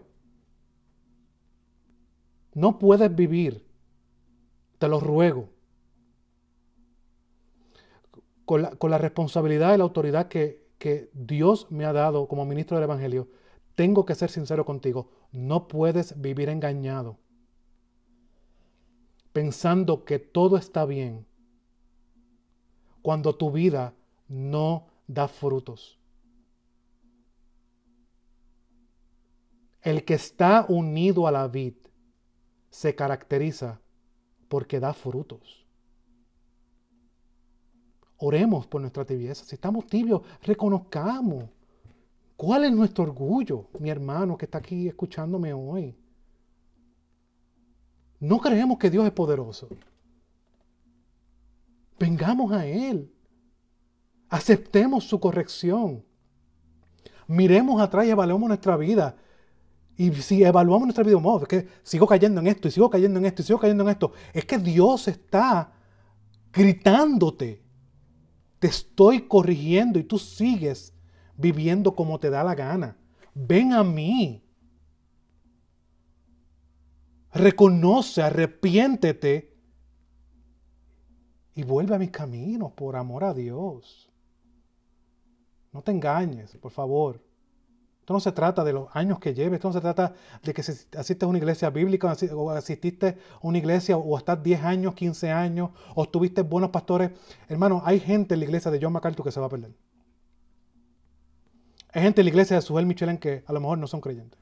No 2.53 2.79
puedes 2.79 3.13
vivir, 3.13 3.65
te 4.77 4.87
lo 4.87 4.99
ruego, 4.99 5.49
con 8.45 8.61
la, 8.63 8.71
con 8.71 8.89
la 8.89 8.97
responsabilidad 8.97 9.75
y 9.75 9.77
la 9.77 9.83
autoridad 9.83 10.27
que, 10.27 10.68
que 10.79 11.11
Dios 11.13 11.67
me 11.69 11.85
ha 11.85 11.93
dado 11.93 12.27
como 12.27 12.45
ministro 12.45 12.75
del 12.77 12.85
Evangelio. 12.85 13.27
Tengo 13.75 14.05
que 14.05 14.15
ser 14.15 14.31
sincero 14.31 14.65
contigo. 14.65 15.11
No 15.31 15.67
puedes 15.67 16.19
vivir 16.19 16.49
engañado 16.49 17.19
pensando 19.33 20.03
que 20.05 20.19
todo 20.19 20.57
está 20.57 20.85
bien 20.85 21.25
cuando 23.01 23.35
tu 23.35 23.51
vida 23.51 23.93
no 24.27 24.87
da 25.07 25.27
frutos. 25.27 25.97
El 29.81 30.03
que 30.03 30.15
está 30.15 30.65
unido 30.67 31.25
a 31.25 31.31
la 31.31 31.47
vid 31.47 31.75
se 32.69 32.95
caracteriza 32.95 33.79
porque 34.49 34.79
da 34.79 34.93
frutos. 34.93 35.58
Oremos 38.19 38.67
por 38.67 38.81
nuestra 38.81 39.05
tibieza. 39.05 39.45
Si 39.45 39.55
estamos 39.55 39.87
tibios, 39.87 40.21
reconozcamos 40.43 41.45
cuál 42.35 42.65
es 42.65 42.71
nuestro 42.71 43.05
orgullo, 43.05 43.67
mi 43.79 43.89
hermano 43.89 44.37
que 44.37 44.45
está 44.45 44.57
aquí 44.57 44.87
escuchándome 44.87 45.53
hoy. 45.53 45.95
No 48.19 48.39
creemos 48.39 48.77
que 48.77 48.89
Dios 48.89 49.05
es 49.05 49.11
poderoso. 49.11 49.69
Vengamos 51.97 52.51
a 52.51 52.65
Él. 52.65 53.13
Aceptemos 54.27 55.05
su 55.05 55.19
corrección. 55.19 56.03
Miremos 57.27 57.81
atrás 57.81 58.05
y 58.05 58.09
evaluemos 58.09 58.49
nuestra 58.49 58.75
vida. 58.75 59.15
Y 59.95 60.11
si 60.13 60.43
evaluamos 60.43 60.87
nuestra 60.87 61.03
vida, 61.03 61.17
oh, 61.17 61.41
es 61.41 61.47
que 61.47 61.67
sigo 61.83 62.05
cayendo 62.05 62.41
en 62.41 62.47
esto 62.47 62.67
y 62.67 62.71
sigo 62.71 62.89
cayendo 62.89 63.19
en 63.19 63.25
esto 63.25 63.41
y 63.41 63.45
sigo 63.45 63.59
cayendo 63.59 63.83
en 63.83 63.89
esto. 63.89 64.11
Es 64.33 64.45
que 64.45 64.57
Dios 64.57 65.07
está 65.07 65.71
gritándote. 66.51 67.68
Te 68.59 68.67
estoy 68.67 69.27
corrigiendo 69.27 69.99
y 69.99 70.03
tú 70.03 70.19
sigues 70.19 70.93
viviendo 71.37 71.95
como 71.95 72.19
te 72.19 72.29
da 72.29 72.43
la 72.43 72.55
gana. 72.55 72.97
Ven 73.33 73.73
a 73.73 73.83
mí 73.83 74.43
reconoce, 77.33 78.21
arrepiéntete 78.21 79.55
y 81.55 81.63
vuelve 81.63 81.95
a 81.95 81.99
mis 81.99 82.11
caminos 82.11 82.71
por 82.73 82.95
amor 82.95 83.23
a 83.23 83.33
Dios. 83.33 84.09
No 85.71 85.81
te 85.81 85.91
engañes, 85.91 86.55
por 86.57 86.71
favor. 86.71 87.23
Esto 88.09 88.15
no 88.15 88.19
se 88.21 88.31
trata 88.31 88.63
de 88.63 88.73
los 88.73 88.87
años 88.93 89.19
que 89.19 89.35
lleves, 89.35 89.57
esto 89.57 89.67
no 89.67 89.73
se 89.75 89.81
trata 89.81 90.15
de 90.41 90.51
que 90.51 90.61
asistes 90.61 91.21
a 91.21 91.27
una 91.27 91.37
iglesia 91.37 91.69
bíblica 91.69 92.11
o 92.33 92.49
asististe 92.49 93.19
a 93.35 93.39
una 93.43 93.59
iglesia 93.59 93.97
o 93.97 94.17
estás 94.17 94.41
10 94.41 94.63
años, 94.63 94.95
15 94.95 95.29
años 95.29 95.69
o 95.93 96.09
tuviste 96.09 96.41
buenos 96.41 96.71
pastores. 96.71 97.11
Hermano, 97.47 97.83
hay 97.85 97.99
gente 97.99 98.33
en 98.33 98.39
la 98.39 98.45
iglesia 98.47 98.71
de 98.71 98.79
John 98.81 98.93
MacArthur 98.93 99.23
que 99.23 99.31
se 99.31 99.39
va 99.39 99.45
a 99.45 99.49
perder. 99.49 99.75
Hay 101.93 102.01
gente 102.01 102.21
en 102.21 102.25
la 102.25 102.29
iglesia 102.29 102.55
de 102.55 102.63
Suel 102.63 102.87
Michelin 102.87 103.19
que 103.19 103.43
a 103.45 103.53
lo 103.53 103.59
mejor 103.59 103.77
no 103.77 103.85
son 103.85 104.01
creyentes. 104.01 104.39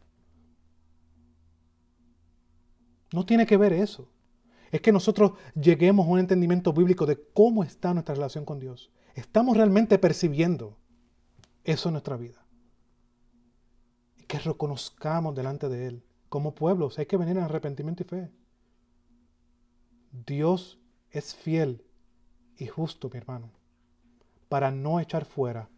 No 3.12 3.26
tiene 3.26 3.46
que 3.46 3.58
ver 3.58 3.74
eso. 3.74 4.08
Es 4.72 4.80
que 4.80 4.94
nosotros 4.94 5.34
lleguemos 5.62 6.08
a 6.08 6.10
un 6.10 6.20
entendimiento 6.20 6.72
bíblico 6.72 7.06
de 7.06 7.22
cómo 7.34 7.66
está 7.66 7.94
nuestra 7.94 8.16
relación 8.16 8.46
con 8.46 8.60
Dios. 8.62 8.94
Estamos 9.14 9.58
realmente 9.58 10.00
percibiendo 10.00 10.78
eso 11.66 11.90
en 11.90 11.94
nuestra 11.96 12.16
vida. 12.16 12.47
Que 14.28 14.40
reconozcamos 14.40 15.36
delante 15.36 15.70
de 15.70 15.88
Él. 15.88 16.04
Como 16.30 16.54
pueblos 16.54 17.00
hay 17.00 17.06
que 17.06 17.18
venir 17.18 17.38
en 17.38 17.44
arrepentimiento 17.44 18.04
y 18.04 18.06
fe. 18.06 18.32
Dios 20.26 20.80
es 21.12 21.36
fiel 21.36 21.84
y 22.58 22.68
justo, 22.68 23.10
mi 23.12 23.18
hermano, 23.18 23.52
para 24.50 24.72
no 24.72 25.00
echar 25.00 25.26
fuera 25.26 25.70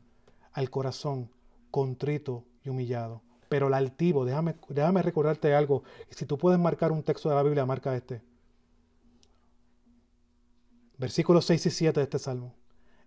al 0.54 0.70
corazón 0.70 1.30
contrito 1.72 2.46
y 2.64 2.70
humillado. 2.70 3.22
Pero 3.50 3.68
el 3.68 3.74
altivo, 3.74 4.26
déjame, 4.26 4.56
déjame 4.70 5.02
recordarte 5.02 5.54
algo. 5.54 5.84
Y 6.10 6.14
si 6.14 6.26
tú 6.26 6.38
puedes 6.38 6.60
marcar 6.60 6.92
un 6.92 7.04
texto 7.04 7.30
de 7.30 7.36
la 7.36 7.44
Biblia, 7.44 7.66
marca 7.66 7.96
este. 7.96 8.22
Versículos 10.98 11.46
6 11.46 11.66
y 11.66 11.70
7 11.72 12.00
de 12.00 12.04
este 12.04 12.20
salmo. 12.20 12.54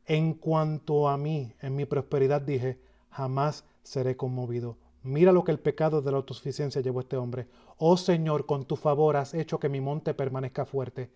En 0.04 0.34
cuanto 0.34 1.08
a 1.08 1.16
mí, 1.16 1.54
en 1.60 1.76
mi 1.76 1.84
prosperidad 1.84 2.40
dije, 2.40 2.80
jamás 3.10 3.64
seré 3.82 4.16
conmovido. 4.16 4.76
Mira 5.04 5.32
lo 5.32 5.42
que 5.44 5.52
el 5.52 5.58
pecado 5.58 6.00
de 6.00 6.10
la 6.10 6.18
autosuficiencia 6.18 6.80
llevó 6.80 7.00
a 7.00 7.02
este 7.02 7.16
hombre. 7.16 7.48
Oh 7.78 7.96
Señor, 7.96 8.46
con 8.46 8.64
tu 8.64 8.76
favor 8.76 9.16
has 9.16 9.34
hecho 9.34 9.58
que 9.58 9.68
mi 9.68 9.80
monte 9.80 10.14
permanezca 10.14 10.64
fuerte. 10.64 11.10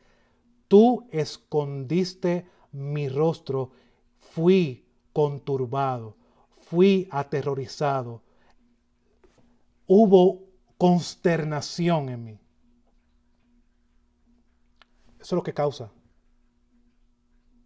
Tú 0.69 1.07
escondiste 1.11 2.47
mi 2.73 3.09
rostro, 3.09 3.71
fui 4.19 4.85
conturbado 5.13 6.17
fui 6.67 7.09
aterrorizado. 7.13 8.23
Hubo 9.87 10.43
consternación 10.77 12.09
en 12.09 12.25
mí. 12.25 12.41
Eso 15.21 15.21
es 15.21 15.33
lo 15.33 15.43
que 15.43 15.55
causa. 15.55 15.91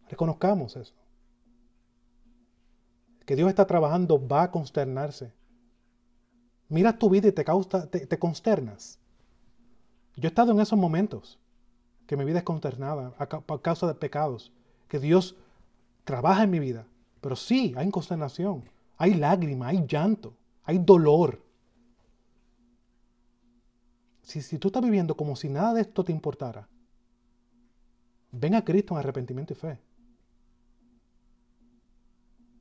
Reconozcamos 0.09 0.77
eso. 0.77 0.95
Que 3.25 3.37
Dios 3.37 3.49
está 3.49 3.67
trabajando 3.67 4.27
va 4.27 4.45
a 4.45 4.51
consternarse. 4.51 5.33
Mira 6.71 6.97
tu 6.97 7.11
vida 7.11 7.29
y 7.29 7.33
te, 7.33 7.45
causa, 7.45 7.91
te, 7.91 8.19
consternas. 8.19 8.97
Yo 10.15 10.29
he 10.29 10.29
estado 10.29 10.53
en 10.53 10.61
esos 10.61 10.79
momentos 10.79 11.37
que 12.07 12.17
mi 12.17 12.25
vida 12.25 12.39
es 12.39 12.45
consternada 12.45 13.13
a, 13.19 13.27
causa 13.27 13.89
de 13.89 13.95
pecados. 13.95 14.53
Que 14.87 15.01
Dios 15.01 15.37
trabaja 16.05 16.45
en 16.45 16.51
mi 16.51 16.61
vida. 16.61 16.87
Pero 17.21 17.35
sí, 17.35 17.75
hay 17.77 17.91
consternación. 17.91 18.63
Hay 18.97 19.15
lágrimas, 19.15 19.71
hay 19.71 19.85
llanto, 19.85 20.33
hay 20.63 20.79
dolor. 20.79 21.43
Si, 24.23 24.41
si 24.41 24.59
tú 24.59 24.69
estás 24.69 24.83
viviendo 24.83 25.17
como 25.17 25.35
si 25.35 25.49
nada 25.49 25.75
de 25.75 25.81
esto 25.81 26.05
te 26.05 26.13
importara, 26.13 26.69
ven 28.31 28.55
a 28.55 28.65
Cristo 28.65 28.95
en 28.95 29.01
arrepentimiento 29.01 29.55
y 29.55 29.57
fe. 29.57 29.79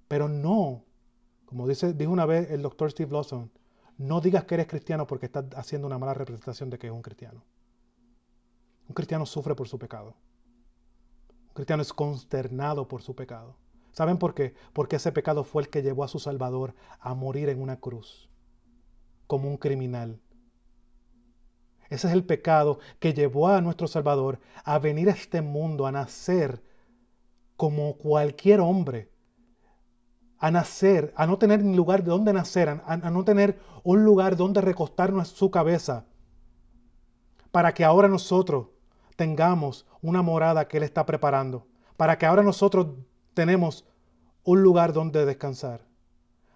Pero 0.08 0.28
no, 0.28 0.82
como 1.46 1.68
dice, 1.68 1.94
dijo 1.94 2.12
una 2.12 2.26
vez 2.26 2.50
el 2.50 2.64
doctor 2.64 2.90
Steve 2.90 3.12
Lawson, 3.12 3.52
no 4.00 4.22
digas 4.22 4.46
que 4.46 4.56
eres 4.56 4.68
cristiano 4.68 5.06
porque 5.06 5.26
estás 5.26 5.46
haciendo 5.56 5.86
una 5.86 5.98
mala 5.98 6.14
representación 6.14 6.70
de 6.70 6.80
que 6.80 6.88
es 6.88 6.94
un 6.94 7.02
cristiano. 7.02 7.44
Un 8.88 8.96
cristiano 8.96 9.26
sufre 9.26 9.56
por 9.56 9.68
su 9.68 9.78
pecado. 9.78 10.16
Un 11.50 11.54
cristiano 11.54 11.82
es 11.82 11.92
consternado 11.92 12.88
por 12.88 13.02
su 13.02 13.14
pecado. 13.14 13.58
¿Saben 13.92 14.18
por 14.18 14.34
qué? 14.34 14.56
Porque 14.72 14.96
ese 14.96 15.12
pecado 15.12 15.44
fue 15.44 15.64
el 15.64 15.70
que 15.70 15.82
llevó 15.82 16.06
a 16.06 16.08
su 16.08 16.18
Salvador 16.18 16.76
a 17.02 17.14
morir 17.14 17.50
en 17.50 17.62
una 17.62 17.82
cruz, 17.82 18.30
como 19.28 19.50
un 19.50 19.58
criminal. 19.58 20.22
Ese 21.90 22.08
es 22.08 22.14
el 22.14 22.24
pecado 22.24 22.80
que 23.00 23.14
llevó 23.14 23.50
a 23.50 23.60
nuestro 23.60 23.88
Salvador 23.88 24.40
a 24.64 24.80
venir 24.80 25.10
a 25.10 25.14
este 25.14 25.42
mundo, 25.42 25.86
a 25.86 25.92
nacer 25.92 26.64
como 27.58 27.98
cualquier 27.98 28.62
hombre, 28.62 29.12
a 30.40 30.52
nacer, 30.52 31.14
a 31.16 31.28
no 31.28 31.38
tener 31.38 31.64
ni 31.64 31.76
lugar 31.76 32.04
de 32.04 32.12
donde 32.12 32.32
nacer, 32.32 32.70
a, 32.70 32.98
no 32.98 33.26
tener 33.26 33.60
un 33.84 34.06
lugar 34.06 34.38
donde 34.38 34.62
recostarnos 34.62 35.28
su 35.28 35.52
cabeza, 35.52 36.06
para 37.52 37.74
que 37.74 37.84
ahora 37.84 38.08
nosotros 38.08 38.68
tengamos 39.18 39.86
una 40.02 40.22
morada 40.22 40.68
que 40.68 40.78
Él 40.78 40.84
está 40.84 41.06
preparando, 41.06 41.68
para 41.98 42.18
que 42.18 42.26
ahora 42.26 42.42
nosotros 42.42 42.88
tenemos 43.34 43.86
un 44.44 44.64
lugar 44.64 44.94
donde 44.94 45.26
descansar, 45.26 45.86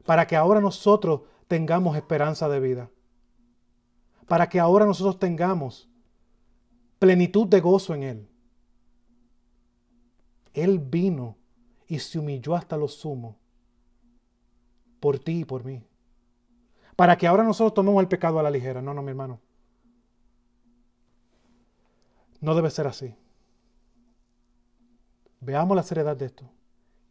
para 0.05 0.27
que 0.27 0.37
ahora 0.37 0.61
nosotros 0.61 1.21
tengamos 1.49 1.97
esperanza 1.97 2.47
de 2.47 2.61
vida, 2.61 2.89
para 4.27 4.47
que 4.47 4.61
ahora 4.61 4.85
nosotros 4.85 5.19
tengamos 5.19 5.89
plenitud 6.99 7.47
de 7.47 7.59
gozo 7.59 7.93
en 7.95 8.03
Él. 8.03 8.29
Él 10.53 10.79
vino 10.79 11.35
y 11.87 11.99
se 11.99 12.17
humilló 12.17 12.55
hasta 12.55 12.77
lo 12.77 12.87
sumo 12.87 13.42
por 15.03 15.19
ti 15.19 15.41
y 15.41 15.43
por 15.43 15.65
mí. 15.65 15.83
Para 16.95 17.17
que 17.17 17.27
ahora 17.27 17.43
nosotros 17.43 17.73
tomemos 17.73 18.01
el 18.01 18.07
pecado 18.07 18.39
a 18.39 18.43
la 18.43 18.49
ligera. 18.49 18.81
No, 18.81 18.93
no, 18.93 19.01
mi 19.01 19.09
hermano. 19.09 19.41
No 22.39 22.55
debe 22.55 22.69
ser 22.69 22.87
así. 22.87 23.13
Veamos 25.41 25.75
la 25.75 25.83
seriedad 25.83 26.15
de 26.15 26.27
esto 26.27 26.49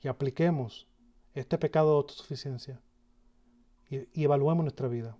y 0.00 0.08
apliquemos 0.08 0.86
este 1.34 1.58
pecado 1.58 1.90
de 1.90 1.96
autosuficiencia 1.96 2.80
y, 3.90 4.24
evaluemos 4.24 4.64
nuestra 4.64 4.88
vida. 4.88 5.18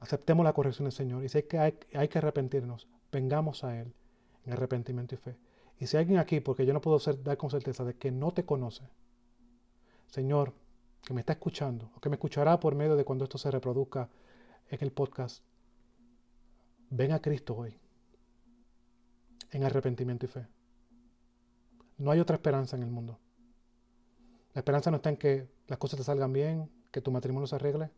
Aceptemos 0.00 0.44
la 0.44 0.54
corrección 0.54 0.84
del 0.84 0.92
Señor. 0.92 1.24
Y 1.24 1.28
si 1.28 1.36
hay 1.36 1.44
que, 1.44 1.58
hay, 1.58 2.08
que 2.08 2.18
arrepentirnos, 2.18 2.88
vengamos 3.12 3.64
a 3.64 3.78
Él 3.78 3.92
en 4.46 4.54
arrepentimiento 4.54 5.14
y 5.14 5.18
fe. 5.18 5.36
Y 5.78 5.88
si 5.88 5.98
alguien 5.98 6.18
aquí, 6.18 6.40
porque 6.40 6.64
yo 6.64 6.72
no 6.72 6.80
puedo 6.80 6.98
dar 7.22 7.36
con 7.36 7.50
certeza 7.50 7.84
de 7.84 7.96
que 7.96 8.10
no 8.10 8.32
te 8.32 8.46
conoce, 8.46 8.84
Señor, 10.06 10.54
que 11.04 11.14
me 11.14 11.20
está 11.20 11.34
escuchando, 11.34 11.90
o 11.94 12.00
que 12.00 12.08
me 12.08 12.16
escuchará 12.16 12.58
por 12.58 12.74
medio 12.74 12.96
de 12.96 13.04
cuando 13.04 13.24
esto 13.24 13.38
se 13.38 13.50
reproduzca 13.50 14.08
en 14.68 14.78
el 14.80 14.90
podcast, 14.92 15.44
ven 16.90 17.12
a 17.12 17.20
Cristo 17.20 17.54
hoy, 17.56 17.78
en 19.50 19.64
arrepentimiento 19.64 20.26
y 20.26 20.28
fe. 20.28 20.46
No 21.98 22.10
hay 22.10 22.20
otra 22.20 22.36
esperanza 22.36 22.76
en 22.76 22.82
el 22.82 22.90
mundo. 22.90 23.18
La 24.54 24.60
esperanza 24.60 24.90
no 24.90 24.96
está 24.96 25.10
en 25.10 25.16
que 25.16 25.48
las 25.66 25.78
cosas 25.78 25.98
te 25.98 26.04
salgan 26.04 26.32
bien, 26.32 26.70
que 26.90 27.00
tu 27.00 27.10
matrimonio 27.10 27.46
se 27.46 27.56
arregle, 27.56 27.90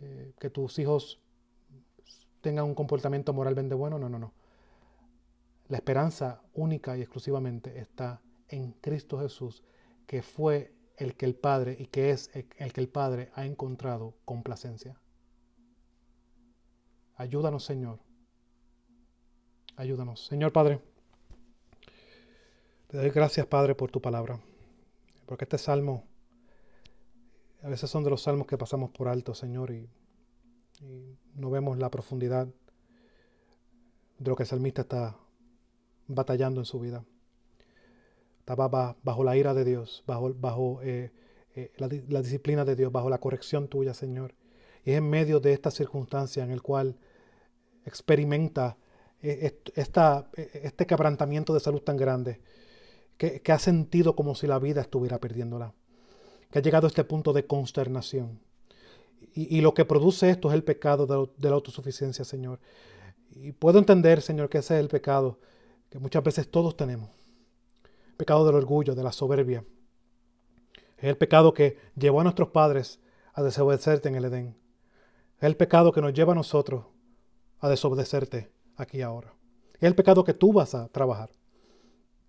eh, 0.00 0.32
que 0.38 0.48
tus 0.48 0.78
hijos 0.78 1.20
tengan 2.40 2.64
un 2.64 2.74
comportamiento 2.74 3.32
moralmente 3.32 3.74
bueno. 3.74 3.98
No, 3.98 4.08
no, 4.08 4.18
no. 4.18 4.32
La 5.68 5.76
esperanza 5.76 6.42
única 6.54 6.96
y 6.96 7.02
exclusivamente 7.02 7.78
está 7.78 8.20
en 8.48 8.72
Cristo 8.80 9.20
Jesús, 9.20 9.62
que 10.06 10.22
fue 10.22 10.72
el 11.00 11.16
que 11.16 11.26
el 11.26 11.34
Padre 11.34 11.76
y 11.78 11.86
que 11.86 12.10
es 12.10 12.30
el 12.34 12.72
que 12.72 12.80
el 12.80 12.88
Padre 12.88 13.30
ha 13.34 13.46
encontrado 13.46 14.14
complacencia. 14.24 15.00
Ayúdanos, 17.16 17.64
Señor. 17.64 17.98
Ayúdanos. 19.76 20.24
Señor 20.26 20.52
Padre, 20.52 20.80
te 22.88 22.96
doy 22.96 23.10
gracias, 23.10 23.46
Padre, 23.46 23.74
por 23.74 23.90
tu 23.90 24.00
palabra. 24.00 24.40
Porque 25.26 25.44
este 25.44 25.58
salmo, 25.58 26.04
a 27.62 27.68
veces 27.68 27.88
son 27.88 28.02
de 28.04 28.10
los 28.10 28.22
salmos 28.22 28.46
que 28.46 28.58
pasamos 28.58 28.90
por 28.90 29.08
alto, 29.08 29.34
Señor, 29.34 29.70
y, 29.70 29.88
no 31.34 31.50
vemos 31.50 31.78
la 31.78 31.90
profundidad 31.90 32.48
de 34.18 34.30
lo 34.30 34.34
que 34.34 34.44
el 34.44 34.48
salmista 34.48 34.82
está 34.82 35.16
batallando 36.08 36.60
en 36.60 36.64
su 36.64 36.80
vida. 36.80 37.04
Bajo 38.56 39.24
la 39.24 39.36
ira 39.36 39.54
de 39.54 39.64
Dios, 39.64 40.02
bajo, 40.06 40.80
eh, 40.82 41.10
eh, 41.54 41.72
la, 41.76 41.88
disciplina 42.22 42.64
de 42.64 42.76
Dios, 42.76 42.90
bajo 42.90 43.08
la 43.08 43.18
corrección 43.18 43.68
tuya, 43.68 43.94
Señor. 43.94 44.34
Y 44.84 44.92
es 44.92 44.98
en 44.98 45.08
medio 45.08 45.40
de 45.40 45.52
esta 45.52 45.70
circunstancia 45.70 46.42
en 46.42 46.50
el 46.50 46.62
cual 46.62 46.96
experimenta 47.84 48.76
eh, 49.22 49.60
este 49.74 50.86
quebrantamiento 50.86 51.54
de 51.54 51.60
salud 51.60 51.82
tan 51.82 51.96
grande 51.96 52.40
que, 53.16 53.52
ha 53.52 53.58
sentido 53.58 54.16
como 54.16 54.34
si 54.34 54.46
la 54.46 54.58
vida 54.58 54.80
estuviera 54.80 55.18
perdiéndola, 55.18 55.74
que 56.50 56.58
ha 56.58 56.62
llegado 56.62 56.86
a 56.86 56.88
este 56.88 57.04
punto 57.04 57.34
de 57.34 57.46
consternación. 57.46 58.40
Y, 59.34 59.60
lo 59.60 59.74
que 59.74 59.84
produce 59.84 60.30
esto 60.30 60.48
es 60.48 60.54
el 60.54 60.64
pecado 60.64 61.06
de, 61.06 61.48
la 61.48 61.54
autosuficiencia, 61.54 62.24
Señor. 62.24 62.58
Y 63.30 63.52
puedo 63.52 63.78
entender, 63.78 64.22
Señor, 64.22 64.48
que 64.48 64.58
ese 64.58 64.74
es 64.74 64.80
el 64.80 64.88
pecado 64.88 65.38
que 65.90 65.98
muchas 65.98 66.24
veces 66.24 66.50
todos 66.50 66.76
tenemos. 66.76 67.19
Pecado 68.20 68.44
del 68.44 68.54
orgullo, 68.54 68.94
de 68.94 69.02
la 69.02 69.12
soberbia. 69.12 69.64
Es 70.98 71.04
el 71.04 71.16
pecado 71.16 71.54
que 71.54 71.78
llevó 71.96 72.20
a 72.20 72.24
nuestros 72.24 72.50
padres 72.50 73.00
a 73.32 73.42
desobedecerte 73.42 74.10
en 74.10 74.14
el 74.14 74.26
Edén. 74.26 74.58
Es 75.38 75.44
el 75.44 75.56
pecado 75.56 75.90
que 75.90 76.02
nos 76.02 76.12
lleva 76.12 76.32
a 76.32 76.36
nosotros 76.36 76.84
a 77.60 77.70
desobedecerte 77.70 78.52
aquí 78.76 78.98
y 78.98 79.00
ahora. 79.00 79.32
Es 79.76 79.84
el 79.84 79.94
pecado 79.94 80.22
que 80.22 80.34
tú 80.34 80.52
vas 80.52 80.74
a 80.74 80.88
trabajar. 80.88 81.30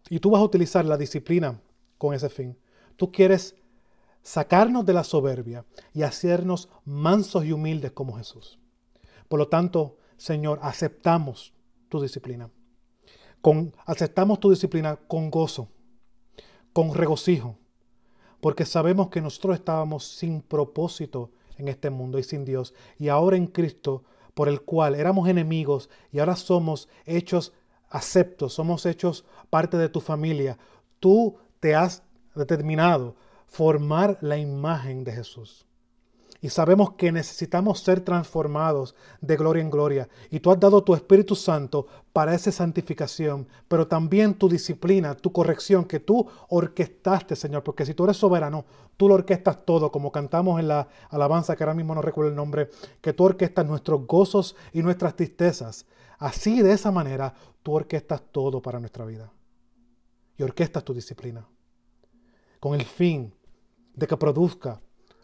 Y 0.10 0.22
tú 0.22 0.30
vas 0.30 0.40
a 0.40 0.46
utilizar 0.46 0.86
la 0.86 0.96
disciplina 0.96 1.60
con 1.98 2.14
ese 2.14 2.30
fin. 2.30 2.58
Tú 2.96 3.12
quieres 3.12 3.58
sacarnos 4.22 4.86
de 4.86 4.94
la 4.94 5.04
soberbia 5.04 5.66
y 5.94 6.04
hacernos 6.04 6.70
mansos 6.86 7.44
y 7.44 7.52
humildes 7.52 7.92
como 7.92 8.16
Jesús. 8.16 8.58
Por 9.28 9.40
lo 9.40 9.50
tanto, 9.50 9.98
Señor, 10.16 10.58
aceptamos 10.62 11.54
tu 11.90 12.02
disciplina. 12.02 12.50
Con, 13.42 13.76
aceptamos 13.86 14.40
tu 14.40 14.52
disciplina 14.52 14.96
con 14.96 15.30
gozo, 15.30 15.68
con 16.74 16.94
regocijo, 16.94 17.58
porque 18.40 18.66
sabemos 18.66 19.10
que 19.10 19.22
nosotros 19.22 19.56
estábamos 19.56 20.06
sin 20.06 20.42
propósito 20.42 21.32
en 21.58 21.68
este 21.68 21.90
mundo 21.90 22.18
y 22.18 22.24
sin 22.24 22.46
Dios, 22.46 22.74
y 22.98 23.10
ahora 23.10 23.38
en 23.38 23.48
Cristo, 23.48 24.04
por 24.34 24.50
el 24.50 24.62
cual 24.62 24.96
éramos 24.96 25.28
enemigos 25.28 25.90
y 26.12 26.20
ahora 26.20 26.36
somos 26.36 26.88
hechos 27.06 27.54
aceptos, 27.90 28.54
somos 28.54 28.86
hechos 28.86 29.26
parte 29.50 29.78
de 29.78 29.90
tu 29.90 30.00
familia. 30.00 30.58
Tú 31.00 31.38
te 31.60 31.76
has 31.76 32.04
determinado 32.34 33.16
formar 33.46 34.18
la 34.22 34.38
imagen 34.38 35.04
de 35.04 35.12
Jesús. 35.12 35.66
Y 36.44 36.50
sabemos 36.50 36.94
que 36.94 37.12
necesitamos 37.12 37.82
ser 37.82 38.02
transformados 38.02 38.96
de 39.22 39.38
gloria 39.38 39.62
en 39.62 39.70
gloria. 39.70 40.10
Y 40.32 40.40
tú 40.40 40.50
has 40.50 40.60
dado 40.60 40.84
tu 40.84 40.96
Espíritu 40.96 41.36
Santo 41.36 41.86
para 42.14 42.34
esa 42.34 42.52
santificación, 42.52 43.48
pero 43.68 43.88
también 43.88 44.34
tu 44.34 44.50
disciplina, 44.50 45.16
tu 45.16 45.32
corrección, 45.32 45.86
que 45.86 46.00
tú 46.00 46.28
orquestaste, 46.50 47.36
Señor. 47.36 47.64
Porque 47.64 47.86
si 47.86 47.94
tú 47.94 48.06
eres 48.06 48.18
soberano, 48.18 48.66
tú 48.98 49.08
lo 49.08 49.14
orquestas 49.14 49.64
todo, 49.64 49.92
como 49.92 50.12
cantamos 50.12 50.60
en 50.60 50.68
la 50.68 50.88
alabanza, 51.10 51.56
que 51.56 51.64
ahora 51.64 51.76
mismo 51.76 51.94
no 51.94 52.02
recuerdo 52.02 52.32
el 52.32 52.36
nombre, 52.36 52.72
que 53.02 53.14
tú 53.14 53.26
orquestas 53.26 53.68
nuestros 53.68 54.08
gozos 54.08 54.56
y 54.74 54.82
nuestras 54.82 55.16
tristezas. 55.16 55.86
Así, 56.18 56.64
de 56.64 56.74
esa 56.74 56.92
manera, 56.92 57.36
tú 57.62 57.74
orquestas 57.74 58.24
todo 58.32 58.64
para 58.64 58.80
nuestra 58.80 59.06
vida. 59.06 59.32
Y 60.38 60.42
orquestas 60.42 60.84
tu 60.84 60.96
disciplina. 60.96 61.48
Con 62.60 62.74
el 62.74 62.86
fin 62.86 63.32
de 63.94 64.08
que 64.08 64.18
produzca 64.18 64.82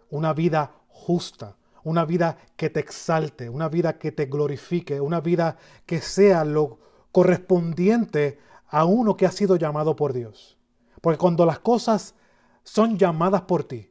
una 0.10 0.34
vida 0.34 0.72
justa, 0.98 1.56
una 1.84 2.04
vida 2.06 2.38
que 2.56 2.70
te 2.70 2.80
exalte, 2.80 3.50
una 3.50 3.70
vida 3.70 3.98
que 3.98 4.12
te 4.12 4.26
glorifique, 4.26 5.00
una 5.00 5.22
vida 5.22 5.58
que 5.86 6.02
sea 6.02 6.44
lo 6.44 6.80
correspondiente 7.12 8.40
a 8.68 8.86
uno 8.86 9.16
que 9.16 9.26
ha 9.26 9.32
sido 9.32 9.56
llamado 9.56 9.96
por 9.96 10.12
Dios. 10.12 10.58
Porque 11.02 11.18
cuando 11.18 11.46
las 11.46 11.60
cosas 11.60 12.16
son 12.64 12.98
llamadas 12.98 13.44
por 13.44 13.64
ti, 13.64 13.90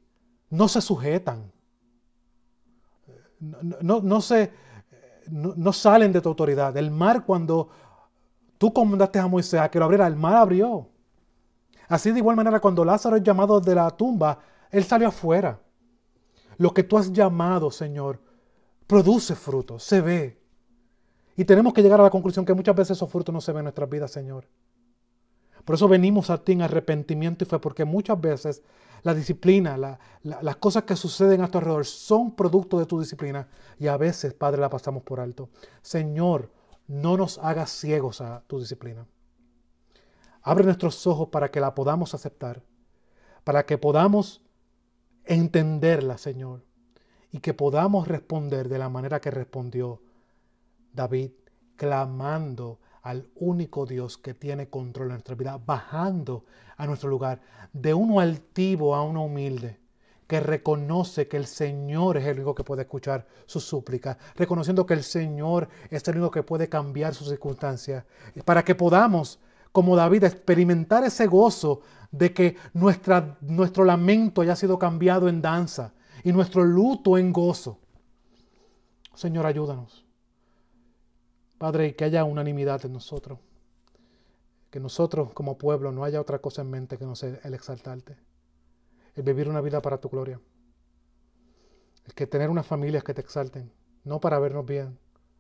no 0.51 0.69
se 0.69 0.81
sujetan, 0.81 1.53
no, 3.41 4.01
no, 4.01 4.21
se, 4.21 4.53
no, 5.29 5.73
salen 5.73 6.13
de 6.13 6.21
tu 6.21 6.29
autoridad. 6.29 6.77
El 6.77 6.91
mar 6.91 7.25
cuando 7.25 7.69
tú 8.59 8.73
comandaste 8.73 9.19
a 9.19 9.27
Moisés 9.27 9.61
a 9.61 9.71
que 9.71 9.79
lo 9.79 9.85
abriera, 9.85 10.07
el 10.07 10.17
mar 10.17 10.37
abrió. 10.37 10.89
Así 11.89 12.11
de 12.13 12.19
igual 12.19 12.37
manera 12.37 12.61
cuando 12.61 12.85
Lázaro 12.85 13.17
es 13.17 13.23
llamado 13.23 13.61
de 13.61 13.75
la 13.75 13.91
tumba, 13.91 14.39
él 14.71 14.85
salió 14.85 15.09
afuera. 15.09 15.59
Lo 16.59 16.73
que 16.73 16.83
tú 16.83 16.99
has 16.99 17.13
llamado, 17.13 17.71
Señor, 17.71 18.21
produce 18.87 19.35
frutos, 19.35 19.83
se 19.83 20.01
ve. 20.01 20.41
Y 21.37 21.45
tenemos 21.45 21.75
que 21.75 21.83
llegar 21.83 22.01
a 22.01 22.05
la 22.05 22.11
conclusión 22.11 22.45
que 22.45 22.55
muchas 22.55 22.75
veces 22.75 22.97
esos 22.97 23.11
frutos 23.11 23.33
no 23.33 23.41
se 23.41 23.53
ven 23.53 23.61
en 23.61 23.65
nuestras 23.65 23.91
vidas, 23.91 24.11
Señor. 24.11 24.47
Por 25.65 25.75
eso 25.75 25.89
venimos 25.89 26.31
a 26.31 26.43
ti 26.43 26.53
en 26.53 26.63
arrepentimiento 26.63 27.45
y 27.45 27.47
fe, 27.47 27.59
porque 27.59 27.85
muchas 27.85 28.21
veces 28.21 28.63
la 29.03 29.15
disciplina, 29.15 29.99
las 30.23 30.57
cosas 30.57 30.85
que 30.85 30.97
suceden 30.97 31.43
a 31.43 31.49
tu 31.49 31.59
alrededor 31.59 31.85
son 31.85 32.35
producto 32.35 32.79
de 32.79 32.87
tu 32.87 33.01
disciplina 33.01 33.49
y 33.79 33.89
a 33.89 33.97
veces, 33.97 34.33
Padre, 34.33 34.61
la 34.61 34.71
pasamos 34.71 35.03
por 35.03 35.21
alto. 35.21 35.51
Señor, 35.83 36.51
no 36.87 37.17
nos 37.17 37.39
hagas 37.39 37.71
ciegos 37.71 38.21
a 38.21 38.43
tu 38.47 38.61
disciplina. 38.61 39.07
Abre 40.43 40.65
nuestros 40.65 41.07
ojos 41.07 41.29
para 41.29 41.51
que 41.51 41.61
la 41.61 41.75
podamos 41.75 42.15
aceptar, 42.15 42.63
para 43.43 43.67
que 43.67 43.77
podamos 43.77 44.46
entenderla, 45.27 46.19
Señor, 46.19 46.63
y 47.33 47.41
que 47.41 47.55
podamos 47.55 48.09
responder 48.09 48.69
de 48.69 48.79
la 48.79 48.89
manera 48.89 49.21
que 49.21 49.31
respondió 49.31 50.01
David, 50.93 51.31
clamando 51.77 52.79
al 53.03 53.29
único 53.37 53.87
Dios 53.87 54.19
que 54.19 54.35
tiene 54.35 54.69
control 54.69 55.09
de 55.09 55.15
nuestra 55.15 55.35
vida, 55.35 55.61
bajando 55.65 56.45
a 56.77 56.87
nuestro 56.87 57.09
lugar, 57.09 57.41
de 57.73 57.95
uno 57.95 58.21
altivo 58.21 58.95
a 58.95 59.03
uno 59.03 59.25
humilde, 59.25 59.79
que 60.27 60.41
reconoce 60.41 61.29
que 61.29 61.37
el 61.37 61.47
Señor 61.47 62.17
es 62.17 62.27
el 62.27 62.37
único 62.37 62.55
que 62.55 62.65
puede 62.65 62.83
escuchar 62.83 63.27
sus 63.47 63.65
súplicas, 63.65 64.17
reconociendo 64.35 64.87
que 64.87 64.95
el 64.95 65.05
Señor 65.05 65.69
es 65.91 66.07
el 66.09 66.17
único 66.17 66.33
que 66.33 66.43
puede 66.43 66.69
cambiar 66.69 67.15
sus 67.15 67.29
circunstancias, 67.29 68.05
para 68.45 68.65
que 68.65 68.75
podamos, 68.75 69.39
como 69.77 69.95
David, 69.95 70.25
experimentar 70.25 71.05
ese 71.05 71.27
gozo 71.27 71.83
de 72.11 72.33
que 72.33 72.57
nuestra, 72.73 73.37
nuestro 73.43 73.85
lamento 73.85 74.41
haya 74.41 74.57
sido 74.57 74.79
cambiado 74.79 75.29
en 75.29 75.43
danza 75.43 75.93
y 76.25 76.33
nuestro 76.33 76.65
luto 76.65 77.19
en 77.19 77.31
gozo. 77.31 77.79
Señor, 79.15 79.45
ayúdanos. 79.45 80.07
Padre, 81.59 81.95
que 81.95 82.05
haya 82.05 82.25
unanimidad 82.25 82.87
en 82.87 82.95
nosotros. 82.95 83.39
Que 84.71 84.81
nosotros 84.81 85.35
como 85.35 85.59
pueblo 85.59 85.93
no 85.93 86.05
haya 86.05 86.23
otra 86.23 86.39
cosa 86.39 86.63
en 86.63 86.71
mente 86.71 86.97
que 86.97 87.05
no 87.05 87.15
sea 87.15 87.39
el 87.45 87.53
exaltarte. 87.53 88.17
El 89.15 89.25
vivir 89.25 89.47
una 89.47 89.61
vida 89.61 89.83
para 89.83 89.99
tu 89.99 90.09
gloria. 90.09 90.41
El 92.07 92.15
que 92.15 92.27
tener 92.27 92.49
unas 92.49 92.67
familias 92.67 93.05
que 93.05 93.13
te 93.13 93.21
exalten. 93.21 93.71
No 94.05 94.21
para 94.21 94.39
vernos 94.39 94.65
bien. 94.65 94.99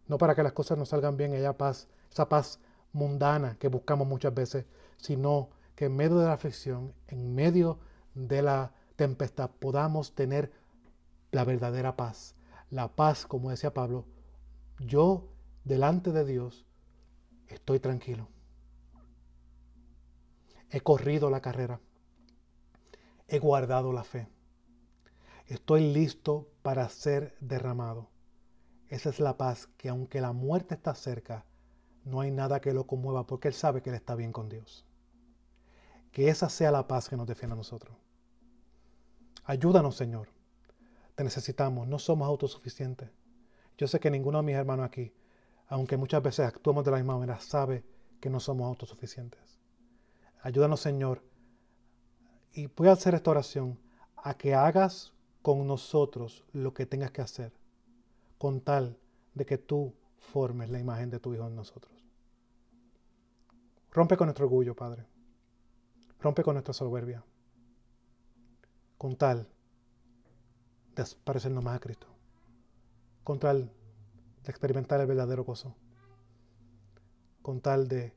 No 0.08 0.18
para 0.18 0.34
que 0.34 0.42
las 0.42 0.52
cosas 0.52 0.76
nos 0.76 0.90
salgan 0.90 1.16
bien 1.16 1.32
y 1.32 1.36
haya 1.36 1.56
paz. 1.56 1.88
Esa 2.12 2.28
paz 2.28 2.60
mundana 2.96 3.56
que 3.58 3.68
buscamos 3.68 4.08
muchas 4.08 4.34
veces. 4.34 4.64
Sino 4.96 5.50
que 5.76 5.84
en 5.84 5.96
medio 5.96 6.18
de 6.18 6.26
la 6.26 6.32
aflicción, 6.32 6.92
en 7.06 7.34
medio 7.34 7.78
de 8.14 8.42
la 8.42 8.72
tempestad, 8.96 9.50
podamos 9.50 10.14
tener 10.14 10.50
la 11.30 11.44
verdadera 11.44 11.96
paz. 11.96 12.34
La 12.70 12.88
paz, 12.88 13.26
como 13.26 13.50
decía 13.50 13.74
Pablo, 13.74 14.06
yo 14.80 15.28
delante 15.64 16.10
de 16.12 16.24
Dios 16.24 16.66
estoy 17.48 17.78
tranquilo. 17.78 18.28
He 20.70 20.80
corrido 20.80 21.30
la 21.30 21.40
carrera. 21.40 21.80
He 23.28 23.38
guardado 23.38 23.92
la 23.92 24.04
fe. 24.04 24.28
Estoy 25.46 25.92
listo 25.92 26.48
para 26.62 26.88
ser 26.88 27.36
derramado. 27.40 28.08
Esa 28.88 29.10
es 29.10 29.20
la 29.20 29.36
paz 29.36 29.68
que 29.76 29.88
aunque 29.88 30.20
la 30.20 30.32
muerte 30.32 30.74
está 30.74 30.94
cerca, 30.94 31.44
no 32.06 32.20
hay 32.20 32.30
nada 32.30 32.60
que 32.60 32.72
lo 32.72 32.86
conmueva 32.86 33.26
porque 33.26 33.48
Él 33.48 33.54
sabe 33.54 33.82
que 33.82 33.90
Él 33.90 33.96
está 33.96 34.14
bien 34.14 34.32
con 34.32 34.48
Dios. 34.48 34.86
Que 36.12 36.28
esa 36.28 36.48
sea 36.48 36.70
la 36.70 36.86
paz 36.86 37.08
que 37.08 37.16
nos 37.16 37.26
defienda 37.26 37.54
a 37.54 37.56
nosotros. 37.56 37.96
Ayúdanos, 39.44 39.96
Señor. 39.96 40.28
Te 41.16 41.24
necesitamos. 41.24 41.88
No 41.88 41.98
somos 41.98 42.28
autosuficientes. 42.28 43.10
Yo 43.76 43.88
sé 43.88 43.98
que 43.98 44.10
ninguno 44.10 44.38
de 44.38 44.44
mis 44.44 44.54
hermanos 44.54 44.86
aquí, 44.86 45.12
aunque 45.66 45.96
muchas 45.96 46.22
veces 46.22 46.46
actuamos 46.46 46.84
de 46.84 46.92
la 46.92 46.98
misma 46.98 47.18
manera, 47.18 47.40
sabe 47.40 47.84
que 48.20 48.30
no 48.30 48.38
somos 48.38 48.68
autosuficientes. 48.68 49.58
Ayúdanos, 50.42 50.80
Señor. 50.80 51.24
Y 52.52 52.68
voy 52.68 52.86
a 52.86 52.92
hacer 52.92 53.14
esta 53.16 53.32
oración 53.32 53.80
a 54.16 54.34
que 54.34 54.54
hagas 54.54 55.12
con 55.42 55.66
nosotros 55.66 56.44
lo 56.52 56.72
que 56.72 56.86
tengas 56.86 57.10
que 57.10 57.22
hacer, 57.22 57.52
con 58.38 58.60
tal 58.60 58.96
de 59.34 59.44
que 59.44 59.58
tú 59.58 59.92
formes 60.18 60.70
la 60.70 60.78
imagen 60.78 61.10
de 61.10 61.18
tu 61.18 61.34
Hijo 61.34 61.48
en 61.48 61.56
nosotros. 61.56 61.95
Rompe 63.96 64.16
con 64.18 64.26
nuestro 64.26 64.44
orgullo, 64.44 64.76
Padre. 64.76 65.06
Rompe 66.20 66.42
con 66.42 66.52
nuestra 66.52 66.74
soberbia. 66.74 67.24
Con 68.98 69.16
tal 69.16 69.48
de 70.94 71.04
parecernos 71.24 71.64
más 71.64 71.76
a 71.76 71.80
Cristo. 71.80 72.06
Con 73.24 73.38
tal 73.38 73.72
de 74.44 74.50
experimentar 74.50 75.00
el 75.00 75.06
verdadero 75.06 75.44
gozo. 75.44 75.74
Con 77.40 77.62
tal 77.62 77.88
de 77.88 78.12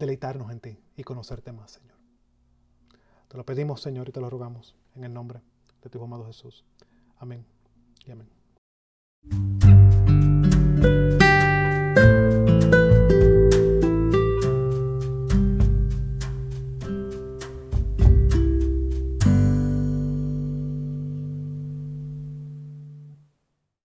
deleitarnos 0.00 0.50
en 0.50 0.58
ti 0.58 0.76
y 0.96 1.04
conocerte 1.04 1.52
más, 1.52 1.70
Señor. 1.70 1.98
Te 3.28 3.36
lo 3.36 3.46
pedimos, 3.46 3.80
Señor, 3.80 4.08
y 4.08 4.12
te 4.12 4.20
lo 4.20 4.28
rogamos 4.28 4.74
en 4.96 5.04
el 5.04 5.14
nombre 5.14 5.40
de 5.82 5.88
tu 5.88 6.02
amado 6.02 6.26
Jesús. 6.26 6.64
Amén 7.18 7.46
y 8.04 8.10
amén. 8.10 8.28